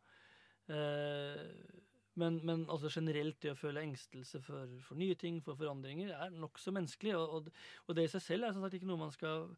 Eh, 0.73 1.43
men, 2.17 2.39
men 2.49 2.65
altså 2.73 2.89
generelt 2.89 3.37
det 3.45 3.53
å 3.53 3.59
føle 3.59 3.83
engstelse 3.85 4.41
for, 4.45 4.71
for 4.87 4.97
nye 4.97 5.17
ting, 5.21 5.43
for 5.45 5.59
forandringer, 5.59 6.15
er 6.17 6.33
nokså 6.33 6.73
menneskelig. 6.73 7.13
Og, 7.19 7.35
og, 7.37 7.51
og, 7.85 7.97
det 7.97 8.07
i 8.07 8.13
seg 8.15 8.25
selv 8.25 8.49
er 8.49 8.57
sagt 8.57 8.79
ikke 8.79 8.89
noe 8.89 9.03
man 9.03 9.13
skal, 9.13 9.51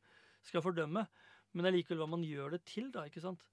skal 0.47 0.65
fordømme. 0.65 1.05
Men 1.57 1.71
allikevel 1.71 2.03
hva 2.03 2.11
man 2.11 2.27
gjør 2.27 2.57
det 2.57 2.65
til, 2.69 2.91
da. 2.95 3.07
ikke 3.09 3.25
sant? 3.25 3.45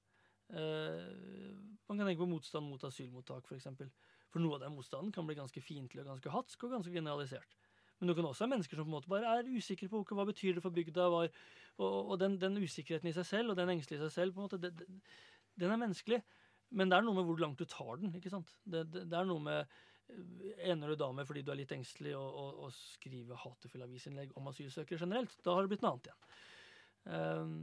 Uh, 0.52 1.56
man 1.90 1.98
kan 1.98 2.06
tenke 2.06 2.22
på 2.22 2.30
motstand 2.30 2.68
mot 2.70 2.84
asylmottak, 2.86 3.46
f.eks. 3.46 3.50
For, 3.50 3.58
eksempel. 3.60 3.92
for 4.34 4.44
noe 4.44 4.58
av 4.58 4.66
den 4.66 4.76
motstanden 4.76 5.14
kan 5.16 5.28
bli 5.28 5.38
ganske 5.38 5.62
fiendtlig 5.64 6.04
og 6.04 6.12
ganske 6.12 6.34
hatsk 6.34 6.68
og 6.68 6.76
ganske 6.78 6.94
generalisert. 6.94 7.56
Men 8.00 8.10
du 8.12 8.16
kan 8.18 8.28
også 8.28 8.44
ha 8.44 8.52
mennesker 8.52 8.76
som 8.76 8.88
på 8.88 8.92
en 8.92 8.98
måte 8.98 9.12
bare 9.12 9.38
er 9.40 9.52
usikre 9.56 9.88
på 9.90 10.04
hva 10.04 10.26
betyr 10.28 10.58
det 10.58 10.64
for 10.66 10.76
bygda. 10.76 11.08
Var, 11.14 11.30
og, 11.80 12.00
og 12.12 12.20
den, 12.20 12.36
den, 12.42 12.60
usikkerheten 12.60 13.10
i 13.10 13.16
seg 13.16 13.28
selv 13.30 13.54
og 13.54 13.60
den 13.60 13.72
engstelige 13.72 14.02
i 14.02 14.06
seg 14.08 14.16
selv, 14.18 14.36
på 14.36 14.42
en 14.42 14.50
måte, 14.50 14.60
det, 14.60 14.74
det, 14.82 14.88
den 15.62 15.72
er 15.72 15.80
menneskelig. 15.80 16.20
Men 16.76 16.92
det 16.92 16.98
er 16.98 17.06
noe 17.06 17.16
med 17.16 17.30
hvor 17.30 17.40
langt 17.40 17.62
du 17.62 17.68
tar 17.70 18.02
den. 18.02 18.12
ikke 18.18 18.34
sant? 18.34 18.52
Det, 18.66 18.84
det, 18.92 19.08
er 19.14 19.30
noe 19.30 19.44
med 19.44 19.62
Ener 20.12 20.74
Ender 20.74 20.92
du 20.92 21.00
da 21.00 21.08
med 21.16 21.26
fordi 21.26 21.42
du 21.42 21.48
er 21.50 21.58
litt 21.58 21.72
engstelig 21.74 22.12
og, 22.14 22.28
og, 22.42 22.60
og 22.66 22.76
skriver 22.76 23.40
hatefulle 23.42 23.88
avisinnlegg 23.88 24.36
om 24.38 24.52
asylsøkere 24.52 25.02
generelt, 25.02 25.34
da 25.42 25.56
har 25.56 25.66
det 25.66 25.72
blitt 25.72 25.86
noe 25.86 25.96
annet 25.96 26.12
igjen. 26.12 26.28
Um. 27.06 27.56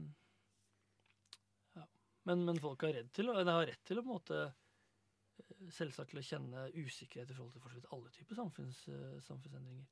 Men, 2.28 2.44
men, 2.46 2.60
folk 2.62 2.84
har, 2.86 2.94
redd 2.98 3.10
til, 3.14 3.32
de 3.32 3.54
har 3.56 3.66
rett 3.68 3.82
til 3.88 4.00
å 4.00 4.06
måte 4.06 4.38
eh, 4.44 5.66
selvsagt 5.74 6.12
til 6.12 6.22
å 6.22 6.26
kjenne 6.26 6.68
usikkerhet 6.76 7.32
i 7.32 7.36
forhold 7.36 7.56
til 7.56 7.64
for 7.64 7.96
alle 7.96 8.14
typer 8.14 8.38
samfunns, 8.38 8.84
uh, 8.92 9.18
samfunnsendringer. 9.26 9.88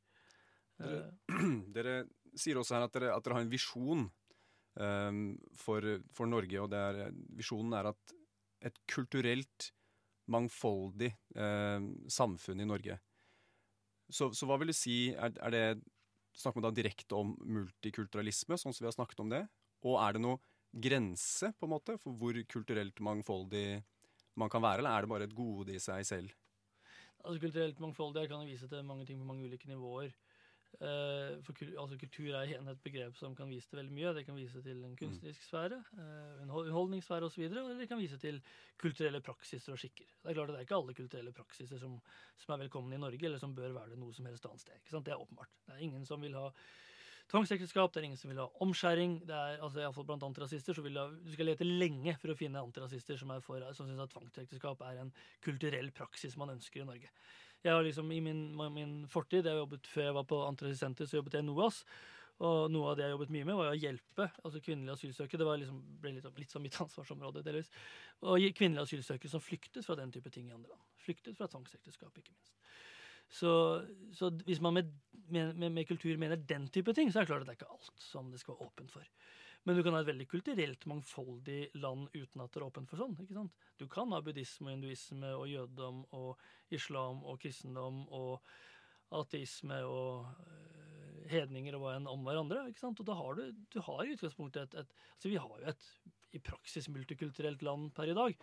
Dere, 0.81 1.03
uh, 1.33 1.59
dere, 1.77 1.99
sier 2.38 2.61
også 2.61 2.79
her 2.79 2.87
at 2.87 2.97
dere, 2.97 3.12
at 3.16 3.27
dere 3.27 3.38
har 3.38 3.47
en 3.47 3.53
visjon 3.53 4.07
um, 4.07 5.21
for, 5.59 5.90
for, 6.14 6.31
Norge, 6.31 6.62
og 6.62 6.79
er, 6.79 7.03
visjonen 7.38 7.77
er 7.81 7.90
at 7.93 8.16
et 8.71 8.83
kulturelt 8.90 9.71
mangfoldig 10.31 11.11
eh, 11.11 11.87
samfunn 12.11 12.62
i 12.62 12.69
Norge. 12.69 12.99
Så, 14.11 14.31
så, 14.35 14.47
hva 14.49 14.59
vil 14.61 14.73
du 14.73 14.77
si 14.77 15.11
er, 15.14 15.35
er 15.38 15.55
det 15.55 15.64
Snakker 16.31 16.61
man 16.61 16.69
da 16.69 16.71
direkte 16.71 17.16
om 17.19 17.33
multikulturalisme, 17.43 18.55
sånn 18.55 18.71
som 18.71 18.85
vi 18.85 18.87
har 18.87 18.95
snakket 18.95 19.19
om 19.25 19.33
det? 19.33 19.40
Og 19.83 19.97
er 19.99 20.14
det 20.14 20.21
noe 20.23 20.38
grense 20.72 21.52
på 21.59 21.66
en 21.66 21.74
måte 21.74 21.96
for 21.98 22.16
hvor 22.16 22.37
kulturelt 22.48 23.00
mangfoldig 23.02 23.83
man 24.38 24.50
kan 24.50 24.62
være, 24.62 24.80
eller 24.80 24.94
er 24.94 25.04
det 25.04 25.12
bare 25.12 25.26
et 25.28 25.37
gode 25.37 25.74
i 25.74 25.83
seg 25.83 26.06
selv? 26.06 26.35
Altså 27.20 27.40
Kulturelt 27.42 27.80
mangfoldig 27.83 28.24
jeg 28.24 28.33
kan 28.33 28.46
vise 28.48 28.68
til 28.68 28.85
mange 28.87 29.06
ting 29.06 29.18
på 29.20 29.28
mange 29.28 29.44
ulike 29.44 29.68
nivåer. 29.68 30.12
Uh, 30.80 31.42
for 31.42 31.56
altså, 31.66 31.96
kultur 31.98 32.30
er 32.30 32.46
igjen 32.46 32.68
et 32.70 32.83
begrep 32.85 33.16
som 33.18 33.35
kan 33.37 33.48
vise 33.50 33.66
til 33.68 33.80
veldig 33.80 33.92
mye. 33.92 34.12
Det 34.16 34.22
kan 34.24 34.37
vise 34.38 34.62
til 34.64 34.85
en 34.87 34.94
kunstnerisk 34.96 35.42
sfære, 35.44 35.80
uh, 35.98 36.42
underholdningssfære 36.44 37.26
osv. 37.26 37.42
Eller 37.48 37.74
det 37.80 37.88
kan 37.90 37.98
vise 38.00 38.16
til 38.22 38.38
kulturelle 38.80 39.20
praksiser 39.20 39.74
og 39.74 39.83
skikker. 39.83 40.06
Det 40.22 40.30
er 40.30 40.38
klart 40.38 40.52
at 40.52 40.54
det 40.54 40.62
er 40.62 40.68
ikke 40.68 40.78
alle 40.78 40.94
kulturelle 40.96 41.35
praksiser 41.37 41.83
som, 41.83 41.98
som 42.38 42.54
er 42.54 42.62
velkomne 42.62 42.96
i 42.96 43.02
Norge, 43.02 43.26
eller 43.26 43.42
som 43.42 43.56
bør 43.56 43.74
være 43.76 43.96
det 43.96 43.98
noe 44.00 44.14
som 44.16 44.30
helst 44.30 44.46
annet 44.46 44.62
sted. 44.62 44.87
Det 44.94 45.12
er 45.12 45.20
åpenbart. 45.20 45.52
Det 45.66 45.74
er 45.74 45.85
ingen 45.90 46.06
som 46.09 46.22
vil 46.22 46.38
ha 46.38 46.46
tvangsekteskap, 47.31 47.93
det 47.95 48.01
er 48.01 48.09
ingen 48.09 48.21
som 48.21 48.31
vil 48.33 48.40
ha 48.43 48.49
omskjæring. 48.64 49.21
det 49.27 49.37
er, 49.37 49.61
altså 49.62 49.83
Iallfall 49.83 50.07
blant 50.09 50.25
antirasister 50.27 50.77
så 50.77 50.85
vil 50.85 50.99
ha, 50.99 51.07
du 51.11 51.31
skal 51.33 51.51
lete 51.51 51.66
lenge 51.66 52.16
for 52.21 52.33
å 52.33 52.38
finne 52.38 52.62
antirasister 52.62 53.19
som, 53.21 53.33
for, 53.45 53.62
som 53.77 53.88
syns 53.88 54.03
at 54.03 54.12
tvangsekteskap 54.14 54.83
er 54.88 55.03
en 55.05 55.12
kulturell 55.45 55.93
praksis 55.97 56.37
man 56.40 56.55
ønsker 56.57 56.83
i 56.83 56.88
Norge. 56.88 57.12
Jeg 57.61 57.77
har 57.77 57.85
liksom 57.85 58.09
I 58.12 58.23
min, 58.25 58.40
min 58.73 58.95
fortid, 59.09 59.45
jeg 59.47 59.61
jobbet 59.61 59.87
før 59.87 60.07
jeg 60.09 60.16
var 60.16 60.25
på 60.31 60.40
Antirasisenter, 60.47 61.07
så 61.07 61.19
jobbet 61.19 61.37
jeg 61.37 61.45
i 61.45 61.49
NOAS. 61.51 61.85
Og 62.40 62.71
noe 62.73 62.88
av 62.88 62.97
det 62.97 63.05
jeg 63.05 63.12
jobbet 63.12 63.33
mye 63.35 63.47
med, 63.51 63.59
var 63.59 63.69
å 63.69 63.77
hjelpe 63.77 64.27
altså 64.40 64.62
kvinnelige 64.64 64.95
asylsøkere. 64.97 65.43
Det 65.43 65.57
liksom, 65.61 65.83
ble 66.01 66.14
litt, 66.16 66.29
litt 66.40 66.55
som 66.55 66.64
mitt 66.64 66.79
ansvarsområde, 66.85 67.45
delvis. 67.45 67.69
Og 68.25 68.47
kvinnelige 68.57 68.87
asylsøkere 68.88 69.33
som 69.35 69.45
flyktet 69.45 69.85
fra 69.85 69.99
den 70.01 70.12
type 70.14 70.33
ting 70.33 70.49
i 70.49 70.57
andre 70.57 70.73
land. 70.73 70.87
Flyktet 71.05 71.37
fra 71.37 71.51
tvangsekteskap, 71.53 72.16
ikke 72.16 72.33
minst. 72.33 72.57
Så, 73.31 73.51
så 74.16 74.31
hvis 74.47 74.61
man 74.61 74.75
med, 74.75 74.95
med, 75.31 75.69
med, 75.71 75.87
kultur 75.87 76.16
mener 76.19 76.37
den 76.37 76.69
type 76.75 76.95
ting, 76.97 77.12
så 77.12 77.21
er 77.21 77.27
det 77.27 77.31
klart 77.31 77.45
at 77.45 77.51
det 77.51 77.55
er 77.55 77.61
ikke 77.61 77.75
alt 77.77 78.03
som 78.03 78.33
det 78.33 78.40
skal 78.43 78.57
være 78.57 78.71
åpent 78.71 78.95
for. 78.95 79.07
Men 79.69 79.77
du 79.77 79.83
kan 79.85 79.95
ha 79.95 80.01
et 80.01 80.09
veldig 80.09 80.27
kulturelt 80.29 80.87
mangfoldig 80.88 81.61
land 81.79 82.09
uten 82.14 82.43
at 82.43 82.51
det 82.51 82.62
er 82.62 82.66
åpent 82.66 82.90
for 82.90 83.03
sånn. 83.03 83.16
ikke 83.21 83.37
sant? 83.37 83.66
Du 83.79 83.87
kan 83.93 84.12
ha 84.14 84.23
buddhisme, 84.25 84.73
hinduisme 84.73 85.35
og 85.37 85.47
jødedom 85.51 86.03
og 86.16 86.40
islam 86.75 87.21
og 87.29 87.38
kristendom 87.43 88.07
og 88.09 88.40
ateisme 89.21 89.83
og 89.85 90.25
uh, 90.25 91.21
hedninger 91.31 91.77
og 91.77 91.85
hva 91.85 91.93
enn 91.99 92.09
om 92.11 92.25
hverandre. 92.25 92.64
ikke 92.71 92.83
sant? 92.83 93.03
Og 93.03 93.09
da 93.11 93.19
har 93.21 93.37
du, 93.37 93.45
du 93.75 93.79
har 93.85 94.03
i 94.03 94.16
utgangspunktet 94.16 94.64
et, 94.64 94.81
et 94.81 95.12
altså 95.14 95.29
Vi 95.29 95.38
har 95.38 95.61
jo 95.61 95.75
et 95.75 95.90
i 96.35 96.40
praksis 96.43 96.88
multikulturelt 96.88 97.62
land 97.66 97.90
per 97.95 98.11
i 98.11 98.16
dag. 98.16 98.37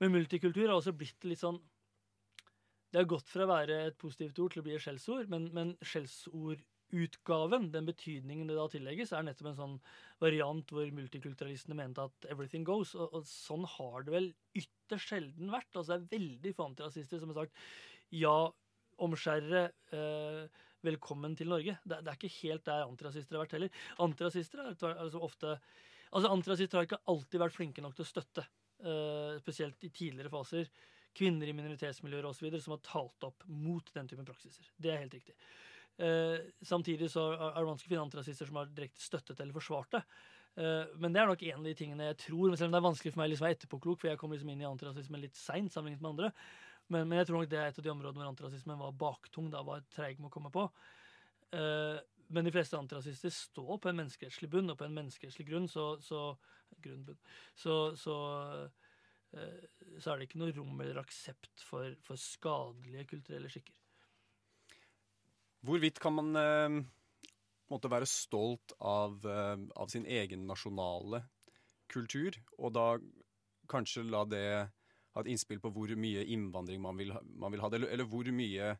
Men 0.00 0.14
multikultur 0.14 0.66
har 0.66 0.76
også 0.78 0.94
blitt 0.96 1.26
litt 1.28 1.42
sånn 1.42 1.60
Det 2.94 3.00
har 3.00 3.08
gått 3.10 3.26
fra 3.26 3.42
å 3.42 3.50
være 3.50 3.76
et 3.88 3.96
positivt 3.98 4.36
ord 4.38 4.52
til 4.54 4.60
å 4.60 4.64
bli 4.68 4.76
et 4.76 4.82
skjellsord, 4.84 5.26
men, 5.26 5.48
men 5.50 5.72
skjellsordutgaven, 5.82 7.64
den 7.74 7.88
betydningen 7.88 8.46
det 8.46 8.54
da 8.54 8.68
tillegges, 8.70 9.10
er 9.10 9.24
nettopp 9.26 9.48
en 9.50 9.56
sånn 9.58 9.74
variant 10.22 10.70
hvor 10.70 10.92
multikulturalistene 10.94 11.74
mente 11.80 12.04
at 12.06 12.28
everything 12.30 12.62
goes. 12.62 12.92
Og, 12.94 13.10
og 13.18 13.26
sånn 13.26 13.66
har 13.72 14.06
det 14.06 14.14
vel 14.14 14.30
ytterst 14.54 15.10
sjelden 15.10 15.50
vært. 15.50 15.72
Altså 15.74 15.96
Det 15.96 15.98
er 15.98 16.22
veldig 16.22 16.54
få 16.54 16.68
antirasister 16.70 17.18
som 17.18 17.34
har 17.34 17.40
sagt 17.42 17.66
ja, 18.14 18.36
omskjærere, 19.02 19.64
eh, 19.98 20.62
velkommen 20.86 21.34
til 21.34 21.50
Norge. 21.50 21.74
Det, 21.82 21.98
det, 21.98 22.14
er 22.14 22.22
ikke 22.22 22.34
helt 22.44 22.66
der 22.70 22.86
antirasister 22.86 23.34
har 23.34 23.48
vært 23.48 23.58
heller. 23.58 23.84
Antirasister 24.06 24.62
er 24.62 24.74
altså 24.94 25.26
ofte 25.26 25.58
Altså 26.14 26.28
Antirasister 26.30 26.78
har 26.78 26.86
ikke 26.86 27.02
alltid 27.10 27.40
vært 27.42 27.54
flinke 27.56 27.82
nok 27.82 27.96
til 27.98 28.04
å 28.04 28.06
støtte, 28.06 28.44
eh, 28.86 29.32
spesielt 29.42 29.82
i 29.82 29.90
tidligere 29.90 30.30
faser, 30.30 30.68
kvinner 31.16 31.50
i 31.50 31.54
minoritetsmiljøer 31.56 32.26
osv. 32.28 32.48
som 32.60 32.76
har 32.76 32.82
talt 32.86 33.26
opp 33.28 33.46
mot 33.46 33.90
den 33.94 34.10
typen 34.10 34.26
praksiser. 34.28 34.68
Det 34.76 34.92
er 34.92 35.02
helt 35.04 35.14
riktig. 35.14 35.36
Eh, 35.96 36.38
samtidig 36.66 37.10
så 37.12 37.28
er 37.36 37.58
det 37.60 37.68
vanskelig 37.68 37.92
å 37.92 37.92
finne 37.92 38.06
antirasister 38.08 38.48
som 38.48 38.58
har 38.58 38.70
direkte 38.74 39.02
støttet 39.02 39.40
eller 39.40 39.54
forsvart 39.54 39.94
det. 39.94 40.02
Eh, 40.58 40.94
men 40.98 41.14
det 41.14 41.22
er 41.22 41.30
nok 41.30 41.44
en 41.46 41.60
av 41.60 41.66
de 41.66 41.74
tingene 41.74 42.08
jeg 42.12 42.18
tror 42.28 42.52
Selv 42.54 42.68
om 42.68 42.74
det 42.74 42.78
er 42.78 42.86
vanskelig 42.86 43.10
for 43.10 43.22
meg 43.22 43.30
liksom 43.32 43.44
å 43.44 43.48
være 43.48 43.58
etterpåklok, 43.58 44.00
for 44.00 44.10
jeg 44.10 44.20
kom 44.20 44.34
liksom 44.34 44.50
inn 44.52 44.62
i 44.62 44.68
antirasismen 44.68 45.22
litt 45.22 45.38
seint 45.38 45.74
sammenlignet 45.74 46.02
med 46.02 46.12
andre. 46.14 46.32
Men, 46.88 47.06
men, 47.08 47.18
jeg 47.18 47.30
tror 47.30 47.40
nok 47.40 47.52
det 47.52 47.60
er 47.60 47.70
et 47.70 47.78
av 47.80 47.86
de 47.86 47.94
områdene 47.94 48.22
hvor 48.22 48.32
antirasismen 48.32 48.82
var 48.82 48.98
baktung, 48.98 49.48
da 49.50 49.62
var 49.66 49.86
treig 49.94 50.18
med 50.18 50.28
å 50.28 50.34
komme 50.34 50.52
på. 50.54 50.66
Eh, 51.54 52.02
men 52.34 52.46
de 52.46 52.52
fleste 52.54 52.78
antirasister 52.78 53.32
står 53.34 53.78
på 53.78 53.90
en 53.90 53.98
menneskerettslig 54.02 54.50
bunn, 54.50 54.70
og 54.72 54.78
på 54.80 54.86
en 54.86 54.98
menneskerettslig 54.98 55.46
grunn 55.48 55.70
så, 55.70 55.94
så 56.02 56.34
så, 57.54 57.96
så, 57.96 58.14
så, 59.98 60.12
er 60.12 60.20
det 60.20 60.28
ikke 60.28 60.40
noe 60.42 60.54
rom 60.56 60.80
eller 60.82 61.00
aksept 61.02 61.64
for, 61.64 61.94
for 62.04 62.20
skadelige 62.20 63.06
kulturelle 63.10 63.50
skikker. 63.52 63.74
Hvorvidt 65.64 66.00
kan 66.02 66.16
man 66.16 66.36
eh, 66.36 66.78
måtte 67.72 67.90
være 67.92 68.08
stolt 68.08 68.74
av, 68.84 69.20
eh, 69.24 69.56
av, 69.80 69.90
sin 69.92 70.06
egen 70.06 70.44
nasjonale 70.48 71.24
kultur, 71.90 72.36
og 72.58 72.74
da 72.76 72.88
kanskje 73.70 74.04
la 74.06 74.24
det 74.28 74.46
ha 75.14 75.22
et 75.22 75.30
innspill 75.30 75.62
på 75.62 75.70
hvor 75.72 75.94
mye 75.96 76.26
innvandring 76.34 76.82
man 76.84 76.98
vil, 76.98 77.14
man 77.24 77.54
vil 77.54 77.62
ha, 77.62 77.70
eller, 77.72 77.94
eller 77.94 78.10
hvor 78.10 78.28
mye 78.34 78.74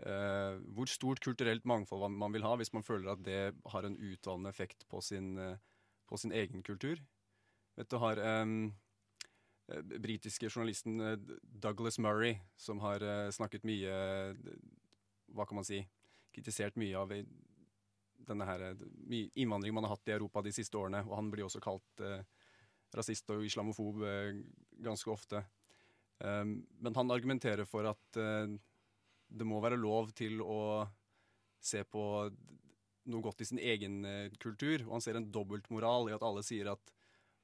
Uh, 0.00 0.56
Hvor 0.72 0.88
stort 0.88 1.20
kulturelt 1.20 1.66
mangfold 1.68 2.14
man 2.16 2.32
vil 2.32 2.40
ha, 2.42 2.54
hvis 2.56 2.72
man 2.72 2.82
føler 2.82 3.10
at 3.12 3.20
det 3.20 3.52
har 3.68 3.84
en 3.84 3.98
utdannende 4.00 4.48
effekt 4.48 4.86
på 4.88 5.02
sin, 5.04 5.34
uh, 5.36 5.58
på 6.08 6.16
sin 6.16 6.32
egen 6.32 6.62
kultur. 6.62 6.96
Vet 7.76 7.90
du 7.90 7.98
har 8.00 8.16
eh, 8.16 8.46
britiske 10.00 10.50
journalisten 10.50 11.00
eh, 11.00 11.16
Douglas 11.42 11.98
Murray, 11.98 12.38
som 12.56 12.80
har 12.84 13.04
snakket 13.32 13.66
mye 13.68 13.94
Hva 15.30 15.46
kan 15.46 15.60
man 15.60 15.66
si? 15.66 15.84
kritisert 16.30 16.76
mye 16.78 16.94
av 16.94 17.10
denne 18.30 18.46
her, 18.46 18.62
innvandringen 19.10 19.74
man 19.74 19.88
har 19.88 19.96
hatt 19.96 20.10
i 20.12 20.12
Europa 20.14 20.44
de 20.46 20.52
siste 20.54 20.78
årene. 20.78 21.00
Og 21.08 21.16
han 21.18 21.30
blir 21.32 21.42
også 21.42 21.58
kalt 21.64 22.02
eh, 22.06 22.20
rasist 22.94 23.32
og 23.34 23.42
islamofob 23.42 24.04
eh, 24.06 24.36
ganske 24.78 25.10
ofte. 25.10 25.42
Men 26.20 26.94
han 26.94 27.10
argumenterer 27.10 27.66
for 27.66 27.88
at 27.90 28.18
eh, 28.20 28.54
det 29.26 29.46
må 29.48 29.58
være 29.64 29.80
lov 29.80 30.10
til 30.14 30.38
å 30.44 30.86
se 31.58 31.82
på 31.88 32.04
noe 33.10 33.24
godt 33.24 33.44
i 33.44 33.48
sin 33.48 33.60
egen 33.60 34.02
eh, 34.04 34.32
kultur. 34.40 34.84
Og 34.86 34.96
han 34.96 35.04
ser 35.04 35.18
en 35.18 35.30
dobbeltmoral 35.32 36.10
i 36.10 36.16
at 36.16 36.24
alle 36.26 36.44
sier 36.46 36.72
at 36.72 36.92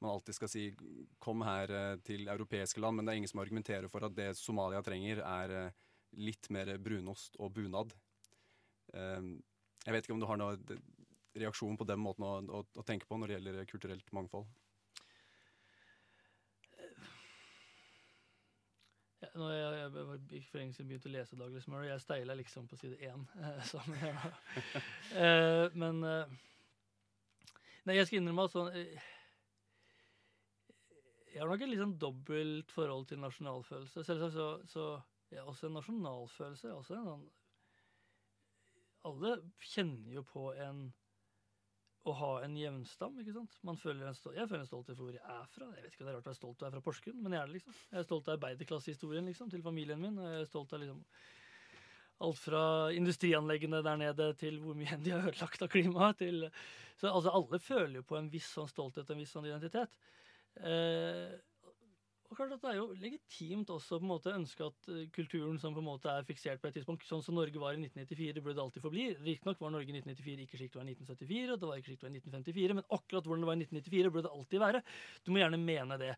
man 0.00 0.10
alltid 0.10 0.34
skal 0.34 0.48
si 0.48 0.74
'kom 1.18 1.42
her 1.42 1.70
eh, 1.70 1.96
til 2.04 2.28
europeiske 2.28 2.80
land', 2.80 2.96
men 2.96 3.06
det 3.06 3.12
er 3.12 3.16
ingen 3.16 3.28
som 3.28 3.40
argumenterer 3.40 3.88
for 3.88 4.04
at 4.04 4.14
det 4.14 4.36
Somalia 4.36 4.82
trenger, 4.82 5.22
er 5.24 5.50
eh, 5.50 5.72
litt 6.12 6.50
mer 6.50 6.76
brunost 6.78 7.36
og 7.38 7.52
bunad. 7.54 7.92
Um, 8.92 9.42
jeg 9.84 9.92
vet 9.92 10.04
ikke 10.04 10.14
om 10.14 10.20
du 10.20 10.26
har 10.26 10.36
noen 10.36 10.62
reaksjon 11.34 11.76
på 11.76 11.84
den 11.84 12.00
måten 12.00 12.24
å, 12.24 12.38
å, 12.40 12.62
å 12.62 12.84
tenke 12.86 13.06
på 13.06 13.18
når 13.18 13.28
det 13.28 13.34
gjelder 13.34 13.66
kulturelt 13.68 14.12
mangfold? 14.12 14.46
Ja, 19.20 19.28
når 19.34 19.52
jeg, 19.52 19.74
jeg, 19.80 20.20
jeg 20.30 20.44
for 20.46 20.60
lenge 20.60 20.76
siden 20.76 20.88
begynte 20.88 21.10
å 21.10 21.12
lese 21.16 21.36
Douglas 21.36 21.68
Murray. 21.68 21.90
Jeg 21.90 22.04
steila 22.04 22.38
liksom 22.38 22.68
på 22.68 22.78
side 22.78 22.96
én. 23.00 23.26
eh, 25.24 25.66
men 25.74 26.00
Nei, 27.86 27.94
jeg 27.94 28.08
skal 28.08 28.18
innrømme 28.18 28.48
at 28.48 28.54
sånn 28.54 28.72
Jeg 31.36 31.42
har 31.44 31.50
nok 31.52 31.62
et 31.66 31.68
litt 31.68 31.82
sånn 31.82 31.98
dobbelt 32.00 32.70
forhold 32.72 33.10
til 33.10 33.18
nasjonalfølelse. 33.20 34.04
Selvsagt 34.08 34.32
så, 34.32 34.46
så 34.72 34.84
jeg 35.28 35.42
har 35.42 35.50
også 35.50 35.68
en 35.68 35.74
nasjonalfølelse. 35.76 36.70
Også 36.72 36.94
en 36.96 37.10
sånn 37.10 37.26
Alle 39.10 39.34
kjenner 39.60 40.14
jo 40.16 40.22
på 40.24 40.46
en 40.64 40.86
å 42.08 42.14
ha 42.16 42.30
en 42.46 42.56
jevnstam. 42.56 43.18
ikke 43.20 43.34
sant? 43.34 43.58
Føler 43.82 44.08
en 44.08 44.16
jeg 44.16 44.48
føler 44.48 44.62
en 44.62 44.70
stolthet 44.70 44.96
for 44.96 45.04
hvor 45.04 45.18
jeg 45.18 45.36
er 45.36 45.46
fra. 45.52 45.68
Jeg 45.76 45.84
vet 45.84 45.92
ikke 45.92 46.06
om 46.06 46.08
det 46.08 46.14
er 46.14 46.16
rart 46.16 46.28
å 46.28 46.32
være 46.32 46.40
stolt 46.40 46.56
av 46.56 46.62
å 46.62 46.66
være 46.70 46.78
fra 46.78 46.86
Porsgrunn, 46.86 47.20
men 47.20 47.36
jeg 47.36 47.42
er 47.42 47.50
det, 47.50 47.56
liksom. 47.58 47.78
Jeg 47.90 48.00
er 48.00 48.06
stolt 48.08 48.28
av 48.30 48.36
arbeiderklassehistorien 48.38 49.28
liksom, 49.28 49.50
til 49.52 49.64
familien 49.66 50.00
min. 50.00 50.16
og 50.16 50.30
Jeg 50.30 50.46
er 50.46 50.48
stolt 50.48 50.72
av 50.72 50.82
liksom 50.86 51.02
alt 52.26 52.38
fra 52.40 52.64
industrianleggene 52.96 53.82
der 53.84 53.98
nede 54.00 54.30
til 54.40 54.56
hvor 54.62 54.78
mye 54.78 54.96
de 55.04 55.12
har 55.12 55.26
ødelagt 55.28 55.66
av 55.66 55.68
klimaet. 55.68 56.22
Så 56.96 57.10
altså, 57.10 57.34
alle 57.34 57.60
føler 57.60 58.00
jo 58.00 58.06
på 58.08 58.16
en 58.16 58.30
viss 58.32 58.48
sånn 58.56 58.70
stolthet 58.70 59.04
og 59.04 59.16
en 59.16 59.20
viss 59.20 59.34
sånn 59.36 59.50
identitet. 59.50 59.98
Eh, 60.64 61.34
og 62.26 62.34
klart 62.38 62.54
at 62.56 62.62
Det 62.62 62.70
er 62.72 62.78
jo 62.80 62.94
legitimt 62.98 63.70
også 63.70 64.00
på 64.00 64.04
en 64.04 64.10
måte 64.10 64.34
ønske 64.34 64.66
at 64.66 64.88
uh, 64.90 65.04
kulturen 65.14 65.60
som 65.62 65.74
på 65.76 65.82
en 65.82 65.86
måte 65.86 66.10
er 66.10 66.26
fiksert 66.26 66.60
på 66.62 66.68
et 66.68 66.74
tidspunkt, 66.78 67.06
sånn 67.06 67.22
som 67.22 67.36
Norge 67.38 67.60
var 67.62 67.76
i 67.76 67.80
1994, 67.80 68.42
burde 68.42 68.56
det 68.58 68.64
alltid 68.64 68.84
forbli. 68.84 69.06
Riktignok 69.22 69.62
var 69.62 69.72
Norge 69.74 69.92
i 69.92 69.96
1994 70.00 70.46
ikke 70.46 70.60
slik 70.60 70.72
det 70.74 70.80
var 70.80 70.88
i 70.88 70.96
1974, 70.96 71.54
og 71.54 71.62
det 71.62 71.70
var 71.70 71.80
ikke 71.80 71.92
slik 71.92 72.00
det 72.00 72.08
var 72.08 72.12
i 72.12 72.20
1954, 72.20 72.76
men 72.78 72.88
akkurat 72.98 73.30
hvordan 73.30 73.44
det 73.46 73.50
var 73.50 73.56
i 73.56 73.62
1994, 73.68 74.12
burde 74.16 74.26
det 74.26 74.34
alltid 74.40 74.64
være. 74.64 74.82
Du 75.22 75.30
må 75.30 75.42
gjerne 75.42 75.62
mene 75.62 76.00
det. 76.02 76.10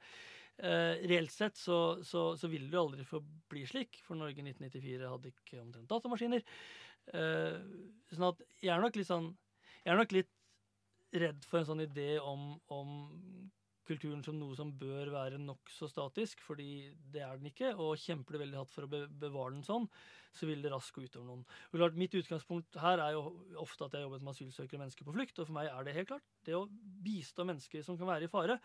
Eh, 0.59 0.95
reelt 1.13 1.31
sett 1.31 1.61
så, 1.61 1.79
så, 2.03 2.23
så 2.41 2.51
vil 2.51 2.67
det 2.73 2.81
aldri 2.81 3.05
forbli 3.07 3.67
slik, 3.69 4.01
for 4.07 4.19
Norge 4.19 4.41
i 4.41 4.49
1994 4.49 5.13
hadde 5.13 5.35
ikke 5.35 5.61
omtrent 5.61 5.93
datamaskiner. 5.93 6.49
Eh, 7.13 7.61
sånn 8.15 8.31
at 8.33 8.43
jeg 8.65 8.73
er 8.75 8.83
nok 8.83 8.97
litt 8.99 9.09
sånn 9.09 9.31
Jeg 9.85 9.95
er 9.95 9.97
nok 9.97 10.11
litt 10.13 10.33
redd 11.17 11.47
for 11.49 11.61
en 11.61 11.69
sånn 11.71 11.81
idé 11.87 12.19
om, 12.21 12.51
om 12.75 12.91
kulturen 13.89 14.23
som 14.25 14.37
noe 14.39 14.57
som 14.59 14.71
bør 14.77 15.11
være 15.15 15.41
nokså 15.41 15.89
statisk, 15.91 16.43
fordi 16.45 16.89
det 17.13 17.23
er 17.25 17.39
den 17.41 17.51
ikke. 17.51 17.73
Og 17.77 17.99
kjemper 18.01 18.37
det 18.37 18.43
veldig 18.45 18.61
hardt 18.61 18.75
for 18.75 18.87
å 18.87 18.91
bevare 18.91 19.55
den 19.55 19.65
sånn, 19.67 19.89
så 20.37 20.49
vil 20.49 20.63
det 20.65 20.73
raskt 20.73 20.95
gå 20.97 21.07
utover 21.07 21.27
noen. 21.31 21.47
Og 21.71 21.81
klart, 21.81 21.99
Mitt 21.99 22.15
utgangspunkt 22.19 22.79
her 22.83 23.03
er 23.05 23.17
jo 23.17 23.25
ofte 23.63 23.87
at 23.87 23.97
jeg 23.97 24.03
har 24.03 24.09
jobbet 24.09 24.27
med 24.27 24.35
asylsøkere 24.35 24.79
og 24.79 24.85
mennesker 24.85 25.09
på 25.09 25.17
flukt. 25.17 25.41
Og 25.41 25.49
for 25.49 25.57
meg 25.57 25.71
er 25.73 25.89
det 25.89 25.97
helt 25.97 26.13
klart 26.13 26.29
det 26.47 26.59
å 26.59 26.67
bistå 27.07 27.49
mennesker 27.49 27.87
som 27.87 27.99
kan 28.01 28.11
være 28.11 28.29
i 28.29 28.33
fare. 28.33 28.59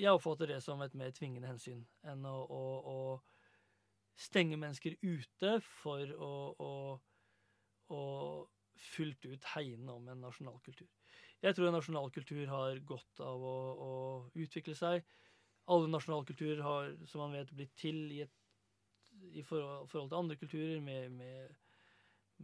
Jeg 0.00 0.16
oppfatter 0.16 0.50
det 0.54 0.62
som 0.64 0.80
et 0.82 0.96
mer 0.98 1.12
tvingende 1.14 1.50
hensyn 1.50 1.84
enn 2.08 2.24
å, 2.26 2.38
å, 2.48 2.64
å 2.88 4.18
stenge 4.18 4.58
mennesker 4.60 4.96
ute 5.04 5.58
for 5.82 6.16
å, 6.16 6.32
å 7.92 8.02
fullt 8.82 9.28
ut 9.28 9.48
hegne 9.54 9.94
om 9.94 10.08
en 10.10 10.24
nasjonal 10.24 10.58
kultur. 10.64 10.88
Jeg 11.42 11.56
tror 11.56 11.68
en 11.68 11.74
nasjonal 11.74 12.10
kultur 12.14 12.44
har 12.46 12.78
godt 12.86 13.20
av 13.24 13.42
å, 13.42 13.56
å 13.74 13.90
utvikle 14.38 14.76
seg. 14.78 15.02
Alle 15.72 15.90
nasjonalkulturer 15.90 16.62
har, 16.62 16.94
som 17.10 17.24
man 17.24 17.34
vet, 17.34 17.50
blitt 17.54 17.74
til 17.78 17.98
i, 18.14 18.20
et, 18.22 18.32
i 19.34 19.42
forhold, 19.46 19.88
forhold, 19.90 20.12
til 20.12 20.20
andre 20.20 20.38
kulturer, 20.38 20.78
med, 20.82 21.10
med, 21.18 21.58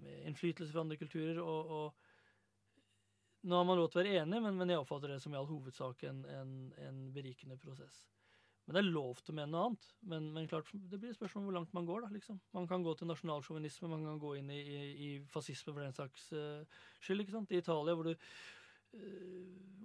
med, 0.02 0.20
innflytelse 0.26 0.74
fra 0.74 0.82
andre 0.82 0.98
kulturer. 0.98 1.38
Og, 1.42 1.72
og 1.78 3.46
nå 3.46 3.60
har 3.60 3.70
man 3.70 3.78
lov 3.78 3.90
til 3.92 4.00
å 4.00 4.04
være 4.04 4.24
enig, 4.24 4.42
men, 4.42 4.58
men, 4.58 4.74
jeg 4.74 4.82
oppfatter 4.82 5.14
det 5.14 5.22
som 5.22 5.34
i 5.34 5.38
all 5.38 5.50
hovedsak 5.50 6.02
en, 6.10 6.24
en, 6.34 6.52
en, 6.82 7.00
berikende 7.14 7.58
prosess. 7.62 8.02
Men 8.66 8.76
det 8.76 8.82
er 8.82 8.90
lov 8.90 9.22
til 9.22 9.32
å 9.32 9.38
mene 9.38 9.52
noe 9.54 9.70
annet. 9.70 9.90
Men, 10.10 10.26
men 10.34 10.50
klart, 10.50 10.74
det 10.74 10.98
blir 10.98 11.14
et 11.14 11.16
spørsmål 11.16 11.44
om 11.44 11.48
hvor 11.48 11.60
langt 11.60 11.74
man 11.78 11.86
går. 11.88 12.02
da, 12.04 12.10
liksom. 12.18 12.42
Man 12.52 12.66
kan 12.68 12.82
gå 12.84 12.98
til 12.98 13.08
nasjonalsjåvinisme, 13.08 13.94
man 13.94 14.04
kan 14.10 14.18
gå 14.20 14.34
inn 14.42 14.50
i, 14.52 14.58
i, 14.60 14.80
i 15.06 15.10
fascisme 15.30 15.72
for 15.72 15.86
den 15.86 15.96
saks 15.96 16.28
uh, 16.34 16.82
skyld. 16.98 17.24
ikke 17.24 17.38
sant? 17.38 17.54
I 17.54 17.62
Italia, 17.62 17.94
hvor 17.96 18.10
du 18.10 18.28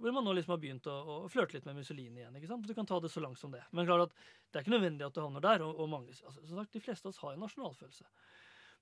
hvor 0.04 0.12
man 0.12 0.26
nå 0.26 0.34
liksom 0.36 0.52
har 0.52 0.60
begynt 0.60 0.86
å, 0.90 0.94
å 1.24 1.28
flørte 1.32 1.56
litt 1.56 1.66
med 1.68 1.78
Mussolini 1.78 2.20
igjen. 2.20 2.34
ikke 2.36 2.50
sant? 2.50 2.66
Du 2.68 2.76
kan 2.76 2.88
ta 2.88 2.98
det 3.00 3.08
så 3.12 3.22
langt 3.24 3.40
som 3.40 3.52
det. 3.54 3.62
Men 3.72 3.86
klart 3.88 4.10
at 4.10 4.16
det 4.16 4.58
er 4.58 4.64
ikke 4.66 4.74
nødvendig 4.74 5.06
at 5.06 5.16
du 5.16 5.22
havner 5.22 5.44
der. 5.44 5.64
og, 5.64 5.78
og 5.80 5.88
mange, 5.88 6.12
altså, 6.12 6.42
som 6.42 6.58
sagt, 6.60 6.74
De 6.74 6.82
fleste 6.84 7.08
av 7.08 7.14
oss 7.14 7.20
har 7.22 7.32
en 7.32 7.44
nasjonalfølelse. 7.46 8.04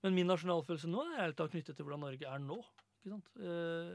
Men 0.02 0.16
min 0.16 0.26
nasjonalfølelse 0.32 0.90
nå 0.90 1.04
er 1.12 1.20
helt 1.20 1.42
knyttet 1.52 1.78
til 1.78 1.86
hvordan 1.86 2.02
Norge 2.02 2.26
er 2.26 2.42
nå. 2.42 2.58
ikke 2.98 3.12
sant? 3.12 3.30
Eh, 3.38 3.92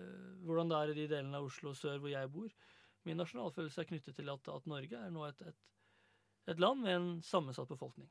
hvordan 0.47 0.71
det 0.71 0.77
er 0.77 0.93
i 0.93 0.99
de 1.01 1.07
delene 1.15 1.41
av 1.41 1.49
Oslo 1.49 1.73
sør 1.75 1.99
hvor 2.03 2.13
jeg 2.13 2.31
bor. 2.31 2.53
Min 3.07 3.19
nasjonalfølelse 3.19 3.83
er 3.83 3.89
knyttet 3.89 4.15
til 4.15 4.31
at, 4.31 4.53
at 4.53 4.69
Norge 4.71 5.01
er 5.01 5.11
nå 5.11 5.25
et, 5.27 5.43
et, 5.51 5.59
et, 6.53 6.63
land 6.63 6.85
med 6.85 6.95
en 6.95 7.09
sammensatt 7.27 7.67
befolkning. 7.71 8.07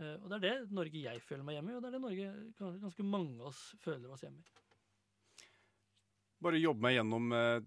Eh, 0.00 0.16
og 0.16 0.26
det 0.32 0.40
er 0.40 0.46
det 0.48 0.74
Norge 0.74 1.04
jeg 1.04 1.22
føler 1.22 1.46
meg 1.46 1.60
hjemme 1.60 1.76
i, 1.76 1.78
og 1.78 1.84
det 1.84 1.92
er 1.92 1.98
det 1.98 2.02
Norge 2.08 2.82
ganske 2.82 3.06
mange 3.06 3.38
av 3.38 3.52
oss 3.52 3.62
føler 3.84 4.10
oss 4.10 4.26
hjemme 4.26 4.42
i 4.42 4.50
bare 6.44 6.60
jobbe 6.60 6.84
meg 6.86 6.96
gjennom 6.96 7.32
eh, 7.36 7.58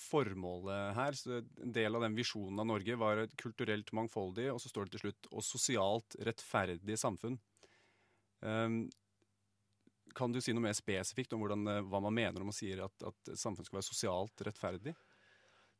formålet 0.00 0.94
her. 0.96 1.18
Så 1.18 1.40
en 1.40 1.74
del 1.74 1.96
av 1.96 2.06
den 2.06 2.16
visjonen 2.18 2.62
av 2.62 2.68
Norge 2.70 2.96
var 3.00 3.22
et 3.24 3.36
kulturelt 3.40 3.92
mangfoldig, 3.96 4.48
og 4.52 4.60
så 4.62 4.72
står 4.72 4.88
det 4.88 4.96
til 4.96 5.06
slutt 5.06 5.30
og 5.32 5.46
sosialt 5.46 6.18
rettferdig 6.26 6.98
samfunn. 7.00 7.38
Um, 8.40 8.82
kan 10.16 10.32
du 10.32 10.40
si 10.42 10.54
noe 10.56 10.64
mer 10.64 10.74
spesifikt 10.74 11.34
om 11.36 11.42
hvordan, 11.44 11.66
eh, 11.70 11.84
hva 11.86 12.00
man 12.02 12.16
mener 12.16 12.42
om 12.42 12.50
å 12.50 12.56
si 12.56 12.72
at, 12.72 13.06
at 13.06 13.32
samfunnet 13.36 13.68
skal 13.68 13.80
være 13.80 13.90
sosialt 13.90 14.44
rettferdig? 14.46 14.94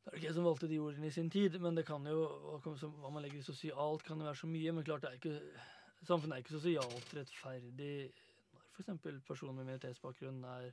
Det 0.01 0.09
er 0.09 0.17
ikke 0.17 0.27
jeg 0.29 0.37
som 0.37 0.47
valgte 0.47 0.69
de 0.69 0.79
ordene 0.81 1.09
i 1.11 1.13
sin 1.13 1.29
tid, 1.29 1.59
men 1.61 1.75
det 1.77 1.85
kan 1.85 2.05
jo, 2.09 2.23
hva 2.63 3.11
man 3.13 3.21
legger 3.21 3.41
i 3.41 3.45
sosialt, 3.45 4.05
kan 4.05 4.17
jo 4.17 4.25
være 4.25 4.39
så 4.39 4.49
mye. 4.49 4.73
Men 4.73 4.85
klart, 4.87 5.03
det 5.03 5.11
er 5.11 5.19
ikke, 5.19 5.65
samfunnet 6.07 6.37
er 6.37 6.45
ikke 6.45 6.55
sosialt 6.55 7.13
rettferdig 7.17 7.93
når 8.55 8.63
f.eks. 8.71 9.19
personer 9.27 9.53
med 9.53 9.67
minoritetsbakgrunn 9.67 10.41
er 10.55 10.71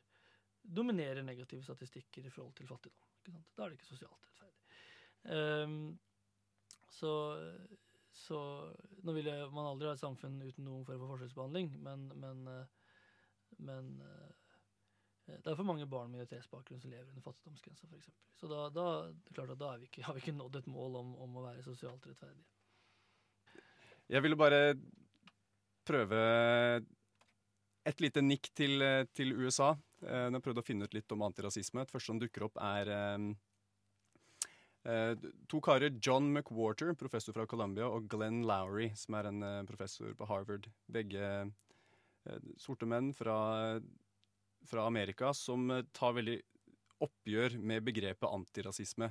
dominerer 0.62 1.22
negative 1.22 1.62
statistikker 1.62 2.26
i 2.26 2.30
forhold 2.30 2.54
til 2.59 2.68
fattigdom. 2.68 3.44
Da 3.56 3.64
er 3.64 3.70
det 3.70 3.78
ikke 3.78 3.90
sosialt 3.90 4.28
rettferdig. 4.28 4.59
Um, 5.28 5.98
så, 6.88 7.12
så, 8.11 8.40
nå 9.02 9.12
vil 9.12 9.28
man 9.52 9.68
aldri 9.68 9.88
ha 9.90 9.94
et 9.96 10.02
samfunn 10.02 10.40
uten 10.42 10.66
noen 10.66 10.86
form 10.86 11.02
for 11.02 11.14
forskjellsbehandling, 11.14 11.70
men, 11.84 12.06
men, 12.18 12.44
eh, 12.52 12.92
men 13.68 13.90
eh, 14.02 14.46
det 15.28 15.52
er 15.52 15.59
for 15.59 15.68
mange 15.68 15.86
barn 15.86 16.09
med 16.09 16.22
minoritetsbakgrunn 16.22 16.80
som 16.80 16.92
lever 16.94 17.11
under 17.11 17.26
fattigdomsgrensa, 17.26 17.90
f.eks. 17.90 18.09
Så 18.40 18.48
da, 18.50 18.68
da, 18.72 18.86
klart 19.34 19.52
at 19.52 19.61
da 19.61 19.74
vi 19.76 19.90
ikke, 19.90 20.06
har 20.06 20.16
vi 20.16 20.24
ikke 20.24 20.36
nådd 20.38 20.62
et 20.62 20.70
mål 20.72 20.96
om, 21.02 21.12
om 21.26 21.36
å 21.36 21.44
være 21.50 21.66
sosialt 21.66 22.09
rettferdige. 22.09 22.48
Jeg 24.09 24.24
ville 24.24 24.40
bare 24.40 24.62
prøve 25.84 26.20
et 27.88 28.00
lite 28.00 28.22
nikk 28.24 28.48
til, 28.56 28.80
til 29.12 29.34
USA. 29.36 29.74
Eh, 30.05 30.24
jeg 30.28 30.34
har 30.36 30.44
prøvd 30.44 30.62
å 30.62 30.66
finne 30.66 30.88
ut 30.88 30.96
litt 30.96 31.14
om 31.14 31.24
antirasisme. 31.26 31.82
Et 31.82 31.92
første 31.92 32.12
som 32.12 32.20
dukker 32.20 32.46
opp, 32.46 32.59
er 32.62 32.90
eh, 32.94 33.28
eh, 34.92 35.28
to 35.51 35.62
karer. 35.64 35.94
John 36.05 36.30
McWhorter, 36.32 36.94
professor 36.99 37.36
fra 37.36 37.46
Columbia, 37.51 37.88
og 37.90 38.11
Glenn 38.11 38.44
Lowry, 38.49 38.90
som 38.99 39.18
er 39.18 39.30
en 39.30 39.49
professor 39.68 40.14
på 40.18 40.28
Harvard. 40.30 40.70
Begge 40.90 41.49
sorte 42.61 42.84
menn 42.84 43.14
fra, 43.16 43.78
fra 44.68 44.82
Amerika 44.84 45.30
som 45.32 45.70
tar 45.96 46.16
veldig 46.18 46.36
oppgjør 47.07 47.57
med 47.62 47.86
begrepet 47.86 48.28
antirasisme. 48.28 49.09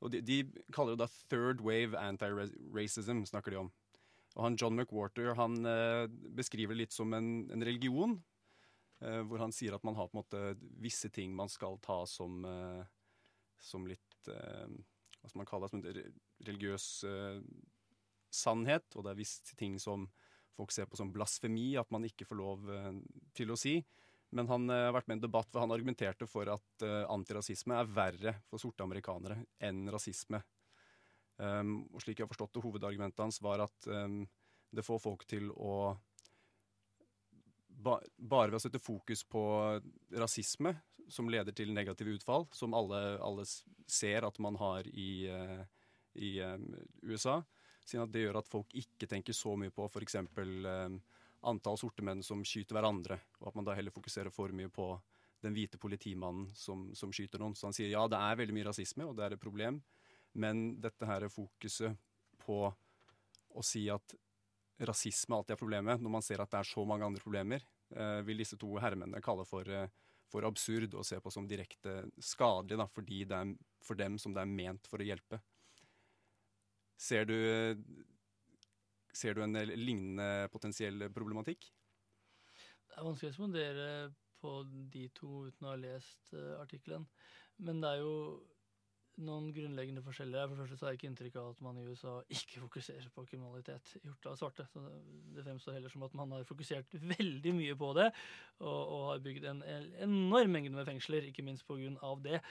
Og 0.00 0.12
de, 0.12 0.20
de, 0.24 0.38
kaller 0.72 0.94
det 0.94 1.02
da 1.02 1.08
third 1.32 1.62
wave 1.64 1.98
anti-racism, 1.98 3.24
snakker 3.28 3.52
de 3.52 3.62
om. 3.64 3.70
Og 4.36 4.44
han 4.46 4.56
John 4.60 4.76
McWhorter 4.78 5.34
han 5.36 5.58
eh, 5.66 6.06
beskriver 6.36 6.76
det 6.76 6.84
litt 6.84 6.94
som 6.96 7.12
en, 7.16 7.48
en 7.50 7.66
religion. 7.66 8.20
Eh, 9.00 9.22
hvor 9.24 9.40
han 9.40 9.52
sier 9.54 9.72
at 9.72 9.84
man 9.86 9.96
har 9.96 10.10
på 10.10 10.16
en 10.16 10.20
måte 10.20 10.40
visse 10.82 11.08
ting 11.12 11.32
man 11.36 11.48
skal 11.48 11.78
ta 11.80 12.02
som, 12.08 12.42
eh, 12.44 12.82
som 13.60 13.86
litt 13.88 14.28
eh, 14.28 14.68
Hva 15.20 15.28
skal 15.28 15.40
man 15.40 15.48
kalle 15.48 15.68
det? 15.68 15.72
Som 15.72 15.80
en 15.84 16.18
religiøs 16.48 16.84
sannhet. 18.32 18.86
Og 18.96 19.04
det 19.04 19.10
er 19.10 19.18
visse 19.18 19.56
ting 19.58 19.74
som 19.76 20.06
folk 20.56 20.72
ser 20.72 20.86
på 20.88 20.96
som 20.96 21.10
blasfemi, 21.12 21.74
at 21.76 21.90
man 21.92 22.06
ikke 22.08 22.24
får 22.24 22.38
lov 22.38 22.70
til 23.36 23.52
å 23.52 23.58
si. 23.60 23.74
Men 24.32 24.48
han 24.48 24.64
har 24.72 24.94
vært 24.96 25.10
med 25.10 25.18
i 25.18 25.18
en 25.18 25.26
debatt 25.26 25.52
hvor 25.52 25.66
han 25.66 25.74
argumenterte 25.74 26.24
for 26.24 26.48
at 26.48 26.86
antirasisme 27.12 27.76
er 27.76 27.92
verre 27.92 28.34
for 28.48 28.62
sorte 28.62 28.86
amerikanere 28.86 29.42
enn 29.60 29.92
rasisme. 29.92 30.40
Um, 31.40 31.86
og 31.92 32.02
slik 32.04 32.18
jeg 32.20 32.26
har 32.26 32.32
forstått 32.32 32.56
det, 32.56 32.64
Hovedargumentet 32.64 33.22
hans 33.24 33.40
var 33.40 33.62
at 33.64 33.86
um, 33.88 34.22
det 34.76 34.84
får 34.84 35.00
folk 35.00 35.24
til 35.28 35.48
å 35.52 35.94
bare 37.80 38.50
ved 38.50 38.58
å 38.58 38.62
sette 38.62 38.82
fokus 38.82 39.24
på 39.28 39.42
rasisme, 40.20 40.74
som 41.10 41.30
leder 41.30 41.54
til 41.56 41.72
negative 41.74 42.14
utfall, 42.14 42.46
som 42.54 42.74
alle, 42.76 43.18
alle 43.18 43.46
ser 43.90 44.26
at 44.26 44.38
man 44.42 44.58
har 44.60 44.86
i, 44.86 45.26
uh, 45.26 45.62
i 46.14 46.36
um, 46.46 46.68
USA, 47.02 47.40
siden 47.82 48.04
at 48.04 48.12
det 48.14 48.26
gjør 48.26 48.38
at 48.40 48.50
folk 48.50 48.74
ikke 48.78 49.08
tenker 49.10 49.34
så 49.34 49.56
mye 49.58 49.74
på 49.74 49.88
f.eks. 49.90 50.20
Um, 50.20 51.00
antall 51.50 51.78
sorte 51.80 52.04
menn 52.06 52.22
som 52.22 52.44
skyter 52.46 52.76
hverandre, 52.76 53.18
og 53.40 53.50
at 53.50 53.58
man 53.58 53.66
da 53.66 53.74
heller 53.74 53.94
fokuserer 53.94 54.30
for 54.34 54.52
mye 54.54 54.70
på 54.72 54.92
den 55.40 55.56
hvite 55.56 55.80
politimannen 55.80 56.50
som, 56.54 56.90
som 56.94 57.12
skyter 57.16 57.40
noen. 57.40 57.56
Så 57.56 57.70
han 57.70 57.76
sier 57.76 57.90
ja, 57.90 58.04
det 58.10 58.20
er 58.20 58.38
veldig 58.42 58.56
mye 58.56 58.68
rasisme, 58.68 59.08
og 59.08 59.16
det 59.16 59.26
er 59.26 59.36
et 59.36 59.42
problem, 59.42 59.80
men 60.38 60.76
dette 60.82 61.08
her 61.08 61.26
fokuset 61.32 61.96
på 62.44 62.62
å 63.50 63.64
si 63.66 63.86
at 63.90 64.14
rasisme 64.88 65.36
alltid 65.36 65.54
er 65.54 65.60
problemet, 65.60 66.00
når 66.00 66.14
man 66.16 66.24
ser 66.24 66.42
at 66.42 66.50
det 66.52 66.60
er 66.60 66.68
så 66.68 66.84
mange 66.88 67.06
andre 67.06 67.22
problemer, 67.22 67.64
eh, 67.94 68.20
vil 68.26 68.40
disse 68.40 68.58
to 68.60 68.72
herremennene 68.80 69.22
kalle 69.24 69.44
for, 69.48 69.68
eh, 69.68 69.88
for 70.30 70.46
absurd 70.48 70.94
og 70.94 71.04
se 71.06 71.18
på 71.20 71.32
som 71.32 71.48
direkte 71.48 72.04
skadelig, 72.16 72.78
da, 72.78 72.86
fordi 72.86 73.24
det 73.24 73.36
er 73.36 73.54
for 73.84 73.98
dem 73.98 74.18
som 74.18 74.34
det 74.34 74.42
er 74.42 74.54
ment 74.54 74.86
for 74.86 75.02
å 75.02 75.06
hjelpe. 75.06 75.40
Ser 77.00 77.24
du, 77.24 77.36
ser 79.12 79.34
du 79.34 79.42
en 79.42 79.56
lignende 79.56 80.48
potensiell 80.52 81.08
problematikk? 81.12 81.70
Det 82.90 82.98
er 82.98 83.06
vanskelig 83.06 83.30
å 83.30 83.32
respondere 83.32 83.86
på 84.40 84.54
de 84.92 85.06
to 85.16 85.46
uten 85.48 85.66
å 85.66 85.72
ha 85.72 85.80
lest 85.80 86.34
uh, 86.34 86.60
artikkelen. 86.60 87.06
Men 87.64 87.80
det 87.80 87.92
er 87.94 88.02
jo 88.02 88.14
noen 89.24 89.50
grunnleggende 89.54 90.02
forskjeller. 90.04 90.46
For 90.48 90.54
det 90.54 90.64
første 90.64 90.78
så 90.78 90.86
har 90.86 90.94
jeg 90.94 90.98
ikke 91.00 91.08
inntrykk 91.10 91.36
av 91.40 91.48
at 91.52 91.62
man 91.64 91.78
i 91.80 91.84
USA 91.86 92.14
ikke 92.32 92.62
fokuserer 92.64 93.08
på 93.14 93.24
kriminalitet 93.28 93.94
gjort 94.04 94.28
av 94.30 94.36
svarte. 94.40 94.66
Så 94.72 94.82
det 95.34 95.44
fremstår 95.46 95.76
heller 95.76 95.92
som 95.92 96.04
at 96.06 96.16
man 96.18 96.34
har 96.34 96.46
fokusert 96.48 96.96
veldig 97.14 97.54
mye 97.56 97.76
på 97.80 97.92
det, 97.98 98.08
og, 98.58 98.80
og 98.80 99.06
har 99.10 99.24
bygd 99.24 99.48
en, 99.52 99.62
enorm 100.06 100.54
mengde 100.56 100.74
med 100.74 100.88
fengsler, 100.88 101.28
ikke 101.28 101.44
minst 101.46 101.66
pga. 101.68 102.12
det. 102.24 102.42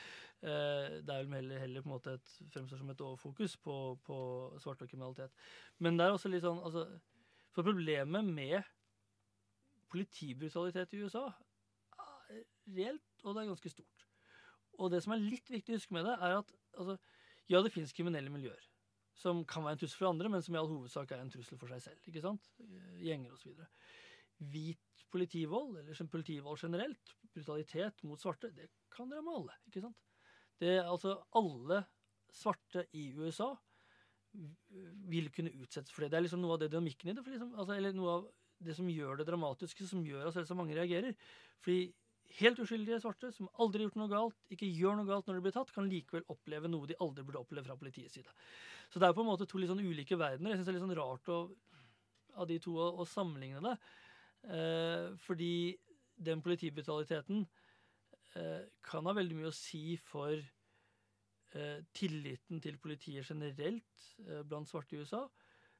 Eh, 0.42 1.00
det 1.04 1.16
er 1.16 1.24
vel 1.26 1.36
heller, 1.42 1.64
heller, 1.66 1.86
på 1.86 1.90
en 1.90 1.96
måte 1.98 2.18
et, 2.20 2.34
fremstår 2.54 2.82
som 2.82 2.90
et 2.94 3.06
overfokus 3.06 3.58
på, 3.58 3.78
på 4.06 4.18
svarte 4.64 4.88
og 4.88 4.92
kriminalitet. 4.92 5.36
Men 5.80 5.98
det 6.00 6.06
er 6.06 6.16
også 6.16 6.32
litt 6.32 6.46
sånn 6.46 6.62
altså, 6.64 6.86
For 7.56 7.66
problemet 7.66 8.24
med 8.24 8.62
politibrutalitet 9.90 10.94
i 10.94 11.02
USA 11.02 11.26
er 12.30 12.44
reelt, 12.70 13.10
og 13.24 13.34
det 13.34 13.42
er 13.42 13.50
ganske 13.50 13.72
stort. 13.74 14.06
Og 14.80 14.92
det 14.94 15.02
som 15.04 15.14
er 15.14 15.24
litt 15.24 15.50
viktig 15.52 15.74
å 15.74 15.80
huske 15.80 15.96
med 15.96 16.08
det, 16.08 16.16
er 16.24 16.38
at 16.40 16.54
altså, 16.78 16.98
ja, 17.50 17.62
det 17.66 17.74
fins 17.74 17.96
kriminelle 17.96 18.32
miljøer 18.34 18.66
som 19.20 19.42
kan 19.48 19.66
være 19.66 19.76
en 19.76 19.82
trussel 19.82 20.00
for 20.00 20.10
andre, 20.14 20.30
men 20.32 20.44
som 20.44 20.56
i 20.56 20.60
all 20.60 20.70
hovedsak 20.70 21.12
er 21.12 21.24
en 21.24 21.32
trussel 21.34 21.60
for 21.60 21.72
seg 21.74 21.82
selv. 21.84 22.04
ikke 22.08 22.24
sant? 22.24 22.46
Gjenger 23.02 23.36
osv. 23.36 23.64
Hvit 24.54 25.06
politivold, 25.12 25.80
eller 25.82 26.12
politivold 26.14 26.62
generelt, 26.62 27.16
brutalitet 27.34 28.04
mot 28.08 28.22
svarte, 28.22 28.54
det 28.56 28.70
kan 28.96 29.12
ramme 29.12 29.36
alle. 29.36 29.58
ikke 29.68 29.84
sant? 29.84 30.00
Det 30.60 30.78
er 30.78 30.88
altså 30.88 31.18
Alle 31.40 31.84
svarte 32.32 32.86
i 32.94 33.10
USA 33.16 33.54
vil 35.10 35.32
kunne 35.34 35.56
utsettes 35.58 35.92
for 35.92 36.04
det. 36.04 36.12
Det 36.12 36.20
er 36.20 36.26
liksom 36.28 36.44
noe 36.44 36.56
av 36.56 36.62
det 36.62 36.72
dynamikken 36.72 37.10
i 37.10 37.16
det. 37.18 37.26
Liksom, 37.26 37.56
altså, 37.56 37.76
eller 37.76 37.96
noe 37.98 38.16
av 38.20 38.28
det 38.60 38.76
som 38.78 38.90
gjør 38.92 39.20
det 39.20 39.28
dramatiske, 39.28 39.88
som 39.88 40.04
gjør 40.06 40.30
at 40.30 40.38
så 40.48 40.58
mange 40.58 40.76
reagerer. 40.78 41.16
Fordi 41.64 41.90
helt 42.38 42.60
uskyldige 42.62 43.00
svarte 43.02 43.32
som 43.34 43.50
aldri 43.62 43.86
gjort 43.86 43.98
noe 44.00 44.12
galt, 44.12 44.38
ikke 44.54 44.70
gjør 44.70 45.00
noe 45.00 45.10
galt 45.10 45.30
når 45.30 45.40
de 45.40 45.46
blir 45.48 45.56
tatt, 45.56 45.72
kan 45.74 45.90
likevel 45.90 46.28
oppleve 46.30 46.70
noe 46.70 46.90
de 46.90 46.98
aldri 47.02 47.26
burde 47.26 47.42
oppleve 47.42 47.66
fra 47.68 47.78
politiets 47.80 48.20
side. 48.20 48.36
Så 48.90 49.02
det 49.02 49.10
er 49.10 49.16
på 49.18 49.24
en 49.26 49.30
måte 49.32 49.48
to 49.50 49.62
litt 49.62 49.72
sånn 49.72 49.82
ulike 49.82 50.18
verdener. 50.20 50.54
Jeg 50.54 50.60
syns 50.60 50.70
det 50.70 50.74
er 50.74 50.78
litt 50.78 50.86
sånn 50.86 51.00
rart 51.00 51.32
å, 51.34 51.40
av 52.40 52.50
de 52.50 52.60
to 52.64 52.76
å, 52.78 52.92
å 53.02 53.08
sammenligne 53.10 53.64
det. 53.66 53.76
Eh, 54.56 55.10
fordi 55.26 55.54
den 56.30 56.44
politibrutaliteten 56.46 57.44
eh, 58.38 58.64
kan 58.86 59.10
ha 59.10 59.16
veldig 59.18 59.38
mye 59.40 59.52
å 59.52 59.56
si 59.56 59.98
for 60.02 60.34
eh, 60.36 61.80
tilliten 61.96 62.62
til 62.64 62.80
politiet 62.82 63.28
generelt 63.30 64.10
eh, 64.26 64.42
blant 64.48 64.70
svarte 64.70 64.96
i 64.96 65.04
USA. 65.04 65.26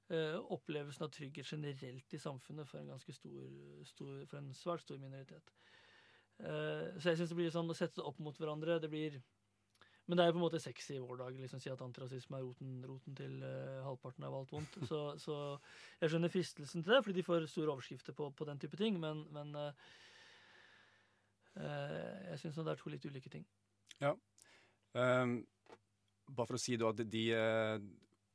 Eh, 0.10 0.38
opplevelsen 0.56 1.06
av 1.06 1.12
trygghet 1.14 1.46
generelt 1.54 2.14
i 2.18 2.22
samfunnet 2.22 2.66
for 2.68 2.82
en 2.82 2.90
ganske 2.96 3.14
stor, 3.14 3.50
stor 3.86 4.24
for 4.26 4.40
en 4.40 4.54
svært 4.58 4.82
stor 4.82 4.98
minoritet. 5.02 5.54
Uh, 6.40 6.96
så 7.00 7.12
jeg 7.12 7.20
syns 7.20 7.34
det 7.34 7.38
blir 7.40 7.52
sånn 7.52 7.72
å 7.72 7.76
sette 7.76 8.00
det 8.00 8.08
opp 8.08 8.20
mot 8.24 8.38
hverandre. 8.40 8.80
Det 8.80 8.90
blir 8.92 9.20
Men 10.10 10.18
det 10.18 10.24
er 10.24 10.30
jo 10.32 10.38
på 10.38 10.40
en 10.40 10.46
måte 10.48 10.62
sexy 10.64 10.96
i 10.96 11.02
vår 11.04 11.20
dag 11.20 11.36
liksom 11.38 11.60
si 11.62 11.70
at 11.70 11.82
antirasisme 11.86 12.40
er 12.40 12.46
roten, 12.46 12.80
roten 12.88 13.18
til 13.18 13.44
uh, 13.44 13.84
halvparten 13.86 14.26
av 14.26 14.40
alt 14.40 14.54
vondt. 14.56 14.80
Så, 14.90 15.02
så, 15.26 15.36
jeg 16.02 16.14
skjønner 16.14 16.34
fristelsen 16.34 16.86
til 16.86 16.96
det, 16.96 17.04
fordi 17.06 17.20
de 17.20 17.28
får 17.28 17.46
store 17.52 17.76
overskrifter 17.76 18.18
på, 18.18 18.32
på 18.34 18.48
den 18.50 18.62
type 18.62 18.80
ting. 18.80 18.98
Men, 19.04 19.22
men 19.36 19.54
uh, 19.60 19.72
jeg 21.60 22.42
syns 22.42 22.58
det 22.58 22.74
er 22.74 22.82
to 22.82 22.94
litt 22.94 23.06
ulike 23.06 23.30
ting. 23.30 23.46
Ja. 24.00 24.16
Um, 24.98 25.44
bare 26.30 26.48
for 26.48 26.58
å 26.58 26.62
si 26.62 26.78
det, 26.78 26.88
at 26.88 27.04
de 27.10 27.26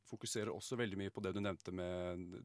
fokuserer 0.04 0.52
også 0.52 0.76
veldig 0.78 0.98
mye 1.00 1.12
på 1.14 1.22
det 1.24 1.32
du 1.34 1.40
nevnte 1.42 1.72
med 1.74 2.36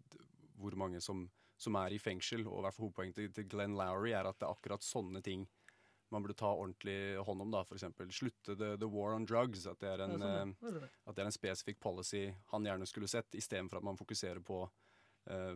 hvor 0.60 0.76
mange 0.80 1.02
som 1.04 1.28
som 1.60 1.76
er 1.80 1.96
i 1.96 2.02
fengsel. 2.02 2.46
Og 2.48 2.62
i 2.62 2.66
hvert 2.66 2.76
fall 2.76 2.88
hovedpoenget 2.88 3.36
til 3.36 3.48
Glenn 3.52 3.78
Lowry 3.78 4.14
er 4.16 4.30
at 4.30 4.40
det 4.40 4.48
er 4.48 4.56
akkurat 4.56 4.86
sånne 4.86 5.24
ting 5.26 5.48
man 6.10 6.24
burde 6.24 6.34
ta 6.34 6.50
ordentlig 6.50 7.18
hånd 7.26 7.42
om. 7.42 7.52
da, 7.52 7.62
F.eks. 7.62 7.86
slutte 8.18 8.56
the, 8.56 8.78
the, 8.78 8.88
war 8.90 9.14
on 9.14 9.26
drugs. 9.26 9.68
At 9.70 9.80
det 9.84 9.92
er 9.94 10.06
en, 10.06 10.18
sånn, 10.18 10.56
eh, 10.66 10.90
at 11.06 11.18
det 11.18 11.24
er 11.24 11.30
en 11.30 11.36
spesifikk 11.36 11.80
policy 11.84 12.24
han 12.54 12.66
gjerne 12.66 12.88
skulle 12.90 13.10
sett, 13.12 13.38
istedenfor 13.38 13.82
at 13.82 13.86
man 13.86 14.00
fokuserer 14.00 14.42
på 14.46 14.64
uh, 14.66 15.56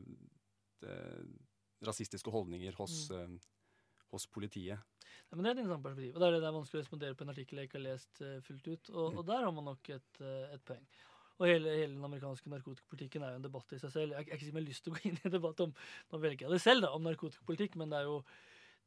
det, 0.83 0.97
rasistiske 1.83 2.31
holdninger 2.31 2.77
hos, 2.77 3.07
mm. 3.09 3.37
uh, 3.39 4.03
hos 4.13 4.27
politiet. 4.29 4.77
Ja, 5.29 5.37
men 5.37 5.43
Det 5.43 5.49
er 5.49 5.55
et 5.55 5.63
interessant 5.63 5.87
perspektiv. 5.87 6.13
og 6.13 6.21
Det 6.21 6.27
er 6.27 6.35
det 6.35 6.43
det 6.43 6.49
er 6.51 6.57
vanskelig 6.59 6.79
å 6.79 6.83
respondere 6.83 7.17
på 7.17 7.25
en 7.25 7.33
artikkel 7.33 7.59
jeg 7.59 7.69
ikke 7.69 7.79
har 7.79 7.87
lest 7.87 8.21
uh, 8.21 8.37
fullt 8.45 8.69
ut. 8.69 8.93
Og, 8.93 9.09
mm. 9.09 9.17
og, 9.17 9.25
der 9.31 9.47
har 9.47 9.57
man 9.57 9.69
nok 9.71 9.93
et, 9.97 10.21
et 10.53 10.69
poeng. 10.69 10.85
Og 11.43 11.49
hele, 11.49 11.75
hele, 11.75 11.91
den 11.91 12.07
amerikanske 12.07 12.47
narkotikapolitikken 12.47 13.25
er 13.25 13.33
jo 13.33 13.41
en 13.41 13.43
debatt 13.43 13.73
i 13.75 13.79
seg 13.81 13.91
selv. 13.91 14.15
Jeg, 14.15 14.29
jeg, 14.29 14.39
jeg, 14.39 14.47
jeg 14.47 14.55
har 14.55 14.63
lyst 14.63 14.85
til 14.85 14.93
å 14.93 14.95
gå 14.95 15.09
inn 15.09 15.17
i 15.19 15.25
en 15.27 15.33
debatt 15.33 15.63
om 15.65 15.73
nå 15.75 16.19
velger 16.23 16.45
jeg 16.47 16.55
det 16.55 16.59
selv 16.63 16.85
da, 16.85 16.91
om 16.95 17.03
narkotikapolitikk, 17.03 17.75
men 17.81 17.91
det 17.91 17.99
er 17.99 18.07
jo 18.07 18.21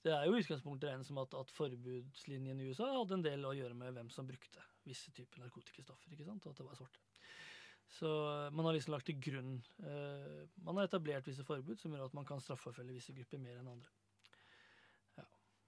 det 0.06 0.12
er 0.14 0.28
jo 0.28 0.38
utgangspunktet 0.38 0.86
regnet 0.88 1.08
som 1.08 1.18
at, 1.18 1.34
at, 1.34 1.50
forbudslinjen 1.56 2.60
i 2.62 2.68
USA 2.70 2.86
hadde 2.92 3.16
en 3.16 3.24
del 3.24 3.44
å 3.48 3.54
gjøre 3.56 3.74
med 3.74 3.96
hvem 3.96 4.10
som 4.14 4.28
brukte 4.28 4.62
visse 4.86 5.10
typer 5.16 5.42
narkotikastoffer. 5.42 6.12
ikke 6.14 6.28
sant, 6.28 6.46
Og 6.46 6.54
at 6.54 6.60
det 6.60 6.66
var 6.68 6.78
svarte. 6.78 7.02
Så 7.98 8.10
eh, 8.30 8.52
man 8.54 8.66
har 8.66 8.76
liksom 8.76 8.94
lagt 8.94 9.06
til 9.06 9.18
grunn 9.22 9.60
uh, 9.84 10.42
Man 10.66 10.78
har 10.78 10.88
etablert 10.88 11.28
visse 11.28 11.44
forbud 11.46 11.78
som 11.78 11.92
gjør 11.94 12.08
at 12.08 12.16
man 12.18 12.26
kan 12.26 12.42
straffeforfølge 12.42 12.96
visse 12.96 13.14
grupper 13.14 13.42
mer 13.42 13.60
enn 13.60 13.70
andre. 13.76 13.92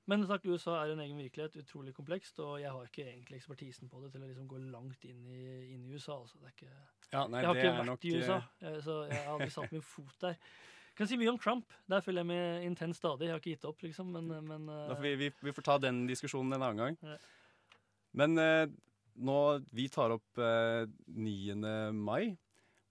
Men 0.08 0.24
sagt, 0.24 0.46
USA 0.48 0.78
er 0.80 0.94
en 0.94 1.02
egen 1.04 1.18
virkelighet, 1.20 1.58
utrolig 1.60 1.92
komplekst, 1.96 2.38
og 2.40 2.56
jeg 2.62 2.70
har 2.72 2.86
ikke 2.88 3.04
egentlig 3.04 3.42
ekspertisen 3.42 3.90
på 3.92 4.00
det 4.00 4.08
til 4.14 4.24
å 4.24 4.30
liksom 4.30 4.46
gå 4.48 4.60
langt 4.72 5.04
inn 5.04 5.20
i, 5.28 5.42
inn 5.74 5.84
i 5.84 5.92
USA. 5.92 6.16
Altså. 6.16 6.40
Ikke, 6.48 6.68
ja, 7.12 7.26
nei, 7.28 7.42
jeg 7.42 7.50
har 7.50 7.60
ikke 7.60 7.74
vært 7.76 7.90
nok, 7.90 8.06
i 8.08 8.14
USA, 8.16 8.38
eh, 8.62 8.78
så 8.86 8.96
jeg 9.10 9.18
har 9.18 9.34
aldri 9.34 9.50
satt 9.52 9.74
min 9.76 9.84
fot 9.84 10.14
der. 10.24 10.38
Jeg 10.38 11.02
kan 11.02 11.10
si 11.10 11.18
mye 11.20 11.30
om 11.30 11.38
Trump. 11.38 11.76
Der 11.86 12.02
følger 12.02 12.24
jeg 12.24 12.30
med 12.30 12.64
intens 12.66 12.98
stadig. 12.98 13.28
Jeg 13.28 13.36
har 13.36 13.42
ikke 13.42 13.52
gitt 13.52 13.66
opp, 13.68 13.84
liksom. 13.84 14.08
Men, 14.16 14.32
men 14.48 14.64
uh, 14.72 14.96
vi, 14.98 15.12
vi, 15.20 15.28
vi, 15.44 15.52
får 15.54 15.66
ta 15.68 15.76
den 15.84 16.00
diskusjonen 16.08 16.56
en 16.56 16.64
annen 16.66 16.80
gang. 16.80 16.96
Ja. 17.04 17.18
Men 18.18 18.40
eh, 18.42 18.64
nå 19.28 19.38
Vi 19.76 19.86
tar 19.92 20.16
opp 20.16 20.40
eh, 20.42 20.88
9. 21.14 21.54
mai, 21.94 22.32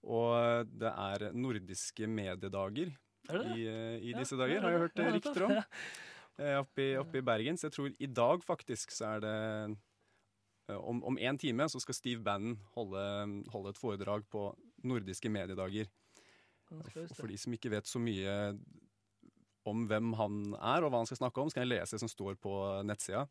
og 0.06 0.70
det 0.70 0.94
er 0.94 1.26
nordiske 1.34 2.08
mediedager 2.08 2.94
i, 3.28 3.66
i, 3.66 4.14
disse 4.14 4.38
ja, 4.38 4.44
dager, 4.44 4.62
har 4.62 4.76
jeg 4.76 4.84
hørt 4.86 5.02
rykter 5.18 5.44
om. 5.48 5.56
Eh, 6.38 6.56
oppe 6.60 6.82
i, 6.82 6.96
oppe 6.98 7.18
i 7.18 7.24
Bergen. 7.26 7.58
Så 7.58 7.68
jeg 7.68 7.74
tror 7.74 7.94
i 7.98 8.10
dag 8.20 8.44
faktisk 8.46 8.94
så 8.94 9.14
er 9.16 9.22
det 9.24 9.36
eh, 10.70 10.76
om, 10.78 11.02
om 11.04 11.18
en 11.18 11.38
time 11.38 11.66
så 11.68 11.80
skal 11.82 11.96
Steve 11.96 12.22
Bannon 12.22 12.58
holde, 12.76 13.04
holde 13.52 13.74
et 13.74 13.80
foredrag 13.80 14.26
på 14.30 14.50
nordiske 14.86 15.32
mediedager. 15.32 15.90
For 17.16 17.30
de 17.30 17.38
som 17.40 17.54
ikke 17.56 17.72
vet 17.72 17.88
så 17.88 18.00
mye 18.02 18.34
om 19.68 19.86
hvem 19.88 20.12
han 20.16 20.36
er 20.54 20.84
og 20.84 20.92
hva 20.92 21.02
han 21.02 21.08
skal 21.08 21.22
snakke 21.22 21.42
om, 21.42 21.50
skal 21.52 21.64
jeg 21.64 21.72
lese 21.72 21.96
det 21.96 22.02
som 22.04 22.12
står 22.12 22.38
på 22.40 22.52
nettsida. 22.86 23.26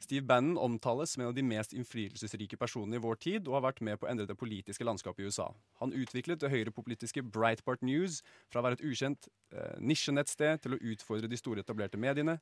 Steve 0.00 0.24
Bannon 0.26 0.58
omtales 0.58 1.12
som 1.12 1.22
en 1.22 1.28
av 1.28 1.34
de 1.36 1.44
mest 1.44 1.74
innflytelsesrike 1.76 2.56
personene 2.60 2.96
i 2.96 3.02
vår 3.02 3.18
tid, 3.20 3.48
og 3.48 3.58
har 3.58 3.66
vært 3.68 3.82
med 3.84 4.00
på 4.00 4.06
å 4.06 4.10
endre 4.12 4.26
det 4.28 4.38
politiske 4.38 4.86
landskapet 4.86 5.22
i 5.22 5.28
USA. 5.28 5.50
Han 5.82 5.94
utviklet 5.96 6.40
det 6.42 6.50
høyrepolitiske 6.52 7.24
Breitbart 7.34 7.84
News 7.86 8.20
fra 8.52 8.62
å 8.62 8.66
være 8.66 8.80
et 8.80 8.84
ukjent 8.88 9.28
eh, 9.52 9.78
nisjenettsted 9.80 10.64
til 10.64 10.76
å 10.76 10.82
utfordre 10.92 11.30
de 11.30 11.40
store 11.40 11.64
etablerte 11.64 12.00
mediene. 12.00 12.38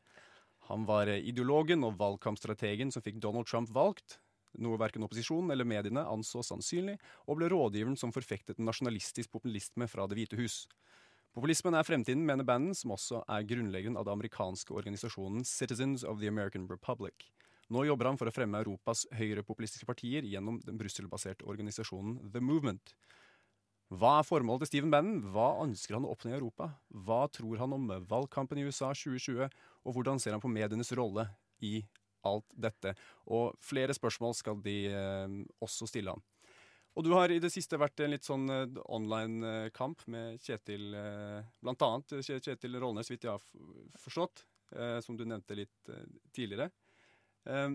Han 0.71 0.87
var 0.89 1.11
eh, 1.11 1.23
ideologen 1.33 1.85
og 1.87 1.99
valgkampstrategen 2.01 2.93
som 2.95 3.05
fikk 3.05 3.21
Donald 3.23 3.49
Trump 3.51 3.73
valgt, 3.75 4.19
noe 4.59 4.79
verken 4.81 5.05
opposisjonen 5.07 5.53
eller 5.55 5.69
mediene 5.69 6.05
anså 6.11 6.43
sannsynlig, 6.47 6.97
og 7.27 7.39
ble 7.39 7.51
rådgiveren 7.53 7.99
som 7.99 8.15
forfektet 8.15 8.59
nasjonalistisk 8.63 9.31
populisme 9.33 9.87
fra 9.91 10.09
Det 10.11 10.19
hvite 10.19 10.41
hus. 10.41 10.65
Populismen 11.31 11.77
er 11.79 11.87
fremtiden, 11.87 12.25
mener 12.27 12.43
banden, 12.43 12.75
som 12.75 12.91
også 12.97 13.21
er 13.31 13.45
grunnleggeren 13.47 13.95
av 13.95 14.09
den 14.09 14.17
amerikanske 14.17 14.75
organisasjonen 14.75 15.45
Citizens 15.47 16.03
of 16.03 16.19
the 16.19 16.27
American 16.27 16.67
Republic. 16.67 17.29
Nå 17.71 17.85
jobber 17.87 18.09
han 18.11 18.19
for 18.19 18.27
å 18.27 18.35
fremme 18.35 18.59
Europas 18.59 19.05
høyrepopulistiske 19.15 19.87
partier 19.87 20.27
gjennom 20.27 20.59
den 20.67 20.79
Brussel-baserte 20.81 21.47
organisasjonen 21.47 22.33
The 22.35 22.43
Movement. 22.43 22.97
Hva 23.95 24.17
er 24.19 24.27
formålet 24.27 24.65
til 24.67 24.73
Steven 24.73 24.91
Bannon? 24.91 25.23
Hva 25.31 25.53
ønsker 25.63 25.95
han 25.95 26.07
å 26.07 26.11
oppnå 26.17 26.33
i 26.33 26.37
Europa? 26.41 26.73
Hva 26.91 27.25
tror 27.31 27.63
han 27.63 27.79
om 27.79 27.87
valgkampen 28.11 28.59
i 28.59 28.67
USA 28.67 28.91
2020? 28.91 29.55
Og 29.87 29.95
hvordan 29.95 30.19
ser 30.19 30.35
han 30.35 30.43
på 30.43 30.51
medienes 30.51 30.91
rolle 30.99 31.29
i 31.63 31.77
alt 32.27 32.51
dette? 32.59 32.97
Og 33.31 33.55
flere 33.63 33.95
spørsmål 33.95 34.35
skal 34.39 34.59
de 34.67 34.77
eh, 34.91 35.39
også 35.63 35.87
stille 35.91 36.15
han. 36.15 36.27
Og 36.99 37.07
du 37.07 37.13
har 37.15 37.31
i 37.31 37.39
det 37.43 37.53
siste 37.55 37.79
vært 37.79 38.03
en 38.03 38.13
litt 38.13 38.27
sånn 38.27 38.49
eh, 38.51 38.81
online-kamp 38.91 40.07
med 40.11 40.41
Kjetil 40.43 40.95
eh, 40.99 41.53
Blant 41.63 41.85
annet 41.87 42.17
Kjetil 42.27 42.81
Rollnes, 42.83 43.11
vidt 43.13 43.29
jeg 43.29 43.37
har 43.37 44.01
forstått, 44.03 44.45
eh, 44.75 44.99
som 45.05 45.19
du 45.19 45.23
nevnte 45.29 45.59
litt 45.59 45.93
eh, 45.93 46.09
tidligere. 46.35 46.71
Eh, 47.47 47.71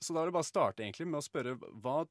så 0.00 0.14
da 0.14 0.22
er 0.22 0.30
det 0.30 0.36
bare 0.36 0.46
å 0.46 0.52
starte 0.52 0.84
egentlig 0.84 1.08
med 1.10 1.18
å 1.18 1.26
spørre 1.26 1.56
hva 1.82 2.04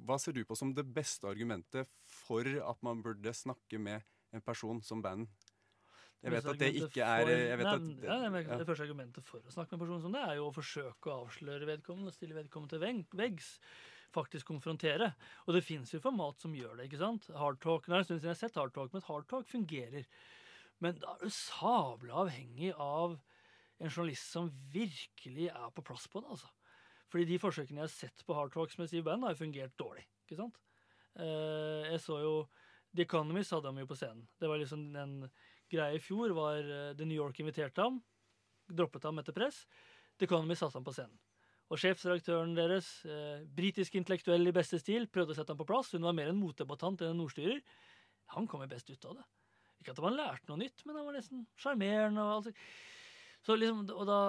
hva 0.00 0.18
ser 0.20 0.34
du 0.36 0.42
på 0.48 0.56
som 0.58 0.72
det 0.74 0.84
beste 0.88 1.28
argumentet 1.28 1.90
for 2.08 2.46
at 2.46 2.84
man 2.84 3.02
burde 3.04 3.32
snakke 3.36 3.78
med 3.78 4.02
en 4.32 4.44
person 4.44 4.80
som 4.84 5.02
band? 5.04 5.28
Jeg 6.22 6.36
vet 6.36 6.48
at 6.52 6.60
det 6.60 6.68
ikke 6.78 7.02
er 7.02 7.24
for, 7.24 7.32
nei, 7.32 7.46
at, 7.50 7.86
ja, 8.06 8.16
det, 8.22 8.42
ja. 8.46 8.58
det 8.60 8.66
første 8.68 8.84
argumentet 8.86 9.26
for 9.26 9.42
å 9.42 9.54
snakke 9.54 9.74
med 9.74 9.80
en 9.80 9.82
person 9.82 10.04
som 10.04 10.12
det, 10.14 10.22
er 10.22 10.36
jo 10.38 10.44
å 10.46 10.54
forsøke 10.54 11.10
å 11.10 11.24
avsløre 11.24 11.66
vedkommende, 11.66 12.14
stille 12.14 12.36
vedkommende 12.36 12.76
til 12.76 13.18
veggs. 13.18 13.48
Faktisk 14.12 14.48
konfrontere. 14.50 15.12
Og 15.46 15.56
det 15.56 15.64
fins 15.64 15.94
jo 15.94 16.02
format 16.02 16.40
som 16.42 16.54
gjør 16.56 16.78
det. 16.78 16.88
ikke 16.88 17.00
sant? 17.00 17.28
Hardtalk, 17.36 17.86
det 17.86 17.94
er 17.94 18.02
en 18.02 18.08
stund 18.08 18.20
siden 18.20 18.30
jeg 18.30 18.36
har 18.36 18.42
sett 18.42 18.58
hardtalk, 18.60 18.92
men 18.92 19.06
hardtalk 19.06 19.48
fungerer. 19.48 20.08
Men 20.82 20.98
da 21.00 21.14
er 21.14 21.22
du 21.22 21.32
sabla 21.32 22.24
avhengig 22.24 22.72
av 22.74 23.16
en 23.82 23.90
journalist 23.90 24.34
som 24.34 24.50
virkelig 24.72 25.48
er 25.50 25.70
på 25.74 25.84
plass 25.86 26.08
på 26.10 26.22
det. 26.22 26.34
altså. 26.36 26.50
Fordi 27.12 27.26
de 27.28 27.40
forsøkene 27.40 27.82
jeg 27.82 27.88
har 27.88 27.92
sett 27.94 28.24
på 28.26 28.36
Hardtalks 28.36 28.78
med 28.80 28.88
Steve 28.88 29.04
Bannon, 29.04 29.26
har 29.28 29.34
jo 29.34 29.42
fungert 29.44 29.74
dårlig. 29.78 30.04
ikke 30.24 30.38
sant? 30.38 30.60
Uh, 31.12 31.84
jeg 31.90 32.00
så 32.00 32.18
jo 32.22 32.34
The 32.96 33.04
Economist 33.04 33.52
hadde 33.52 33.68
ham 33.68 33.80
jo 33.82 33.88
på 33.88 33.98
scenen. 33.98 34.24
Det 34.40 34.48
var 34.48 34.60
liksom 34.60 34.86
en 34.96 35.18
greie 35.72 35.98
i 35.98 36.02
fjor 36.02 36.32
var 36.36 36.60
uh, 36.64 36.94
The 36.96 37.08
New 37.08 37.18
York 37.18 37.40
inviterte 37.40 37.84
ham. 37.84 38.00
Droppet 38.72 39.04
ham 39.08 39.20
etter 39.20 39.36
press. 39.36 39.66
The 40.16 40.28
Economist 40.28 40.64
satte 40.64 40.80
ham 40.80 40.88
på 40.88 40.96
scenen. 40.96 41.18
Og 41.72 41.80
sjefsredaktøren 41.80 42.52
deres, 42.56 42.88
eh, 43.08 43.44
britisk 43.48 43.94
intellektuell 43.96 44.44
i 44.50 44.52
beste 44.52 44.76
stil, 44.80 45.06
prøvde 45.08 45.32
å 45.32 45.38
sette 45.38 45.54
ham 45.54 45.60
på 45.60 45.68
plass. 45.70 45.94
Hun 45.96 46.04
var 46.04 46.12
mer 46.12 46.28
en 46.28 46.40
motdebattant 46.40 47.00
enn 47.00 47.14
en 47.14 47.24
ordstyrer. 47.24 47.62
Han 48.36 48.46
kom 48.46 48.60
jo 48.60 48.68
best 48.68 48.90
ut 48.92 49.06
av 49.08 49.16
det. 49.16 49.24
Ikke 49.80 49.94
at 49.94 50.02
han 50.04 50.18
lærte 50.18 50.50
noe 50.50 50.60
nytt, 50.60 50.84
men 50.84 50.98
han 50.98 51.06
var 51.08 51.16
nesten 51.16 51.46
sjarmerende. 51.56 52.20
og 52.20 52.34
alt. 52.36 52.54
Så 53.42 53.56
liksom, 53.56 53.88
og 53.90 54.06
da 54.06 54.20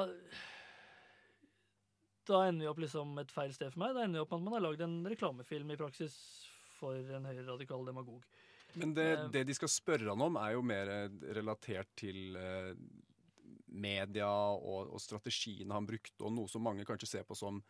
da 2.26 2.46
ender 2.48 2.64
vi 2.64 2.72
opp 2.72 2.80
liksom 2.80 3.18
et 3.20 3.32
feil 3.36 3.52
sted 3.52 3.74
for 3.74 3.84
meg. 3.84 3.96
Da 3.98 4.06
ender 4.06 4.22
vi 4.22 4.24
opp 4.24 4.32
med 4.32 4.40
at 4.40 4.46
man 4.48 4.56
har 4.56 4.64
lagd 4.64 4.82
en 4.86 4.98
reklamefilm 5.12 5.74
i 5.74 5.80
praksis 5.80 6.16
for 6.80 6.96
en 6.96 7.28
høyreradikal 7.28 7.84
demagog. 7.86 8.24
Men 8.80 8.94
det, 8.96 9.10
eh, 9.12 9.26
det, 9.36 9.44
de 9.50 9.56
skal 9.58 9.70
spørre 9.70 10.10
han 10.10 10.24
om, 10.24 10.40
er 10.40 10.56
jo 10.56 10.64
mer 10.66 10.92
relatert 11.36 11.92
til 12.00 12.38
eh, 12.40 12.72
media 13.74 14.30
og, 14.30 14.94
og 14.94 15.02
strategiene 15.02 15.74
han 15.74 15.88
brukte, 15.88 16.20
og 16.24 16.34
noe 16.36 16.52
som 16.52 16.64
mange 16.66 16.86
kanskje 16.88 17.10
ser 17.10 17.26
på 17.28 17.38
som 17.38 17.62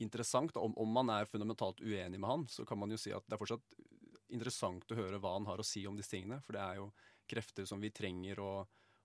interessant. 0.00 0.56
Om, 0.56 0.74
om, 0.80 0.92
man 0.92 1.12
er 1.12 1.28
fundamentalt 1.28 1.80
uenig 1.80 2.20
med 2.20 2.28
han, 2.28 2.46
så 2.48 2.64
kan 2.68 2.80
man 2.80 2.92
jo 2.92 2.98
si 3.00 3.12
at 3.14 3.26
det 3.26 3.36
er 3.36 3.40
fortsatt 3.40 3.78
interessant 4.30 4.92
å 4.92 4.98
høre 4.98 5.18
hva 5.20 5.34
han 5.36 5.48
har 5.48 5.60
å 5.60 5.66
si 5.66 5.82
om 5.88 5.96
disse 5.98 6.14
tingene. 6.14 6.40
For 6.46 6.56
det 6.56 6.64
er 6.64 6.80
jo 6.80 6.90
krefter 7.30 7.66
som 7.68 7.82
vi 7.82 7.92
trenger 7.94 8.40
å, 8.42 8.52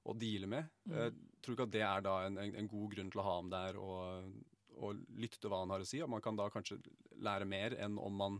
å 0.05 0.17
deale 0.17 0.49
med. 0.49 0.69
Mm. 0.85 0.97
Jeg 0.97 1.15
tror 1.43 1.57
ikke 1.57 1.69
at 1.69 1.75
det 1.75 1.85
er 1.87 2.05
da 2.05 2.17
en, 2.25 2.41
en, 2.41 2.57
en, 2.61 2.69
god 2.71 2.95
grunn 2.95 3.11
til 3.13 3.21
å 3.21 3.27
ha 3.27 3.37
ham 3.39 3.51
der 3.53 3.79
og, 3.81 4.35
og 4.75 5.01
lytte 5.19 5.41
til 5.41 5.51
hva 5.53 5.63
han 5.63 5.73
har 5.75 5.83
å 5.83 5.89
si. 5.89 6.01
Og 6.03 6.11
man 6.11 6.23
kan 6.25 6.37
da 6.39 6.49
kanskje 6.53 6.79
lære 7.25 7.49
mer 7.49 7.77
enn 7.79 7.99
om 8.01 8.21
man 8.21 8.39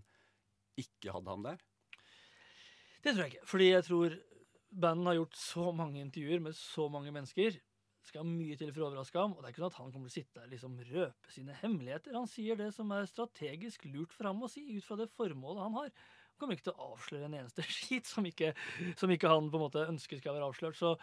ikke 0.80 1.14
hadde 1.16 1.32
ham 1.32 1.46
der? 1.46 1.62
Det 3.04 3.14
tror 3.14 3.26
jeg 3.26 3.36
ikke. 3.36 3.48
Fordi 3.48 3.70
jeg 3.70 3.86
tror 3.88 4.18
bandet 4.76 5.12
har 5.12 5.20
gjort 5.22 5.38
så 5.40 5.72
mange 5.76 6.02
intervjuer 6.02 6.44
med 6.44 6.58
så 6.58 6.88
mange 6.92 7.14
mennesker. 7.16 7.60
Skal 8.06 8.28
mye 8.28 8.58
til 8.60 8.70
for 8.74 8.84
å 8.84 8.90
overraske 8.90 9.22
ham. 9.22 9.34
Og 9.34 9.42
det 9.42 9.50
er 9.50 9.56
ikke 9.56 9.64
sånn 9.64 9.72
at 9.74 9.80
han 9.80 9.94
kommer 9.94 10.12
til 10.12 10.14
å 10.14 10.24
sitte 10.24 10.44
og 10.44 10.52
liksom 10.54 10.76
røpe 10.92 11.34
sine 11.34 11.56
hemmeligheter. 11.62 12.18
Han 12.18 12.30
sier 12.30 12.60
det 12.60 12.70
som 12.76 12.92
er 12.94 13.08
strategisk 13.10 13.88
lurt 13.90 14.14
for 14.14 14.30
ham 14.30 14.44
å 14.46 14.52
si, 14.52 14.66
ut 14.76 14.86
fra 14.86 15.00
det 15.00 15.10
formålet 15.16 15.66
han 15.66 15.80
har. 15.80 15.94
Han 16.36 16.42
kommer 16.42 16.58
ikke 16.58 16.68
til 16.68 16.76
å 16.76 16.92
avsløre 16.94 17.30
en 17.30 17.40
eneste 17.42 17.66
skit 17.78 18.10
som 18.10 18.28
ikke, 18.28 18.52
som 19.00 19.14
ikke 19.14 19.32
han 19.32 19.50
på 19.50 19.60
en 19.60 19.66
måte 19.68 19.88
ønsker 19.90 20.22
skal 20.22 20.38
være 20.38 20.52
avslørt. 20.52 20.78
Så 20.78 20.94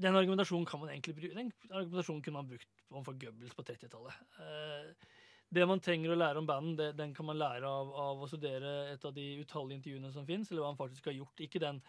den 0.00 0.16
argumentasjonen 0.16 0.68
kan 0.68 0.80
man 0.80 0.92
egentlig 0.92 1.16
bruke. 1.18 1.34
Den 1.36 1.52
argumentasjonen 1.68 2.22
kunne 2.24 2.40
man 2.40 2.48
brukt 2.54 2.70
overfor 2.92 3.18
Goebbels 3.20 3.56
på 3.56 3.64
30-tallet. 3.68 4.22
Eh, 4.40 5.18
det 5.52 5.66
man 5.68 5.82
trenger 5.84 6.14
å 6.14 6.16
lære 6.16 6.40
om 6.40 6.48
banden, 6.48 6.94
den 6.96 7.12
kan 7.12 7.28
man 7.28 7.36
lære 7.36 7.68
av, 7.68 7.90
av, 8.06 8.22
å 8.24 8.28
studere 8.30 8.94
et 8.94 9.04
av 9.04 9.12
de 9.12 9.26
utallige 9.42 9.82
intervjuene 9.82 10.12
som 10.14 10.24
fins, 10.28 10.48
eller 10.48 10.64
hva 10.64 10.70
han 10.72 10.80
faktisk 10.80 11.10
har 11.10 11.18
gjort. 11.18 11.42
Ikke 11.44 11.60
den 11.60 11.82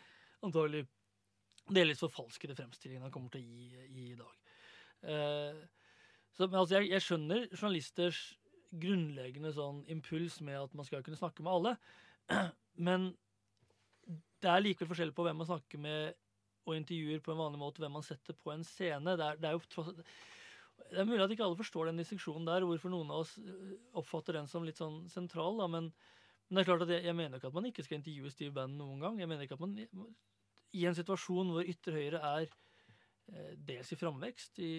antagelig 0.43 0.83
delvis 1.71 2.03
forfalskede 2.03 2.57
fremstillingen 2.57 3.05
han 3.07 3.13
kommer 3.13 3.33
til 3.33 3.43
å 3.43 3.47
gi, 3.47 3.83
gi 3.95 4.07
i 4.11 4.19
dag. 4.19 4.39
Eh, 5.13 5.61
så, 6.33 6.47
men 6.47 6.59
altså, 6.59 6.79
jeg, 6.79 6.89
jeg, 6.91 7.05
skjønner 7.05 7.45
journalisters 7.53 8.21
grunnleggende 8.83 9.53
sånn 9.53 9.83
impuls 9.93 10.39
med 10.41 10.57
at 10.57 10.73
man 10.75 10.87
skal 10.87 11.03
kunne 11.05 11.19
snakke 11.19 11.45
med 11.45 11.53
alle, 11.53 11.75
men 12.87 13.11
det 14.43 14.51
er 14.51 14.63
likevel 14.63 14.91
forskjell 14.91 15.13
på 15.15 15.23
hvem 15.27 15.39
man 15.39 15.49
snakker 15.49 15.79
med 15.79 16.19
og 16.63 16.77
intervjuer 16.77 17.19
på 17.23 17.33
en 17.33 17.41
vanlig 17.41 17.59
måte 17.59 17.83
hvem 17.83 17.97
man 17.99 18.05
setter 18.05 18.35
på 18.39 18.53
en 18.53 18.63
scene. 18.67 19.17
Det 19.19 19.25
er, 19.25 19.39
det 19.39 19.49
er 19.49 19.57
jo 19.57 19.67
tross 19.71 19.91
det 20.93 20.99
er 21.01 21.07
mulig 21.07 21.23
at 21.23 21.31
ikke 21.33 21.45
alle 21.45 21.57
forstår 21.57 21.89
den 21.89 22.01
distinksjonen 22.01 22.47
der, 22.47 22.65
hvorfor 22.67 22.91
noen 22.91 23.11
av 23.13 23.23
oss 23.23 23.33
øh, 23.39 23.73
oppfatter 23.99 24.37
den 24.37 24.49
som 24.49 24.65
litt 24.65 24.79
sånn 24.81 25.03
sentral. 25.09 25.57
Da, 25.61 25.67
men, 25.71 25.89
men, 26.47 26.57
det 26.57 26.63
er 26.63 26.69
klart 26.69 26.85
at 26.85 26.93
jeg, 26.93 27.05
jeg, 27.07 27.17
mener 27.17 27.39
ikke 27.39 27.49
at 27.49 27.57
man 27.57 27.67
ikke 27.69 27.85
skal 27.85 27.99
intervjue 27.99 28.31
Steve 28.33 28.53
Bannon 28.55 28.79
noen 28.81 29.03
gang. 29.03 29.19
Jeg 29.21 29.29
mener 29.31 29.45
ikke 29.45 29.57
at 29.57 29.63
man 29.63 29.77
i 30.73 30.85
en 30.89 30.97
situasjon 30.97 31.53
hvor 31.53 31.69
ytre 31.69 31.95
høyre 31.95 32.21
er 32.33 32.45
eh, 32.47 33.53
dels 33.57 33.91
i 33.93 33.99
framvekst 33.99 34.61
i, 34.63 34.73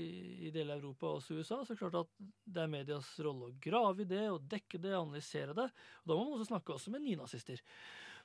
i 0.48 0.52
deler 0.54 0.76
av 0.76 0.82
Europa 0.82 1.10
og 1.10 1.20
også 1.20 1.38
USA, 1.38 1.60
så 1.60 1.72
er 1.72 1.74
det 1.74 1.82
klart 1.82 2.00
at 2.02 2.12
det 2.44 2.64
er 2.64 2.72
medias 2.72 3.10
rolle 3.24 3.50
å 3.50 3.58
grave 3.62 4.04
i 4.04 4.10
det 4.10 4.24
og 4.30 4.46
dekke 4.50 4.82
det 4.82 4.96
analysere 4.96 5.56
det. 5.56 5.68
Og 6.02 6.10
Da 6.10 6.18
må 6.18 6.24
man 6.24 6.36
også 6.38 6.50
snakke 6.52 6.76
også 6.76 6.94
med 6.94 7.06
nynazister. 7.06 7.62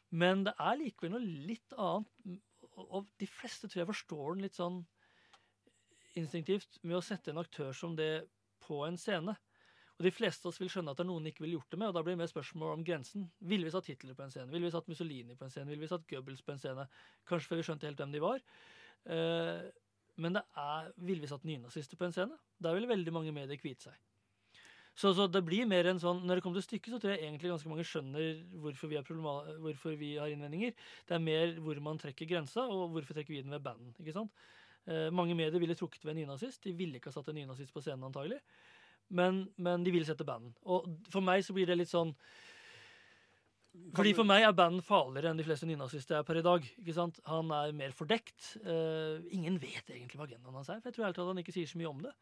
Men 0.09 0.45
det 0.47 0.55
er 0.57 0.80
likevel 0.80 1.13
noe 1.13 1.26
litt 1.49 1.76
annet 1.78 2.39
og 2.80 3.09
de 3.20 3.28
fleste 3.28 3.67
tror 3.67 3.84
jeg 3.84 3.89
forstår 3.89 4.26
den 4.34 4.45
litt 4.45 4.57
sånn 4.57 4.80
instinktivt 6.20 6.80
med 6.84 6.99
å 6.99 7.05
sette 7.05 7.34
en 7.34 7.41
aktør 7.41 7.74
som 7.76 7.95
det 7.97 8.28
på 8.63 8.82
en 8.86 8.97
scene. 8.99 9.36
Og 10.00 10.06
De 10.08 10.12
fleste 10.16 10.47
av 10.47 10.54
oss 10.54 10.62
vil 10.62 10.70
skjønne 10.72 10.93
at 10.93 11.00
det 11.00 11.04
er 11.04 11.10
noen 11.10 11.28
ikke 11.28 11.43
ville 11.43 11.58
gjort 11.58 11.74
det 11.74 11.80
med. 11.82 11.89
og 11.91 11.97
Da 11.97 12.04
blir 12.06 12.16
det 12.16 12.22
mer 12.22 12.32
spørsmål 12.32 12.78
om 12.78 12.84
grensen. 12.88 13.26
Ville 13.43 13.68
vi 13.68 13.74
satt 13.74 13.89
Hitler 13.91 14.16
på 14.16 14.24
en 14.24 14.32
scene? 14.32 14.47
Ville 14.54 14.70
vi 14.70 14.72
satt 14.72 14.88
Mussolini 14.88 15.36
på 15.36 15.43
en 15.43 15.52
scene? 15.52 15.68
Ville 15.68 15.84
vi 15.84 15.91
satt 15.91 16.06
Goebbels 16.08 16.43
på 16.45 16.54
en 16.56 16.62
scene? 16.62 16.86
Kanskje 17.28 17.52
før 17.52 17.60
vi 17.60 17.66
skjønte 17.68 17.89
helt 17.89 18.00
hvem 18.00 18.14
de 18.16 18.22
var. 18.24 18.45
Eh, 19.12 19.66
men 20.24 20.36
det 20.36 20.43
er, 20.60 20.93
ville 21.04 21.24
vi 21.24 21.32
satt 21.32 21.43
nynazister 21.47 22.00
på 22.00 22.08
en 22.08 22.16
scene? 22.16 22.39
Der 22.64 22.78
ville 22.78 22.88
veldig 22.88 23.16
mange 23.16 23.34
medier 23.36 23.60
kvite 23.60 23.89
seg. 23.89 24.00
Så, 25.00 25.14
så, 25.16 25.28
det 25.32 25.41
blir 25.47 25.68
mer 25.70 25.88
en 25.88 26.00
sånn, 26.02 26.26
Når 26.28 26.39
det 26.39 26.43
kommer 26.43 26.60
til 26.60 26.66
stykket, 26.66 26.91
så 26.91 27.00
tror 27.00 27.14
jeg 27.14 27.24
egentlig 27.24 27.52
ganske 27.54 27.70
mange 27.72 27.86
skjønner 27.88 28.41
hvorfor 28.64 28.91
vi, 28.91 29.00
hvorfor 29.64 30.00
vi, 30.00 30.14
har 30.20 30.32
innvendinger. 30.32 30.74
Det 31.08 31.16
er 31.16 31.24
mer 31.24 31.54
hvor 31.64 31.80
man 31.84 32.00
trekker 32.02 32.28
grensa, 32.28 32.66
og 32.68 32.89
hvorfor 32.95 33.16
trekker 33.16 33.36
vi 33.36 33.43
den 33.43 33.56
ved 33.56 33.64
banden. 33.64 33.93
ikke 34.00 34.16
sant? 34.16 34.34
Eh, 34.89 35.08
mange 35.14 35.38
medier 35.38 35.60
ville 35.62 35.78
trukket 35.78 36.04
ved 36.04 36.16
en 36.16 36.24
nynazist. 36.24 36.64
De 36.66 36.76
ville 36.76 37.00
ikke 37.00 37.14
ha 37.14 37.16
satt 37.16 37.32
en 37.32 37.39
nynazist 37.39 37.72
på 37.76 37.84
scenen, 37.86 38.10
antagelig. 38.10 38.41
Men, 39.10 39.47
men 39.57 39.84
de 39.86 39.93
vil 39.93 40.05
sette 40.05 40.28
banden. 40.28 40.53
Og 40.70 40.86
for 41.10 41.26
meg 41.26 41.41
så 41.45 41.55
blir 41.55 41.70
det 41.70 41.80
litt 41.80 41.91
sånn 41.91 42.14
fordi 43.95 44.16
For 44.18 44.28
meg 44.28 44.43
er 44.43 44.55
banden 44.57 44.82
farligere 44.84 45.30
enn 45.32 45.39
de 45.39 45.45
fleste 45.45 45.68
nynazister 45.70 46.18
er 46.18 46.26
per 46.28 46.39
i 46.39 46.43
dag. 46.45 46.66
ikke 46.82 46.95
sant? 46.95 47.20
Han 47.30 47.51
er 47.53 47.74
mer 47.78 47.93
fordekt. 47.95 48.55
Uh, 48.66 49.22
ingen 49.36 49.60
vet 49.62 49.91
egentlig 49.93 50.18
hva 50.20 50.26
agendaen 50.26 50.57
hans 50.57 50.72
er. 50.74 50.82
for 50.82 50.89
jeg 50.89 50.97
tror 50.97 51.05
helt 51.07 51.20
at 51.22 51.30
han 51.30 51.41
ikke 51.41 51.53
sier 51.55 51.70
så 51.70 51.80
mye 51.80 51.91
om 51.91 52.01
det. 52.03 52.14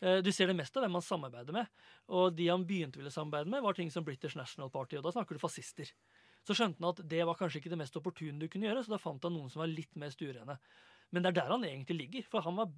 Uh, 0.00 0.18
du 0.24 0.30
ser 0.32 0.52
det 0.52 0.56
meste 0.58 0.76
av 0.78 0.84
hvem 0.84 0.98
han 0.98 1.06
samarbeider 1.06 1.56
med. 1.56 1.72
Og 2.12 2.36
de 2.36 2.50
han 2.52 2.66
begynte 2.68 3.00
ville 3.00 3.12
samarbeide 3.12 3.50
med, 3.52 3.64
var 3.64 3.78
ting 3.78 3.90
som 3.92 4.04
British 4.06 4.36
National 4.38 4.70
Party. 4.70 5.00
Og 5.00 5.08
da 5.08 5.14
snakker 5.16 5.36
du 5.36 5.42
fascister. 5.42 5.90
Så 6.46 6.56
skjønte 6.56 6.84
han 6.84 6.92
at 6.92 7.02
det 7.10 7.24
var 7.28 7.40
kanskje 7.40 7.62
ikke 7.62 7.72
det 7.72 7.80
mest 7.80 7.96
opportune 8.00 8.40
du 8.40 8.48
kunne 8.52 8.68
gjøre, 8.68 8.84
så 8.84 8.94
da 8.94 9.00
fant 9.00 9.24
han 9.24 9.34
noen 9.36 9.50
som 9.52 9.64
var 9.64 9.72
litt 9.72 9.96
mer 10.00 10.12
stuerene. 10.12 10.60
Men 11.10 11.24
det 11.24 11.32
er 11.32 11.40
der 11.40 11.52
han 11.56 11.66
egentlig 11.66 11.96
ligger. 12.04 12.28
For 12.28 12.44
han 12.44 12.60
var 12.60 12.70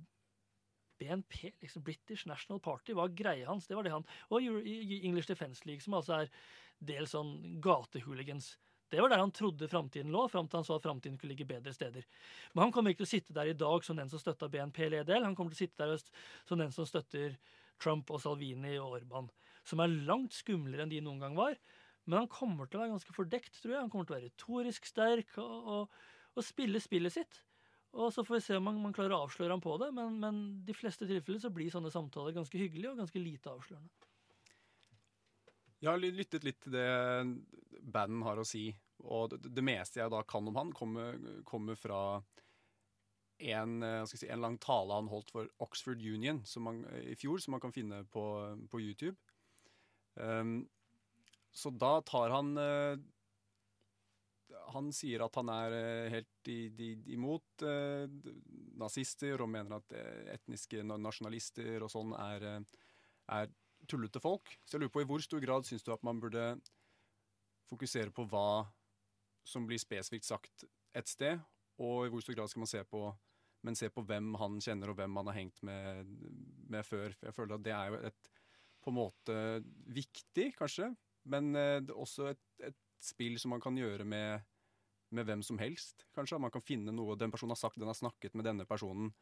BNP, 1.02 1.52
liksom 1.60 1.84
British 1.84 2.26
National 2.30 2.62
Party, 2.62 2.94
var 2.96 3.12
greia 3.18 3.50
hans. 3.50 3.66
det 3.66 3.76
var 3.76 3.86
det 3.86 3.92
han, 3.92 4.06
Og 4.30 4.42
English 4.42 5.28
Defence 5.28 5.66
League, 5.66 5.82
som 5.82 5.98
altså 5.98 6.22
er 6.22 6.30
dels 6.82 7.12
sånn 7.14 7.60
gatehooligans. 7.62 8.54
Det 8.92 9.00
var 9.00 9.08
der 9.08 9.22
han 9.22 9.32
trodde 9.32 9.68
framtiden 9.72 10.12
lå, 10.12 10.26
fram 10.28 10.48
til 10.50 10.60
han 10.60 10.66
så 10.68 10.76
at 10.76 10.84
framtiden 10.84 11.16
kunne 11.16 11.32
ligge 11.32 11.48
bedre 11.48 11.72
steder. 11.72 12.04
Men 12.52 12.66
han 12.66 12.72
kommer 12.74 12.92
ikke 12.92 13.06
til 13.06 13.08
å 13.08 13.12
sitte 13.14 13.36
der 13.36 13.48
i 13.48 13.56
dag 13.56 13.86
som 13.86 13.96
den 13.96 14.10
som 14.12 14.20
støtta 14.20 14.50
BNP-ledel. 14.52 15.24
Han 15.24 15.36
kommer 15.38 15.54
til 15.54 15.62
å 15.62 15.64
sitte 15.64 15.86
der 15.86 16.02
som 16.48 16.60
den 16.60 16.74
som 16.76 16.88
støtter 16.88 17.38
Trump 17.80 18.12
og 18.12 18.20
Salvini 18.20 18.74
og 18.76 18.98
Orban. 18.98 19.30
Som 19.64 19.80
er 19.80 19.94
langt 20.10 20.36
skumlere 20.36 20.84
enn 20.84 20.92
de 20.92 21.00
noen 21.00 21.22
gang 21.24 21.38
var. 21.38 21.56
Men 22.04 22.20
han 22.20 22.28
kommer 22.34 22.68
til 22.68 22.80
å 22.80 22.82
være 22.82 22.92
ganske 22.98 23.16
fordekt, 23.16 23.56
tror 23.62 23.76
jeg. 23.76 23.80
Han 23.80 23.94
kommer 23.94 24.10
til 24.10 24.16
å 24.16 24.18
være 24.18 24.28
retorisk 24.28 24.90
sterk 24.90 25.40
og, 25.40 25.72
og, 25.72 25.96
og 26.36 26.44
spille 26.44 26.82
spillet 26.82 27.16
sitt. 27.16 27.40
Og 27.92 28.08
så 28.14 28.24
får 28.24 28.38
vi 28.38 28.44
se 28.46 28.56
om 28.56 28.64
man, 28.64 28.78
man 28.80 28.94
klarer 28.96 29.12
å 29.16 29.26
avsløre 29.26 29.52
ham 29.52 29.60
på 29.60 29.74
det, 29.82 29.90
men, 29.92 30.16
men 30.22 30.36
de 30.64 30.76
fleste 30.76 31.04
tilfeller 31.08 31.42
så 31.42 31.50
blir 31.52 31.72
sånne 31.72 31.92
samtaler 31.92 32.32
ganske 32.36 32.56
hyggelige 32.56 32.94
og 32.94 33.02
ganske 33.02 33.20
lite 33.20 33.52
avslørende. 33.52 34.08
Jeg 35.82 35.90
har 35.90 36.00
lyttet 36.00 36.46
litt 36.46 36.60
til 36.62 36.76
det 36.76 36.86
banden 37.82 38.22
har 38.22 38.38
å 38.38 38.46
si 38.46 38.68
Og 39.02 39.32
det, 39.32 39.50
det, 39.50 39.64
meste 39.66 39.98
jeg 39.98 40.12
da 40.12 40.20
kan 40.22 40.46
om 40.46 40.58
han, 40.60 40.70
kommer, 40.72 41.16
kommer 41.48 41.74
fra 41.74 42.22
en, 43.42 43.82
eh, 43.82 44.04
si, 44.06 44.28
en, 44.28 44.44
lang 44.44 44.58
tale 44.62 44.94
han 44.94 45.10
holdt 45.10 45.32
for 45.34 45.48
Oxford 45.64 45.98
Union 45.98 46.38
man, 46.62 46.84
i 47.02 47.16
fjor, 47.18 47.42
som 47.42 47.56
man 47.56 47.64
kan 47.64 47.74
finne 47.74 48.04
på, 48.06 48.22
på 48.70 48.80
YouTube. 48.80 49.18
Um, 50.14 50.68
så 51.50 51.72
da 51.74 51.96
tar 52.06 52.30
han 52.30 52.54
uh, 52.54 52.94
Han 54.74 54.90
sier 54.94 55.24
at 55.24 55.36
han 55.38 55.50
er 55.52 55.74
uh, 55.76 56.10
helt 56.12 56.50
i, 56.52 56.60
i, 56.70 56.90
imot 57.14 57.64
eh, 57.66 58.04
nazister 58.80 59.40
og 59.42 59.50
mener 59.52 59.78
at 59.78 59.96
etniske 60.34 60.82
nasjonalister 60.86 61.84
og 61.84 61.92
sånn 61.92 62.14
er, 62.18 62.46
er 63.32 63.50
tullete 63.88 64.22
folk. 64.22 64.54
Så 64.64 64.76
jeg 64.76 64.84
lurer 64.84 64.94
på 64.94 65.04
i 65.04 65.08
hvor 65.10 65.24
stor 65.24 65.42
grad 65.44 65.68
syns 65.68 65.84
du 65.86 65.92
at 65.94 66.04
man 66.06 66.20
burde 66.22 66.46
fokusere 67.70 68.12
på 68.14 68.26
hva 68.30 68.64
som 69.48 69.66
blir 69.66 69.80
spesifikt 69.80 70.28
sagt 70.28 70.64
et 70.96 71.08
sted, 71.08 71.40
og 71.82 72.06
i 72.06 72.12
hvor 72.12 72.22
stor 72.24 72.36
grad 72.38 72.52
skal 72.52 72.64
man 72.64 72.70
se 72.70 72.82
på 72.86 73.06
men 73.62 73.78
se 73.78 73.88
på 73.94 74.02
hvem 74.06 74.34
han 74.40 74.58
kjenner 74.62 74.90
og 74.90 74.98
hvem 74.98 75.18
han 75.20 75.28
har 75.30 75.36
hengt 75.38 75.60
med, 75.66 76.08
med 76.70 76.86
før. 76.86 77.14
Jeg 77.22 77.34
føler 77.36 77.56
at 77.56 77.64
det 77.66 77.74
er 77.76 77.92
jo 77.92 78.00
et 78.10 78.30
på 78.82 78.90
en 78.90 78.96
måte 78.96 79.34
viktig, 79.94 80.48
kanskje, 80.58 80.88
men 81.30 81.52
eh, 81.54 81.92
også 81.94 82.32
et, 82.32 82.42
et, 82.66 82.78
spill 83.04 83.38
som 83.40 83.54
man 83.54 83.62
kan 83.62 83.76
gjøre 83.78 84.06
med, 84.08 84.44
med, 85.10 85.26
hvem 85.28 85.42
som 85.46 85.60
helst, 85.62 86.06
kanskje. 86.16 86.40
Man 86.42 86.52
kan 86.54 86.64
finne 86.64 86.94
noe 86.94 87.18
den 87.18 87.32
personen 87.32 87.56
har 87.56 87.62
sagt, 87.62 87.80
den 87.80 87.90
har 87.90 87.98
snakket 87.98 88.36
med 88.38 88.46
denne 88.48 88.66
personen. 88.68 89.12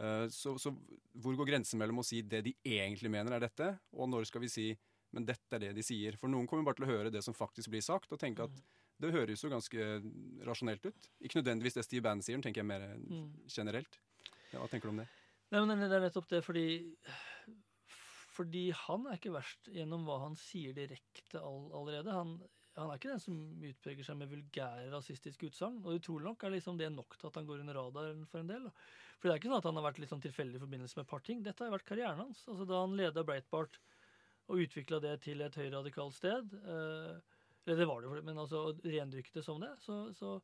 Eh, 0.00 0.26
så, 0.34 0.56
så, 0.58 0.74
hvor 1.18 1.38
går 1.38 1.52
grensen 1.52 1.80
mellom 1.80 2.02
å 2.02 2.06
si 2.06 2.22
det 2.22 2.44
de 2.46 2.54
egentlig 2.64 3.12
mener 3.12 3.36
er 3.36 3.46
dette, 3.48 3.74
og 3.96 4.10
når 4.12 4.30
skal 4.30 4.46
vi 4.46 4.52
si 4.52 4.70
men 5.10 5.26
dette 5.26 5.56
er 5.56 5.64
det 5.64 5.72
de 5.74 5.82
sier? 5.82 6.14
For 6.20 6.30
noen 6.30 6.46
kommer 6.46 6.68
bare 6.68 6.78
til 6.78 6.86
å 6.86 6.90
høre 6.92 7.10
det 7.10 7.22
som 7.26 7.34
faktisk 7.34 7.72
blir 7.72 7.82
sagt, 7.82 8.12
og 8.14 8.20
tenke 8.22 8.46
at 8.46 8.52
mm. 8.54 8.66
det 9.02 9.14
høres 9.14 9.42
jo 9.42 9.50
ganske 9.50 9.86
rasjonelt 10.46 10.86
ut. 10.86 11.08
Ikke 11.18 11.40
nødvendigvis 11.40 11.78
det 11.78 11.86
Steve 11.86 12.04
Bannon 12.06 12.22
sier, 12.22 12.38
tenker 12.44 12.62
jeg 12.62 12.70
mer 12.70 12.84
mm. 13.00 13.48
generelt. 13.50 13.98
Ja, 14.52 14.60
hva 14.60 14.68
tenker 14.70 14.86
du 14.86 14.94
om 14.94 15.02
det? 15.02 15.08
Nei, 15.50 15.64
men 15.66 15.82
Det 15.82 15.90
er 15.90 16.06
nettopp 16.06 16.30
det, 16.30 16.44
fordi 16.46 16.66
fordi 18.30 18.70
han 18.86 19.08
er 19.10 19.18
ikke 19.18 19.34
verst 19.34 19.68
gjennom 19.74 20.06
hva 20.06 20.20
han 20.22 20.36
sier 20.38 20.72
direkte 20.76 21.42
all, 21.42 21.66
allerede. 21.76 22.14
Han, 22.14 22.36
han, 22.80 22.90
er 22.90 23.00
ikke 23.00 23.12
den 23.12 23.22
som 23.22 23.36
utpreger 23.70 24.06
seg 24.06 24.18
med 24.20 24.30
vulgære 24.32 24.90
rasistiske 24.94 25.50
utsagn. 25.50 25.78
Og 25.84 26.00
utrolig 26.00 26.26
nok 26.28 26.44
er 26.44 26.54
liksom 26.56 26.80
det 26.80 26.90
nok 26.94 27.16
til 27.18 27.30
at 27.30 27.38
han 27.40 27.48
går 27.48 27.62
under 27.64 27.78
radaren 27.78 28.26
for 28.30 28.42
en 28.42 28.50
del. 28.50 28.68
For 29.20 29.28
det 29.28 29.34
er 29.34 29.42
ikke 29.42 29.50
sånn 29.50 29.60
at 29.60 29.68
han 29.68 29.80
har 29.80 29.86
vært 29.90 30.00
litt 30.02 30.12
sånn 30.12 30.24
tilfeldig 30.24 30.58
i 30.58 30.64
forbindelse 30.64 30.98
med 30.98 31.06
et 31.06 31.12
par 31.12 31.24
ting. 31.26 31.42
Dette 31.44 31.66
har 31.66 31.74
vært 31.74 31.88
karrieren 31.88 32.22
hans. 32.24 32.42
Altså 32.48 32.66
Da 32.68 32.80
han 32.80 32.96
leda 32.98 33.26
Breitbart 33.26 33.80
og 34.50 34.64
utvikla 34.64 34.98
det 35.04 35.18
til 35.26 35.44
et 35.44 35.58
høyradikalt 35.60 36.16
sted 36.16 36.56
eh, 36.58 37.36
Eller 37.66 37.76
det 37.78 37.86
var 37.86 38.02
det, 38.02 38.24
men 38.26 38.40
altså 38.40 38.72
rendyrket 38.82 39.36
det 39.36 39.44
som 39.46 39.60
det. 39.62 39.70
så, 39.84 40.02
så 40.16 40.40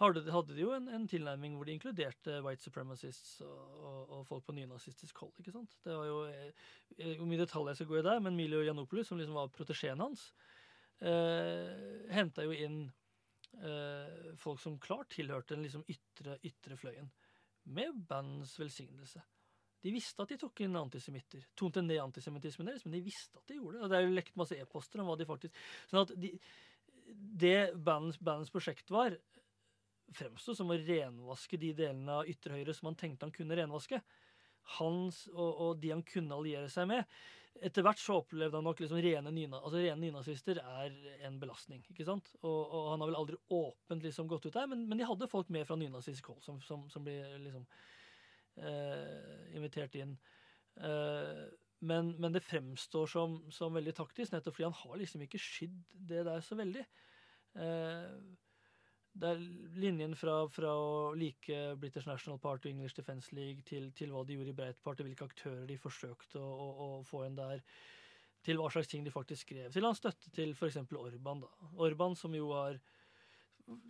hadde, 0.00 0.24
hadde 0.32 0.54
de 0.56 0.64
jo 0.64 0.72
en, 0.74 0.88
en, 0.90 1.06
tilnærming 1.08 1.54
hvor 1.54 1.68
de 1.68 1.76
inkluderte 1.76 2.40
white 2.42 2.64
supremacists 2.64 3.36
og, 3.46 3.60
og, 3.78 4.00
og 4.16 4.24
folk 4.26 4.46
på 4.46 4.54
nynazistisk 4.56 5.20
hold. 5.22 5.34
ikke 5.38 5.54
sant? 5.54 5.76
Det 5.84 5.94
var 5.94 6.08
jo, 6.08 6.16
eh, 6.26 7.12
Hvor 7.20 7.28
mye 7.30 7.42
detalj 7.44 7.70
jeg 7.70 7.80
skal 7.80 7.90
gå 7.92 8.00
i 8.00 8.06
der, 8.08 8.22
men 8.24 8.36
Milio 8.36 8.64
Janopoulos, 8.64 9.06
som 9.10 9.20
liksom 9.20 9.38
var 9.38 9.52
protesjeen 9.54 10.02
hans, 10.02 10.32
eh, 11.04 12.08
henta 12.14 12.46
jo 12.46 12.54
inn 12.56 12.80
eh, 13.60 14.32
folk 14.40 14.60
som 14.62 14.80
klart 14.82 15.12
tilhørte 15.14 15.54
den 15.54 15.66
liksom 15.66 15.84
ytre, 15.90 16.38
ytre 16.42 16.78
fløyen, 16.80 17.10
med 17.64 17.94
bandens 18.08 18.56
velsignelse. 18.60 19.22
De 19.84 19.92
visste 19.92 20.24
at 20.24 20.30
de 20.32 20.38
tok 20.40 20.62
inn 20.64 20.76
antisemitter. 20.80 21.42
Tonte 21.56 21.82
ned 21.84 22.00
antisemittismen 22.00 22.70
deres, 22.70 22.86
men 22.86 22.96
de 22.96 23.02
visste 23.04 23.36
at 23.36 23.50
de 23.50 23.58
gjorde 23.58 23.76
det. 23.76 23.84
Og 23.84 23.90
det 23.92 23.98
er 23.98 24.06
jo 24.06 24.14
lekt 24.16 24.38
masse 24.40 24.56
e-poster 24.56 25.02
om 25.02 25.10
hva 25.10 25.16
de 25.20 25.26
faktisk 25.28 25.58
Sånn 25.90 26.06
at 26.06 26.14
de, 26.22 26.30
det 27.44 27.58
bandens, 27.76 28.16
bandens 28.16 28.52
prosjekt 28.52 28.92
var, 28.92 29.16
fremsto 30.14 30.54
som 30.56 30.72
å 30.72 30.78
renvaske 30.78 31.58
de 31.60 31.72
delene 31.76 32.20
av 32.20 32.30
ytre 32.30 32.56
høyre 32.56 32.74
som 32.76 32.88
han 32.90 32.98
tenkte 33.00 33.28
han 33.28 33.34
kunne 33.34 33.58
renvaske. 33.60 34.00
Hans 34.78 35.26
og, 35.34 35.50
og 35.50 35.82
de 35.82 35.92
han 35.92 36.04
kunne 36.08 36.36
alliere 36.36 36.70
seg 36.72 36.88
med. 36.88 37.04
Etter 37.62 37.84
hvert 37.86 38.00
så 38.02 38.16
opplevde 38.18 38.58
han 38.58 38.66
nok 38.66 38.80
liksom 38.82 38.98
rene, 38.98 39.30
nyna, 39.30 39.60
altså 39.60 39.78
rene 39.78 40.00
nynazister 40.02 40.58
er 40.58 40.94
en 41.28 41.36
belastning. 41.40 41.84
ikke 41.90 42.06
sant? 42.06 42.32
Og, 42.42 42.60
og, 42.64 42.88
han 42.92 43.04
har 43.04 43.10
vel 43.10 43.18
aldri 43.20 43.38
åpent 43.54 44.02
liksom 44.02 44.30
gått 44.30 44.48
ut 44.48 44.56
der, 44.56 44.66
men, 44.70 44.86
men 44.90 44.98
de 44.98 45.06
hadde 45.06 45.30
folk 45.30 45.52
med 45.54 45.66
fra 45.68 45.78
nynazistisk 45.78 46.32
hold 46.32 46.42
som, 46.44 46.58
som, 46.66 46.88
som 46.90 47.06
ble 47.06 47.14
liksom 47.44 47.66
eh, 48.58 49.54
invitert 49.54 49.94
inn. 50.00 50.16
Eh, 50.82 51.44
men, 51.84 52.14
men, 52.18 52.32
det 52.34 52.42
fremstår 52.44 53.06
som, 53.10 53.38
som, 53.52 53.74
veldig 53.76 53.94
taktisk, 53.96 54.32
nettopp 54.32 54.56
fordi 54.56 54.70
han 54.70 54.80
har 54.82 55.00
liksom 55.00 55.24
ikke 55.26 55.42
skydd 55.42 55.78
det 56.10 56.24
der 56.26 56.42
så 56.44 56.58
veldig. 56.58 56.84
Eh, 57.60 58.14
det 59.14 59.30
er 59.30 59.42
linjen 59.78 60.16
fra, 60.18 60.40
fra, 60.50 60.72
å 60.74 61.12
like 61.18 61.58
British 61.78 62.08
National 62.10 62.40
Party 62.42 62.68
og 62.68 62.74
English 62.74 62.96
Defence 62.98 63.34
League 63.36 63.62
til, 63.68 63.92
til 63.94 64.10
hva 64.10 64.24
de 64.26 64.34
gjorde 64.34 64.50
i 64.50 64.56
Breitbart, 64.58 65.04
hvilke 65.06 65.28
aktører 65.28 65.62
de 65.68 65.76
forsøkte 65.78 66.40
å, 66.42 66.48
å, 66.50 66.70
å, 66.86 66.88
få 67.06 67.22
inn 67.28 67.38
der, 67.38 67.62
til 68.44 68.58
hva 68.58 68.66
slags 68.74 68.90
ting 68.90 69.06
de 69.06 69.14
faktisk 69.14 69.46
skrev. 69.46 69.70
Til 69.72 69.86
hans 69.86 70.02
støtte 70.02 70.32
til 70.34 70.52
f.eks. 70.56 70.80
Orban. 70.98 71.44
da. 71.46 71.70
Orban 71.86 72.18
som 72.18 72.34
jo 72.34 72.50
har 72.56 72.80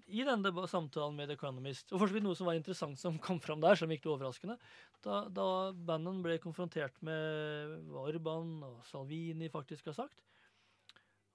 i 0.06 0.22
denne 0.22 0.66
samtalen 0.70 1.16
med 1.18 1.32
The 1.32 1.38
Economist, 1.38 1.88
og 1.90 2.04
for 2.04 2.20
noe 2.22 2.36
som 2.38 2.46
var 2.46 2.58
interessant 2.58 3.00
som 3.00 3.16
kom 3.22 3.40
fram 3.42 3.64
der, 3.64 3.80
som 3.80 3.90
gikk 3.90 4.06
overraskende, 4.12 4.58
da, 5.02 5.24
da 5.32 5.46
Bannon 5.72 6.20
ble 6.22 6.36
konfrontert 6.42 7.00
med 7.06 7.80
hva 7.88 8.04
Orban 8.12 8.60
og 8.68 8.84
Salvini 8.92 9.48
faktisk 9.50 9.90
har 9.90 9.96
sagt, 10.04 10.20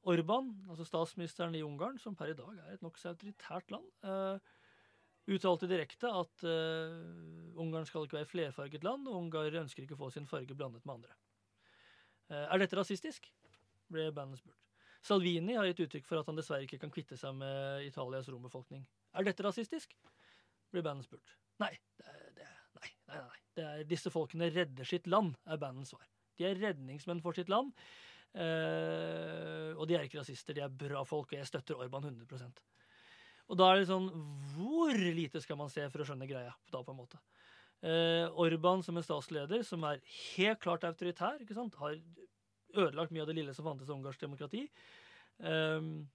Orban, 0.08 0.54
altså 0.70 0.86
statsministeren 0.88 1.56
i 1.56 1.64
Ungarn, 1.66 1.98
som 2.00 2.16
per 2.16 2.32
i 2.32 2.38
dag 2.38 2.62
er 2.64 2.78
et 2.78 2.84
nokså 2.86 3.12
autoritært 3.12 3.74
land, 3.74 3.90
uh, 4.08 4.40
uttalte 5.30 5.68
direkte 5.70 6.08
at 6.08 6.46
uh, 6.48 7.60
Ungarn 7.60 7.88
skal 7.88 8.08
ikke 8.08 8.22
være 8.22 8.30
flerfarget 8.30 8.88
land, 8.88 9.08
og 9.10 9.20
ungarere 9.26 9.66
ønsker 9.66 9.84
ikke 9.84 9.98
å 9.98 10.04
få 10.06 10.12
sin 10.16 10.30
farge 10.30 10.56
blandet 10.56 10.86
med 10.88 11.00
andre. 11.00 11.18
Uh, 12.32 12.46
er 12.46 12.64
dette 12.64 12.80
rasistisk? 12.80 13.28
ble 13.90 14.12
bandet 14.14 14.38
spurt. 14.38 14.68
Salvini 15.02 15.56
har 15.58 15.66
gitt 15.66 15.80
uttrykk 15.88 16.06
for 16.06 16.22
at 16.22 16.28
han 16.30 16.38
dessverre 16.38 16.68
ikke 16.68 16.78
kan 16.78 16.92
kvitte 16.94 17.18
seg 17.18 17.34
med 17.40 17.88
Italias 17.88 18.28
rombefolkning. 18.30 18.84
Er 19.18 19.26
dette 19.26 19.42
rasistisk? 19.42 19.96
ble 20.70 20.84
bandet 20.86 21.08
spurt. 21.08 21.34
Nei, 21.64 21.72
det 21.98 22.14
det 22.38 22.46
nei, 22.78 22.92
nei, 23.10 23.22
nei. 23.24 23.40
Det 23.58 23.66
er, 23.66 23.88
disse 23.90 24.12
folkene 24.14 24.52
redder 24.54 24.88
sitt 24.88 25.10
land, 25.10 25.34
er 25.50 25.58
bandets 25.60 25.92
svar. 25.96 26.06
De 26.38 26.46
er 26.48 26.62
redningsmenn 26.62 27.24
for 27.26 27.36
sitt 27.36 27.50
land. 27.52 27.74
Uh, 28.30 29.74
og 29.74 29.88
de 29.90 29.96
er 29.98 30.04
ikke 30.06 30.20
rasister, 30.20 30.54
de 30.54 30.62
er 30.62 30.74
bra 30.82 31.02
folk, 31.08 31.32
og 31.32 31.40
jeg 31.40 31.50
støtter 31.50 31.80
Orban 31.82 32.06
100% 32.06 32.60
Og 33.50 33.58
da 33.58 33.72
er 33.72 33.80
det 33.80 33.88
sånn 33.90 34.06
Hvor 34.54 34.94
lite 34.94 35.42
skal 35.42 35.58
man 35.58 35.72
se 35.74 35.88
for 35.90 36.04
å 36.04 36.06
skjønne 36.06 36.28
greia? 36.30 36.54
da 36.70 36.84
på 36.86 36.94
en 36.94 37.00
måte? 37.00 37.18
Uh, 37.82 38.30
Orban 38.38 38.84
som 38.86 39.00
en 39.00 39.06
statsleder, 39.06 39.64
som 39.66 39.86
er 39.88 40.04
helt 40.36 40.62
klart 40.62 40.86
autoritær, 40.86 41.42
ikke 41.42 41.58
sant? 41.58 41.80
har 41.82 41.98
ødelagt 42.78 43.16
mye 43.16 43.24
av 43.24 43.32
det 43.32 43.40
lille 43.40 43.56
som 43.58 43.66
fantes 43.66 43.90
i 43.90 43.96
ungarsk 43.96 44.22
demokrati. 44.22 44.66
Uh, 45.42 46.06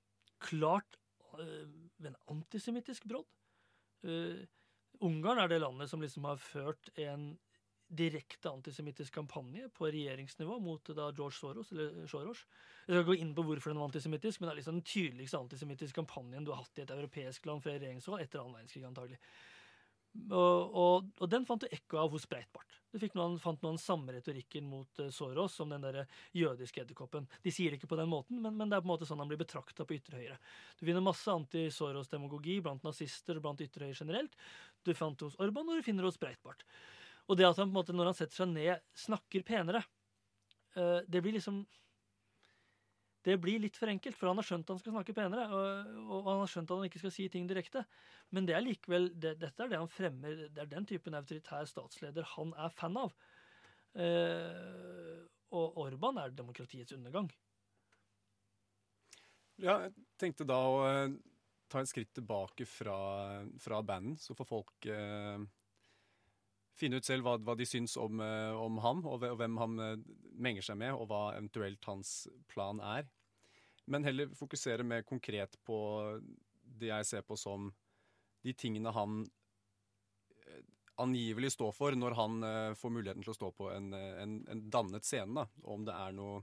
klart 0.44 1.00
med 1.34 2.12
en 2.12 2.20
antisemittisk 2.30 3.08
brodd. 3.10 3.26
Ungarn 5.02 5.40
er 5.42 5.48
det 5.50 5.56
landet 5.64 5.90
som 5.90 6.04
liksom 6.04 6.28
har 6.28 6.38
ført 6.38 6.92
en 6.94 7.32
direkte 7.88 8.50
antisemittisk 8.50 9.14
kampanje 9.14 9.68
på 9.74 9.88
regjeringsnivå 9.92 10.58
mot 10.60 10.90
da 10.96 11.10
George 11.12 11.36
Soros. 11.38 11.72
eller 11.72 12.06
Soros. 12.10 12.44
Jeg 12.86 12.96
skal 12.96 13.08
gå 13.08 13.16
inn 13.20 13.34
på 13.34 13.44
hvorfor 13.46 13.72
den 13.72 13.80
var 13.80 13.90
antisemittisk, 13.90 14.40
men 14.40 14.48
det 14.48 14.54
er 14.54 14.60
liksom 14.62 14.78
den 14.78 14.88
tydeligste 14.88 15.40
antisemittiske 15.40 15.98
kampanjen 16.00 16.44
du 16.44 16.52
har 16.52 16.62
hatt 16.62 16.78
i 16.78 16.84
et 16.84 16.94
europeisk 16.94 17.46
land 17.46 17.64
fra 17.64 17.76
regjeringshold 17.76 18.22
etter 18.22 18.42
annen 18.42 18.56
verdenskrig, 18.58 18.86
antagelig. 18.88 19.20
Og, 20.14 20.74
og, 20.78 21.06
og, 21.18 21.26
den 21.26 21.42
fant 21.46 21.64
du 21.64 21.72
ekko 21.74 21.98
av 22.04 22.12
hos 22.14 22.26
Breitbart. 22.30 22.76
Du 22.94 23.00
noen, 23.18 23.34
fant 23.42 23.64
noen 23.66 23.80
samme 23.82 24.12
retorikken 24.14 24.66
mot 24.70 25.00
uh, 25.02 25.08
Soros 25.10 25.56
som 25.58 25.72
den 25.74 25.82
der 25.82 26.04
jødiske 26.38 26.84
edderkoppen. 26.84 27.26
De 27.42 27.50
sier 27.50 27.72
det 27.72 27.80
ikke 27.80 27.90
på 27.90 27.98
den 27.98 28.12
måten, 28.12 28.38
men, 28.38 28.54
men, 28.54 28.70
det 28.70 28.78
er 28.78 28.84
på 28.84 28.86
en 28.86 28.92
måte 28.92 29.08
sånn 29.08 29.18
han 29.18 29.30
blir 29.30 29.40
betrakta 29.42 29.86
på 29.86 29.96
ytre 29.96 30.20
høyre. 30.20 30.38
Du 30.78 30.84
finner 30.86 31.02
masse 31.02 31.26
anti-Soros-demagogi 31.34 32.60
blant 32.62 32.86
nazister 32.86 33.40
og 33.40 33.48
blant 33.48 33.64
ytre 33.66 33.88
høyre 33.88 33.98
generelt. 34.04 34.38
Du 34.86 34.94
fant 34.94 35.18
det 35.18 35.32
hos 35.32 35.40
Orban, 35.42 35.66
og 35.66 35.82
du 35.82 35.86
finner 35.86 36.06
det 36.06 36.12
hos 36.14 36.22
Breitbart. 36.22 36.62
Og 37.28 37.38
det 37.38 37.46
at 37.48 37.56
han 37.60 37.70
på 37.70 37.72
en 37.72 37.78
måte, 37.78 37.96
når 37.96 38.10
han 38.10 38.18
setter 38.18 38.42
seg 38.42 38.50
ned, 38.52 38.84
snakker 38.98 39.46
penere, 39.46 39.80
uh, 40.76 41.00
det 41.08 41.22
blir 41.24 41.36
liksom 41.38 41.64
det 43.24 43.38
blir 43.40 43.62
litt 43.62 43.78
for 43.80 43.88
enkelt, 43.88 44.16
for 44.18 44.28
han 44.28 44.36
har 44.36 44.44
skjønt 44.44 44.66
at 44.66 44.74
han 44.74 44.80
skal 44.82 44.92
snakke 44.98 45.14
penere. 45.16 45.46
Og, 45.48 45.92
og, 46.02 46.26
han 46.28 46.42
har 46.42 46.50
skjønt 46.52 46.68
at 46.68 46.76
han 46.76 46.90
ikke 46.90 47.00
skal 47.00 47.14
si 47.14 47.24
ting 47.32 47.46
direkte. 47.48 47.80
Men 48.36 48.44
det 48.44 48.52
er 48.52 48.64
likevel, 48.64 49.08
det, 49.16 49.38
dette 49.40 49.64
er 49.64 49.70
det 49.72 49.80
han 49.80 49.88
fremmer. 49.88 50.42
Det 50.52 50.60
er 50.60 50.68
den 50.68 50.84
typen 50.88 51.16
autoritær 51.16 51.64
statsleder 51.70 52.28
han 52.34 52.52
er 52.60 52.74
fan 52.76 52.98
av. 53.00 53.14
Eh, 53.94 55.22
og 55.56 55.80
Orban 55.86 56.20
er 56.20 56.36
demokratiets 56.36 56.92
undergang. 56.96 57.30
Ja, 59.62 59.78
jeg 59.86 59.94
tenkte 60.20 60.44
da 60.50 60.60
å 60.66 60.78
uh, 60.82 61.16
ta 61.70 61.80
et 61.80 61.88
skritt 61.88 62.10
tilbake 62.16 62.66
fra, 62.66 62.96
fra 63.62 63.78
bandet, 63.86 64.20
så 64.20 64.34
får 64.36 64.48
folk 64.50 64.88
uh, 64.90 65.38
finne 66.78 66.98
ut 66.98 67.06
selv 67.06 67.26
hva, 67.26 67.36
hva 67.38 67.54
de 67.58 67.66
syns 67.68 67.96
om, 68.00 68.20
eh, 68.22 68.54
om 68.58 68.80
ham, 68.82 69.04
og 69.06 69.22
hvem 69.38 69.58
han 69.60 69.82
eh, 69.82 69.94
menger 70.34 70.66
seg 70.66 70.80
med, 70.80 70.94
og 70.96 71.08
hva 71.10 71.22
eventuelt 71.36 71.84
hans 71.90 72.24
plan 72.50 72.80
er. 72.80 73.10
men 73.86 74.04
heller 74.04 74.30
fokusere 74.32 74.82
mer 74.82 75.02
konkret 75.04 75.58
på 75.62 75.76
det 76.64 76.88
jeg 76.88 77.04
ser 77.04 77.22
på 77.22 77.36
som 77.36 77.66
de 78.40 78.52
tingene 78.56 78.92
han 78.96 79.18
eh, 80.46 80.62
angivelig 80.96 81.52
står 81.52 81.72
for 81.72 81.92
når 81.92 82.14
han 82.16 82.46
får 82.80 82.90
muligheten 82.90 83.22
til 83.22 83.34
å 83.34 83.36
stå 83.36 83.50
på 83.52 83.68
en, 83.74 83.92
en, 83.92 84.38
en 84.48 84.62
dannet 84.70 85.04
scene. 85.04 85.34
Da. 85.34 85.44
Om 85.68 85.84
det 85.84 85.94
er 85.94 86.14
noe 86.16 86.42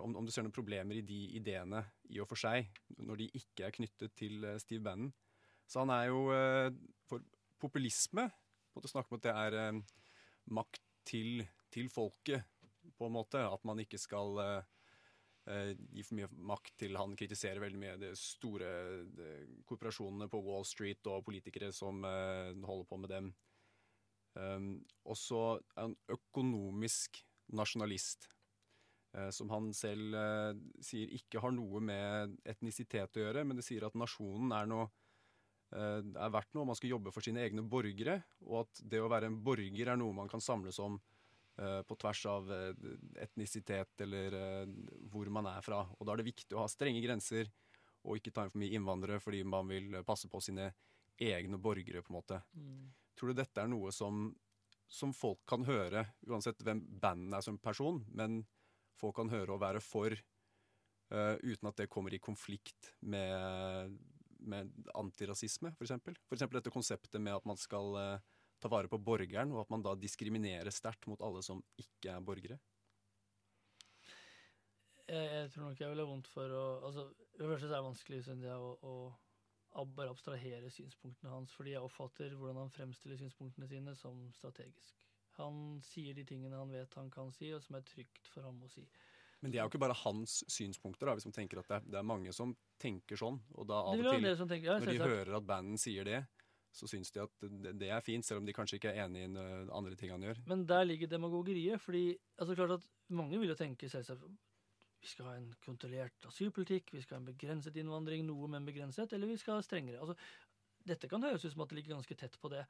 om, 0.00 0.16
om, 0.16 0.24
du 0.24 0.32
ser 0.32 0.42
noen 0.42 0.56
problemer 0.56 0.96
i 0.96 1.04
de 1.04 1.18
ideene 1.36 1.82
i 2.08 2.18
og 2.18 2.30
for 2.30 2.40
seg, 2.40 2.70
når 2.96 3.20
de 3.20 3.26
ikke 3.36 3.66
er 3.66 3.74
knyttet 3.76 4.14
til 4.16 4.46
Steve 4.58 4.80
Bannon. 4.82 5.12
Så 5.68 5.82
han 5.84 5.92
er 5.92 6.08
jo 6.08 6.22
for 7.04 7.20
populisme. 7.60 8.30
Å 8.76 8.92
snakke 8.92 9.12
om 9.12 9.20
at 9.20 9.26
det 9.26 9.34
er 9.34 9.80
makt 10.52 10.82
til, 11.08 11.40
til, 11.72 11.88
folket, 11.92 12.44
på 12.98 13.08
en 13.08 13.14
måte. 13.16 13.40
At 13.40 13.64
man 13.66 13.80
ikke 13.82 13.98
skal 14.00 14.36
Eh, 15.46 15.76
gi 15.94 16.02
for 16.02 16.18
mye 16.18 16.26
makt 16.48 16.72
til 16.82 16.96
Han 16.98 17.12
kritiserer 17.18 17.62
veldig 17.62 17.78
mye 17.78 17.98
de 18.00 18.08
store 18.18 18.70
de 19.14 19.28
korporasjonene 19.68 20.26
på 20.30 20.40
Wall 20.42 20.66
Street 20.66 21.06
og 21.06 21.22
politikere 21.28 21.68
som 21.74 22.02
eh, 22.02 22.50
holder 22.66 22.88
på 22.90 22.98
med 22.98 23.12
dem. 23.14 23.28
Um, 24.36 24.72
og 25.08 25.16
så 25.16 25.42
er 25.80 25.94
økonomisk 26.12 27.22
nasjonalist, 27.56 28.26
uh, 29.16 29.30
som 29.32 29.48
han 29.48 29.70
selv 29.72 30.12
uh, 30.12 30.58
sier 30.84 31.14
ikke 31.16 31.40
har 31.40 31.54
noe 31.56 31.80
med 31.80 32.34
etnisitet 32.44 33.16
å 33.16 33.22
gjøre, 33.22 33.46
men 33.48 33.56
det 33.56 33.64
sier 33.64 33.86
at 33.88 33.96
nasjonen 33.96 34.52
er 34.52 34.68
noe 34.68 34.90
er 35.74 36.30
verdt 36.30 36.54
noe, 36.54 36.68
man 36.68 36.76
skal 36.78 36.92
jobbe 36.92 37.10
for 37.10 37.26
sine 37.26 37.42
egne 37.42 37.64
borgere, 37.66 38.20
og 38.46 38.60
at 38.60 38.82
det 38.86 39.00
å 39.02 39.08
være 39.10 39.26
en 39.30 39.40
borger 39.42 39.90
er 39.90 39.98
noe 39.98 40.14
man 40.14 40.30
kan 40.30 40.42
samles 40.44 40.78
om 40.80 40.94
Eh, 41.58 41.82
på 41.82 41.96
tvers 41.96 42.26
av 42.28 42.50
eh, 42.52 42.74
etnisitet 43.24 44.02
eller 44.04 44.34
eh, 44.36 44.72
hvor 45.08 45.30
man 45.32 45.46
er 45.48 45.62
fra. 45.64 45.86
Og 45.96 46.04
da 46.04 46.12
er 46.12 46.20
det 46.20 46.28
viktig 46.28 46.52
å 46.52 46.66
ha 46.66 46.68
strenge 46.68 47.00
grenser 47.00 47.48
og 48.04 48.18
ikke 48.18 48.32
ta 48.34 48.44
inn 48.44 48.52
for 48.52 48.60
mye 48.60 48.76
innvandrere 48.76 49.22
fordi 49.24 49.40
man 49.48 49.70
vil 49.70 49.96
passe 50.04 50.28
på 50.28 50.42
sine 50.44 50.68
egne 51.16 51.56
borgere, 51.56 52.02
på 52.04 52.12
en 52.12 52.18
måte. 52.18 52.42
Mm. 52.52 52.90
Tror 53.16 53.32
du 53.32 53.38
dette 53.38 53.62
er 53.62 53.72
noe 53.72 53.88
som, 53.88 54.28
som 54.84 55.16
folk 55.16 55.46
kan 55.48 55.64
høre, 55.64 56.04
uansett 56.28 56.60
hvem 56.60 56.84
bandet 57.00 57.38
er 57.38 57.46
som 57.46 57.56
person, 57.56 58.02
men 58.12 58.42
folk 59.00 59.16
kan 59.16 59.32
høre 59.32 59.56
og 59.56 59.62
være 59.62 59.80
for, 59.80 60.12
uh, 60.12 61.34
uten 61.40 61.70
at 61.70 61.80
det 61.80 61.88
kommer 61.92 62.12
i 62.12 62.20
konflikt 62.20 62.92
med, 63.00 63.96
med 64.50 64.72
antirasisme, 64.94 65.72
f.eks.? 65.76 65.94
F.eks. 66.26 66.46
dette 66.52 66.72
konseptet 66.72 67.20
med 67.22 67.36
at 67.36 67.46
man 67.48 67.58
skal 67.60 67.98
uh, 67.98 68.24
ta 68.62 68.70
vare 68.72 68.90
på 68.92 69.00
borgeren, 69.02 69.52
og 69.54 69.64
at 69.64 69.74
man 69.74 69.84
da 69.84 69.94
diskriminerer 69.98 70.72
sterkt 70.74 71.08
mot 71.10 71.22
alle 71.24 71.42
som 71.44 71.62
ikke 71.80 72.14
er 72.14 72.24
borgere? 72.24 72.58
Jeg, 75.06 75.26
jeg 75.30 75.50
tror 75.54 75.68
nok 75.68 75.80
jeg 75.80 75.92
ville 75.92 76.08
vondt 76.08 76.28
for 76.32 76.50
å 76.50 76.64
altså, 76.88 77.06
det 77.36 77.46
første 77.46 77.68
er 77.68 77.76
det 77.76 77.82
vanskelig 77.86 78.22
synes 78.26 78.46
jeg, 78.48 78.56
å, 78.58 78.94
å 79.78 79.84
bare 79.94 80.14
abstrahere 80.14 80.70
synspunktene 80.72 81.30
hans, 81.30 81.52
fordi 81.54 81.76
jeg 81.76 81.84
oppfatter 81.84 82.34
hvordan 82.34 82.64
han 82.64 82.72
fremstiller 82.74 83.20
synspunktene 83.20 83.68
sine 83.70 83.94
som 83.98 84.24
strategisk. 84.34 84.96
Han 85.36 85.78
sier 85.84 86.16
de 86.16 86.24
tingene 86.24 86.56
han 86.56 86.72
vet 86.72 86.96
han 86.96 87.10
kan 87.12 87.30
si, 87.36 87.52
og 87.52 87.62
som 87.62 87.76
er 87.76 87.84
trygt 87.86 88.30
for 88.32 88.46
ham 88.46 88.58
å 88.64 88.70
si. 88.72 88.86
Men 89.46 89.52
det 89.54 89.60
er 89.60 89.68
jo 89.68 89.70
ikke 89.70 89.78
bare 89.84 89.94
hans 90.00 90.40
synspunkter, 90.50 91.06
da, 91.06 91.12
hvis 91.14 91.28
man 91.28 91.34
tenker 91.36 91.60
at 91.60 91.68
det 91.70 91.76
er, 91.76 91.84
det 91.94 91.98
er 92.00 92.06
mange 92.08 92.32
som 92.34 92.56
tenker 92.82 93.20
sånn. 93.20 93.38
Og 93.54 93.68
da 93.70 93.78
av 93.78 93.94
og 93.94 94.08
til, 94.08 94.26
tenker, 94.42 94.72
ja, 94.72 94.80
når 94.82 94.90
de 94.90 95.04
hører 95.04 95.36
at 95.38 95.46
banden 95.46 95.78
sier 95.78 96.08
det, 96.08 96.24
så 96.74 96.88
syns 96.90 97.14
de 97.14 97.22
at 97.22 97.46
det 97.78 97.92
er 97.94 98.02
fint, 98.04 98.26
selv 98.26 98.42
om 98.42 98.48
de 98.48 98.54
kanskje 98.56 98.80
ikke 98.80 98.90
er 98.90 99.06
enig 99.06 99.22
i 99.22 99.44
andre 99.70 99.94
ting 99.96 100.10
han 100.12 100.26
gjør. 100.26 100.42
Men 100.50 100.66
der 100.68 100.82
ligger 100.84 101.12
demagogeriet. 101.14 101.80
fordi 101.80 102.18
altså 102.36 102.58
klart 102.58 102.74
at 102.80 102.92
Mange 103.08 103.38
vil 103.38 103.52
jo 103.52 103.54
tenke 103.54 103.86
selvsagt 103.86 104.26
vi 105.00 105.12
skal 105.12 105.28
ha 105.28 105.36
en 105.38 105.52
kontrollert 105.62 106.26
asylpolitikk, 106.26 106.90
vi 106.90 107.04
skal 107.04 107.16
ha 107.16 107.20
en 107.20 107.28
begrenset 107.28 107.76
innvandring, 107.78 108.24
noe, 108.26 108.48
men 108.50 108.66
begrenset, 108.66 109.12
eller 109.14 109.30
vi 109.30 109.36
skal 109.38 109.60
ha 109.60 109.62
strengere. 109.62 110.00
Altså, 110.02 110.16
dette 110.82 111.06
kan 111.10 111.22
høres 111.22 111.44
ut 111.44 111.52
som 111.52 111.62
at 111.62 111.70
det 111.70 111.78
ligger 111.78 111.94
ganske 111.94 112.16
tett 112.18 112.34
på 112.42 112.50
det. 112.50 112.64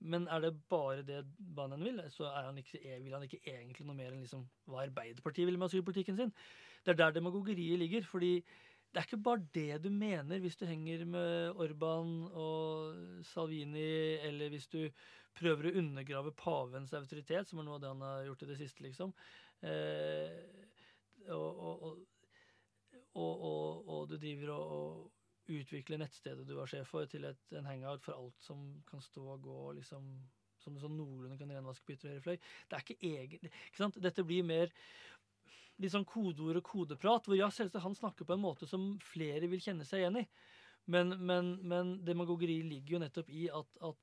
Men 0.00 0.28
er 0.28 0.40
det 0.40 0.52
bare 0.68 1.02
det 1.06 1.22
Banen 1.56 1.84
vil, 1.84 2.02
så 2.12 2.28
han 2.34 2.58
ikke, 2.58 2.80
vil 3.04 3.14
han 3.14 3.22
ikke 3.24 3.40
egentlig 3.46 3.86
noe 3.86 3.96
mer 3.96 4.12
enn 4.12 4.24
liksom 4.24 4.44
hva 4.68 4.82
Arbeiderpartiet 4.84 5.48
vil 5.48 5.58
med 5.58 5.70
asylpolitikken 5.70 6.18
sin. 6.18 6.32
Det 6.84 6.92
er 6.92 7.00
der 7.00 7.16
demagogeriet 7.16 7.78
ligger. 7.78 8.04
fordi 8.04 8.44
det 8.94 9.00
er 9.00 9.06
ikke 9.08 9.24
bare 9.26 9.46
det 9.54 9.82
du 9.82 9.90
mener 9.90 10.38
hvis 10.38 10.56
du 10.56 10.66
henger 10.66 11.04
med 11.04 11.56
Orban 11.58 12.28
og 12.30 12.94
Salvini, 13.26 14.20
eller 14.22 14.48
hvis 14.48 14.68
du 14.70 14.84
prøver 15.34 15.66
å 15.66 15.78
undergrave 15.80 16.30
pavens 16.38 16.94
autoritet, 16.94 17.48
som 17.48 17.58
er 17.58 17.66
noe 17.66 17.74
av 17.74 17.82
det 17.82 17.90
han 17.90 18.04
har 18.06 18.28
gjort 18.28 18.44
i 18.46 18.50
det 18.52 18.58
siste, 18.60 18.84
liksom. 18.86 19.10
Eh, 19.66 20.36
og, 21.26 21.58
og, 21.58 21.98
og, 23.18 23.88
og, 23.88 24.08
du 24.10 24.14
driver 24.14 24.54
og 24.54 25.10
utvikler 25.50 26.00
nettstedet 26.00 26.46
du 26.48 26.54
var 26.56 26.70
sjef 26.70 26.88
for, 26.92 27.08
til 27.10 27.26
et, 27.28 27.42
en 27.56 27.68
hangout 27.68 28.04
for 28.04 28.16
alt 28.16 28.44
som 28.44 28.62
kan 28.88 29.02
stå 29.04 29.24
og 29.36 29.44
gå, 29.44 29.60
liksom 29.80 30.08
som 30.64 30.78
sånn 30.80 30.96
noenlunde 30.96 31.36
kan 31.36 31.50
renvaske 31.52 31.84
på 31.84 31.92
ytre 31.92 32.14
høyre 32.14 32.24
fløy. 32.24 32.36
Det 32.70 32.76
er 32.76 32.84
ikke 32.84 33.10
egen 33.10 33.50
ikke 33.50 33.80
sant? 33.82 33.98
Dette 34.00 34.24
blir 34.24 34.46
mer 34.46 34.72
litt 35.82 35.92
sånn 35.92 36.06
kodeord 36.08 36.60
og 36.60 36.68
kodeprat, 36.68 37.28
hvor 37.28 37.36
ja, 37.38 37.50
selvsagt 37.52 37.84
han 37.84 37.96
snakker 37.98 38.28
på 38.28 38.36
en 38.36 38.44
måte 38.44 38.68
som 38.70 38.94
flere 39.04 39.50
vil 39.50 39.62
kjenne 39.62 39.86
seg 39.88 40.04
igjen 40.04 40.22
i. 40.22 40.24
Men, 40.94 41.16
men, 41.24 41.54
men 41.64 41.94
demagogeri 42.04 42.60
ligger 42.64 42.96
jo 42.96 43.02
nettopp 43.02 43.30
i 43.32 43.46
at, 43.52 43.78
at, 43.88 44.00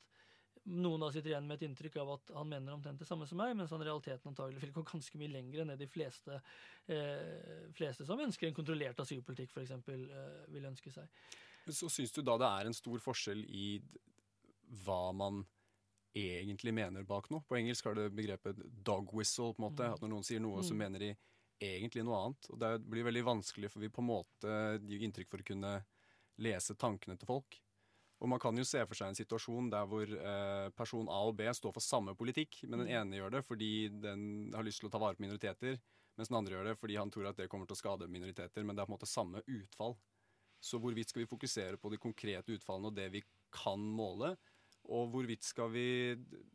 noen 0.70 1.02
da 1.02 1.10
sitter 1.12 1.32
igjen 1.32 1.48
med 1.50 1.58
et 1.58 1.66
inntrykk 1.66 1.96
av 2.04 2.12
at 2.16 2.34
han 2.36 2.50
mener 2.50 2.76
omtrent 2.76 3.02
det 3.02 3.08
samme 3.10 3.26
som 3.30 3.40
meg, 3.42 3.56
mens 3.58 3.72
han 3.74 3.82
i 3.82 3.88
realiteten 3.88 4.30
antagelig 4.30 4.62
vil 4.62 4.74
gå 4.76 4.84
ganske 4.92 5.22
mye 5.22 5.32
lenger 5.34 5.64
enn 5.64 5.72
det 5.74 5.80
de 5.82 5.88
fleste, 5.90 6.38
eh, 6.86 7.72
fleste 7.78 8.06
som 8.06 8.22
ønsker 8.22 8.50
en 8.50 8.58
kontrollert 8.58 9.02
asylpolitikk, 9.02 9.56
f.eks., 9.56 9.74
eh, 9.74 10.44
vil 10.54 10.70
ønske 10.70 10.94
seg. 10.94 11.10
Så 11.70 11.90
syns 11.94 12.14
du 12.14 12.22
da 12.26 12.38
det 12.42 12.50
er 12.50 12.70
en 12.70 12.78
stor 12.78 13.02
forskjell 13.02 13.42
i 13.46 13.74
hva 14.84 15.12
man 15.14 15.44
egentlig 16.18 16.74
mener 16.76 17.06
bak 17.08 17.30
noe? 17.32 17.44
På 17.48 17.58
engelsk 17.58 17.86
har 17.88 17.96
det 17.98 18.12
begrepet 18.16 18.58
'dog 18.84 19.14
whistle'. 19.14 19.54
på 19.56 19.64
en 19.64 19.70
måte, 19.70 19.84
mm. 19.84 19.94
At 19.94 20.02
når 20.02 20.14
noen 20.14 20.28
sier 20.28 20.40
noe, 20.40 20.62
mm. 20.62 20.68
så 20.68 20.78
mener 20.78 21.00
de 21.00 21.16
egentlig 21.62 22.04
noe 22.04 22.20
annet. 22.20 22.50
Og 22.50 22.60
det 22.60 22.72
blir 22.90 23.08
veldig 23.08 23.24
vanskelig, 23.24 23.72
for 23.72 23.80
vi 23.80 23.90
på 23.90 24.02
en 24.02 24.10
måte 24.10 24.56
gir 24.86 25.06
inntrykk 25.06 25.30
for 25.30 25.44
å 25.44 25.48
kunne 25.48 25.74
lese 26.42 26.76
tankene 26.76 27.18
til 27.18 27.30
folk. 27.30 27.62
Og 28.22 28.30
man 28.30 28.42
kan 28.42 28.58
jo 28.58 28.66
se 28.68 28.84
for 28.86 28.98
seg 28.98 29.12
en 29.12 29.18
situasjon 29.18 29.72
der 29.74 29.88
hvor 29.90 30.06
eh, 30.06 30.68
person 30.78 31.10
A 31.10 31.24
og 31.26 31.34
B 31.40 31.48
står 31.58 31.74
for 31.74 31.82
samme 31.82 32.14
politikk, 32.18 32.60
men 32.68 32.84
den 32.84 32.92
mm. 32.92 32.94
ene 33.00 33.18
gjør 33.18 33.34
det 33.38 33.42
fordi 33.48 33.72
den 34.04 34.24
har 34.54 34.66
lyst 34.68 34.84
til 34.84 34.92
å 34.92 34.94
ta 34.94 35.02
vare 35.02 35.18
på 35.18 35.26
minoriteter, 35.26 35.80
mens 36.20 36.30
den 36.30 36.38
andre 36.38 36.54
gjør 36.54 36.70
det 36.70 36.78
fordi 36.78 37.00
han 37.02 37.14
tror 37.14 37.32
at 37.32 37.42
det 37.42 37.50
kommer 37.50 37.70
til 37.70 37.80
å 37.80 37.82
skade 37.82 38.10
minoriteter. 38.12 38.66
Men 38.68 38.78
det 38.78 38.84
er 38.84 38.90
på 38.90 38.94
en 38.94 38.98
måte 39.00 39.10
samme 39.10 39.42
utfall. 39.50 39.98
Så 40.62 40.78
hvorvidt 40.78 41.10
skal 41.10 41.24
vi 41.24 41.32
fokusere 41.32 41.82
på 41.82 41.90
de 41.90 41.98
konkrete 42.02 42.54
utfallene 42.54 42.92
og 42.92 42.98
det 43.00 43.08
vi 43.16 43.24
kan 43.56 43.82
måle? 43.82 44.36
Og 44.94 45.10
hvorvidt 45.14 45.46
skal 45.46 45.74
vi 45.74 45.88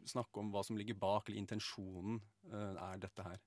snakke 0.06 0.42
om 0.42 0.52
hva 0.54 0.62
som 0.66 0.78
ligger 0.78 0.98
bak, 0.98 1.26
eller 1.26 1.42
intensjonen 1.42 2.20
eh, 2.52 2.78
er 2.92 3.02
dette 3.02 3.26
her? 3.26 3.42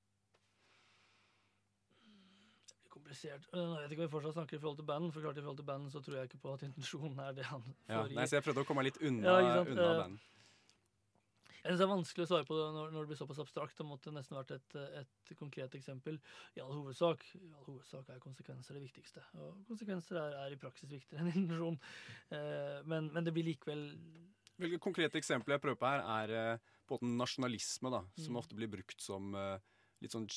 Komplisert. 3.09 3.47
Jeg 3.53 3.83
vet 3.83 3.93
ikke 3.93 4.03
om 4.03 4.07
vi 4.07 4.13
fortsatt 4.13 4.35
snakker 4.37 4.57
i 4.57 4.63
forhold 4.63 4.79
til 4.79 4.89
banden, 4.89 5.11
for 5.13 5.21
klart 5.21 5.37
i 5.37 5.43
forhold 5.43 5.61
til 5.61 5.69
banden 5.69 5.91
så 5.91 6.01
tror 6.01 6.17
jeg 6.17 6.29
ikke 6.29 6.41
på 6.43 6.53
at 6.53 6.65
intensjonen 6.67 7.19
er 7.19 7.37
det 7.37 7.45
han 7.45 7.63
får 7.63 7.93
ja, 7.93 8.01
nei, 8.15 8.27
Så 8.27 8.37
jeg 8.37 8.45
prøvde 8.45 8.65
å 8.65 8.67
komme 8.67 8.85
litt 8.85 8.99
unna, 9.01 9.39
ja, 9.39 9.55
unna 9.63 9.87
band. 9.87 10.03
banden. 10.03 10.19
Jeg 11.59 11.73
synes 11.73 11.79
Det 11.79 11.85
er 11.85 11.91
vanskelig 11.91 12.23
å 12.23 12.29
svare 12.29 12.47
på 12.47 12.55
det 12.55 12.67
når, 12.71 12.91
når 12.93 13.03
det 13.03 13.09
blir 13.11 13.19
såpass 13.19 13.41
abstrakt. 13.43 13.75
Det 13.77 13.85
måtte 13.85 14.13
nesten 14.15 14.37
vært 14.37 14.53
et, 14.55 14.75
et, 15.01 15.31
konkret 15.35 15.73
eksempel. 15.75 16.19
I 16.55 16.61
all 16.63 16.71
hovedsak 16.71 17.25
i 17.35 17.49
all 17.51 17.65
hovedsak 17.65 18.13
er 18.13 18.21
konsekvenser 18.23 18.77
det 18.77 18.83
viktigste. 18.85 19.23
Og 19.35 19.57
konsekvenser 19.67 20.21
er, 20.21 20.37
er 20.45 20.55
i 20.55 20.59
praksis 20.61 20.89
viktigere 20.89 21.25
enn 21.25 21.33
intensjon. 21.33 21.79
Eh, 22.31 22.79
men, 22.87 23.11
men, 23.11 23.25
det 23.27 23.35
blir 23.35 23.49
likevel 23.51 23.89
Hvilke 24.59 24.79
konkrete 24.83 25.19
eksempler 25.19 25.55
jeg 25.55 25.63
prøver 25.63 25.79
på 25.79 25.87
her, 25.87 26.01
er 26.23 26.35
eh, 26.35 26.71
på 26.87 26.95
en 26.95 27.11
måte 27.11 27.19
nasjonalisme, 27.25 27.91
da, 27.91 28.01
som 28.15 28.33
mm. 28.35 28.39
ofte 28.39 28.57
blir 28.59 28.71
brukt 28.71 29.03
som 29.03 29.35
eh, 29.39 29.59
litt 30.03 30.15
sånn 30.15 30.27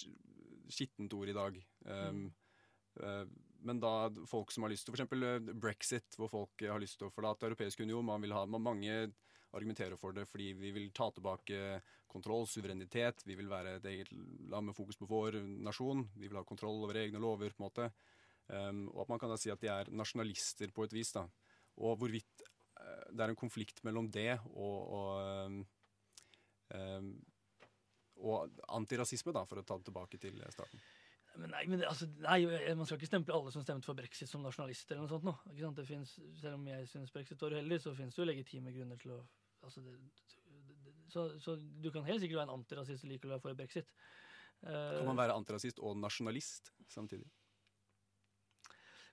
skittent 0.72 1.14
ord 1.16 1.30
i 1.30 1.36
dag. 1.36 1.58
Um, 1.86 2.18
mm. 2.18 2.28
Eh, 3.00 3.24
men 3.62 3.80
da 3.80 4.10
folk 4.28 4.52
som 4.52 4.66
har 4.66 4.72
lyst 4.72 4.88
til 4.88 4.96
f.eks. 4.96 5.12
Eh, 5.16 5.52
brexit, 5.54 6.18
hvor 6.18 6.30
folk 6.32 6.64
har 6.66 6.82
lyst 6.82 6.98
til 7.00 7.08
å 7.08 7.14
forlate 7.14 7.48
Europeisk 7.48 7.84
union 7.84 8.06
man 8.06 8.24
vil 8.24 8.34
ha, 8.36 8.44
Mange 8.46 9.12
argumenterer 9.52 9.98
for 10.00 10.16
det 10.16 10.24
fordi 10.30 10.54
vi 10.56 10.70
vil 10.72 10.88
ta 10.96 11.10
tilbake 11.12 11.82
kontroll, 12.08 12.46
suverenitet. 12.48 13.24
Vi 13.28 13.36
vil 13.36 13.50
være 13.50 13.76
et 13.76 13.88
eget 13.90 14.12
land 14.48 14.70
med 14.70 14.76
fokus 14.76 14.96
på 15.00 15.08
vår 15.08 15.42
nasjon. 15.64 16.06
Vi 16.16 16.28
vil 16.28 16.40
ha 16.40 16.44
kontroll 16.48 16.80
over 16.84 16.96
egne 17.00 17.20
lover. 17.20 17.52
på 17.52 17.60
en 17.60 17.68
måte. 17.68 17.90
Um, 18.48 18.88
og 18.94 19.04
at 19.04 19.12
man 19.12 19.20
kan 19.20 19.30
da 19.30 19.36
si 19.40 19.52
at 19.52 19.60
de 19.60 19.68
er 19.68 19.90
nasjonalister 19.92 20.72
på 20.72 20.84
et 20.84 20.96
vis. 20.96 21.12
da. 21.12 21.26
Og 21.84 21.98
hvorvidt 22.00 22.42
det 23.12 23.22
er 23.22 23.32
en 23.32 23.38
konflikt 23.38 23.82
mellom 23.84 24.08
det 24.12 24.38
og, 24.54 24.78
og, 24.96 25.46
um, 25.46 25.60
um, 26.74 27.12
og 28.22 28.62
antirasisme, 28.68 29.34
da, 29.36 29.44
for 29.48 29.60
å 29.60 29.66
ta 29.66 29.78
det 29.78 29.88
tilbake 29.88 30.20
til 30.22 30.40
starten. 30.52 30.80
Men 31.40 31.54
nei, 31.54 31.62
men 31.70 31.80
det, 31.80 31.86
altså, 31.88 32.06
nei, 32.20 32.42
Man 32.76 32.84
skal 32.84 32.98
ikke 32.98 33.08
stemple 33.08 33.36
alle 33.36 33.52
som 33.54 33.64
stemte 33.64 33.88
for 33.88 33.96
brexit 33.96 34.28
som 34.28 34.42
nasjonalister. 34.44 34.96
eller 34.96 35.06
noe 35.06 35.12
sånt 35.12 35.28
nå. 35.28 35.34
Ikke 35.52 35.64
sant? 35.64 35.78
Det 35.80 35.86
finnes, 35.88 36.16
selv 36.40 36.58
om 36.58 36.66
jeg 36.68 36.88
syns 36.90 37.14
brexit 37.14 37.44
var 37.44 37.56
uheldig, 37.56 37.78
så 37.80 37.94
finnes 37.96 38.16
det 38.16 38.22
jo 38.22 38.28
legitime 38.28 38.74
grunner 38.74 39.00
til 39.00 39.14
å 39.16 39.20
altså 39.62 39.80
det, 39.84 39.94
det, 39.94 40.92
så, 41.12 41.28
så, 41.40 41.54
du 41.54 41.90
kan 41.94 42.04
helt 42.08 42.22
sikkert 42.22 42.40
være 42.40 42.50
en 42.50 42.58
antirasist 42.58 43.06
og 43.06 43.12
likevel 43.12 43.36
være 43.36 43.44
for 43.44 43.60
brexit. 43.60 43.94
Uh, 44.62 44.98
kan 44.98 45.08
man 45.08 45.20
være 45.20 45.36
antirasist 45.38 45.80
og 45.82 45.96
nasjonalist 45.98 46.72
samtidig? 46.90 47.30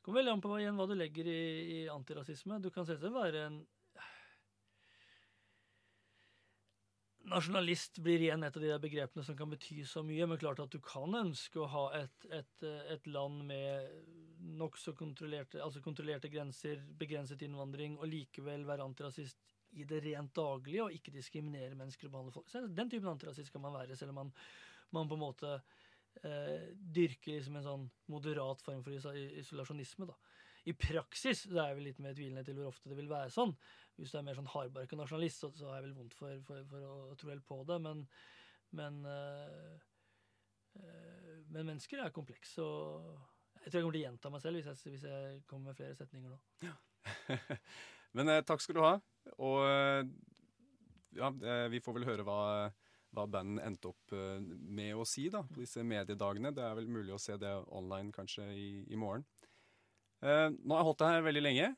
kommer 0.09 0.23
veldig 0.23 0.31
an 0.33 0.41
på 0.41 0.55
igjen 0.57 0.77
hva 0.79 0.87
du 0.89 0.95
legger 0.97 1.27
i, 1.29 1.41
i 1.75 1.79
antirasisme. 1.91 2.57
Du 2.63 2.71
kan 2.73 2.87
selvsagt 2.87 3.13
være 3.13 3.43
en 3.45 3.59
Nasjonalist 7.29 7.99
blir 8.01 8.23
igjen 8.23 8.43
et 8.43 8.55
av 8.57 8.63
de 8.63 8.71
der 8.71 8.81
begrepene 8.81 9.23
som 9.25 9.35
kan 9.37 9.51
bety 9.51 9.83
så 9.87 10.01
mye. 10.05 10.25
Men 10.29 10.39
klart 10.41 10.61
at 10.63 10.73
du 10.73 10.79
kan 10.83 11.13
ønske 11.19 11.61
å 11.61 11.69
ha 11.69 11.83
et, 11.99 12.25
et, 12.33 12.65
et 12.95 13.09
land 13.09 13.43
med 13.49 13.89
nokså 14.59 14.95
kontrollerte, 14.97 15.61
altså 15.63 15.83
kontrollerte 15.83 16.31
grenser, 16.31 16.81
begrenset 16.99 17.43
innvandring, 17.45 17.97
og 17.99 18.09
likevel 18.09 18.65
være 18.67 18.87
antirasist 18.87 19.39
i 19.77 19.85
det 19.85 20.01
rent 20.05 20.33
daglige 20.33 20.85
og 20.85 20.95
ikke 20.95 21.13
diskriminere 21.13 21.77
mennesker 21.77 22.09
og 22.09 22.15
behandle 22.15 22.33
folk. 22.33 22.49
Så 22.49 22.63
den 22.65 22.89
typen 22.89 23.11
antirasist 23.11 23.53
kan 23.53 23.63
man 23.63 23.77
være, 23.77 23.97
selv 23.99 24.15
om 24.15 24.23
man, 24.23 24.33
man 24.95 25.09
på 25.11 25.19
en 25.19 25.23
måte 25.23 25.53
eh, 26.23 26.71
dyrker 26.73 27.35
liksom 27.35 27.59
en 27.59 27.67
sånn 27.67 27.87
moderat 28.09 28.63
form 28.65 28.81
for 28.85 28.95
isolasjonisme. 29.43 30.09
da. 30.09 30.17
I 30.69 30.75
praksis 30.77 31.45
så 31.47 31.55
er 31.55 31.71
jeg 31.71 31.77
vel 31.79 31.87
litt 31.89 32.01
mer 32.03 32.15
tvilende 32.17 32.43
til 32.45 32.57
hvor 32.57 32.69
ofte 32.69 32.91
det 32.91 32.97
vil 32.99 33.09
være 33.09 33.31
sånn. 33.33 33.53
Hvis 33.99 34.13
du 34.13 34.19
er 34.19 34.25
mer 34.27 34.37
sånn 34.37 34.49
hardbarka 34.51 34.97
nasjonalist, 34.99 35.43
så, 35.43 35.51
så 35.57 35.69
har 35.69 35.79
jeg 35.79 35.89
vel 35.89 35.95
vondt 35.97 36.17
for, 36.17 36.41
for, 36.47 36.65
for, 36.69 36.85
å 36.87 37.15
tro 37.19 37.31
helt 37.33 37.47
på 37.47 37.59
det. 37.67 37.79
Men, 37.83 38.03
men, 38.77 38.99
øh, 39.09 39.77
øh, 40.81 41.37
men 41.49 41.71
mennesker 41.71 42.03
er 42.03 42.15
komplekse, 42.15 42.63
og 42.63 43.63
jeg 43.63 43.71
tror 43.71 43.79
jeg 43.79 43.85
kommer 43.87 43.97
til 43.97 44.03
å 44.03 44.05
gjenta 44.07 44.33
meg 44.33 44.43
selv 44.43 44.59
hvis 44.59 44.69
jeg, 44.69 44.93
hvis 44.93 45.07
jeg 45.09 45.39
kommer 45.49 45.71
med 45.71 45.79
flere 45.79 45.97
setninger 45.97 46.35
nå. 46.35 46.41
Ja. 46.67 46.75
men 48.19 48.35
eh, 48.35 48.43
takk 48.47 48.63
skal 48.63 48.77
du 48.77 48.83
ha. 48.85 48.93
Og 49.39 49.57
eh, 49.65 50.03
ja, 51.17 51.33
vi 51.73 51.81
får 51.83 51.97
vel 51.97 52.07
høre 52.07 52.23
hva, 52.27 52.41
hva 53.17 53.25
bandet 53.25 53.65
endte 53.65 53.89
opp 53.89 54.13
med 54.45 54.93
å 54.93 55.07
si 55.09 55.25
da, 55.33 55.41
på 55.41 55.63
disse 55.63 55.81
mediedagene. 55.83 56.53
Det 56.55 56.63
er 56.63 56.77
vel 56.77 56.91
mulig 56.91 57.15
å 57.15 57.21
se 57.21 57.35
det 57.41 57.55
online 57.73 58.13
kanskje 58.15 58.45
i, 58.53 58.69
i 58.93 58.99
morgen. 58.99 59.25
Eh, 60.19 60.49
nå 60.51 60.75
har 60.75 60.81
jeg 60.81 60.89
holdt 60.89 61.03
deg 61.03 61.13
her 61.13 61.27
veldig 61.27 61.43
lenge. 61.43 61.69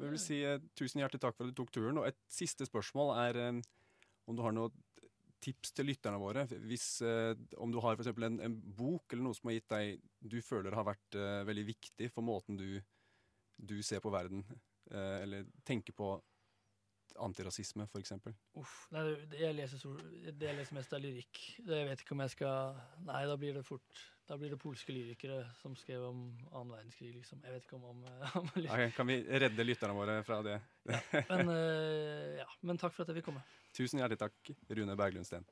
Jeg 0.00 0.12
vil 0.14 0.22
si 0.22 0.38
uh, 0.48 0.60
Tusen 0.78 1.02
hjertelig 1.02 1.20
takk 1.20 1.34
for 1.36 1.44
at 1.44 1.52
du 1.52 1.58
tok 1.58 1.72
turen. 1.74 1.98
Og 2.00 2.06
et 2.08 2.18
siste 2.32 2.66
spørsmål 2.68 3.12
er 3.26 3.40
eh, 3.40 3.58
om 4.30 4.38
du 4.38 4.44
har 4.44 4.54
noen 4.56 4.74
tips 5.40 5.72
til 5.76 5.88
lytterne 5.88 6.20
våre. 6.20 6.46
Hvis, 6.68 6.86
uh, 7.04 7.34
om 7.60 7.72
du 7.72 7.80
har 7.84 7.98
f.eks. 7.98 8.12
En, 8.14 8.40
en 8.46 8.56
bok 8.78 9.12
eller 9.12 9.26
noe 9.26 9.36
som 9.36 9.50
har 9.50 9.58
gitt 9.58 9.74
deg 9.74 10.08
du 10.20 10.40
føler 10.44 10.76
har 10.76 10.86
vært 10.88 11.16
veldig 11.48 11.62
viktig 11.70 12.10
for 12.12 12.24
måten 12.24 12.58
du, 12.60 12.76
du 13.56 13.78
ser 13.82 14.02
på 14.04 14.12
verden, 14.12 14.42
eller 14.92 15.46
tenker 15.64 15.96
på 15.96 16.10
antirasisme, 17.24 17.86
f.eks. 17.88 18.12
Uff. 18.60 18.74
Nei, 18.92 19.06
det 19.32 19.40
jeg, 19.40 19.56
leser, 19.56 19.96
det 20.28 20.50
jeg 20.50 20.58
leser 20.58 20.76
mest, 20.76 20.92
er 20.92 21.02
lyrikk. 21.02 21.40
Det 21.64 21.80
jeg 21.80 21.88
vet 21.88 22.04
ikke 22.04 22.16
om 22.16 22.22
jeg 22.26 22.34
skal 22.36 22.82
Nei, 23.08 23.22
da 23.32 23.38
blir 23.40 23.56
det 23.56 23.64
fort 23.66 24.04
da 24.30 24.36
blir 24.38 24.52
det 24.54 24.58
polske 24.62 24.94
lyrikere 24.94 25.40
som 25.58 25.72
skrev 25.76 26.04
om 26.06 26.20
annen 26.52 26.70
verdenskrig, 26.70 27.10
liksom. 27.16 27.40
Jeg 27.42 27.56
vet 27.56 27.64
ikke 27.66 27.80
om, 27.80 27.84
om, 27.90 28.04
om 28.38 28.50
okay, 28.62 28.90
Kan 28.94 29.10
vi 29.10 29.16
redde 29.26 29.66
lytterne 29.66 29.96
våre 29.96 30.20
fra 30.26 30.38
det? 30.46 30.60
ja. 30.86 31.00
Men, 31.32 31.50
uh, 31.50 32.38
ja. 32.38 32.46
Men 32.62 32.78
takk 32.78 32.94
for 32.94 33.02
at 33.02 33.10
jeg 33.10 33.18
fikk 33.18 33.32
komme. 33.32 33.42
Tusen 33.74 33.98
hjertelig 33.98 34.22
takk, 34.22 34.54
Rune 34.70 34.98
Berglund 35.02 35.26
Steen. 35.26 35.50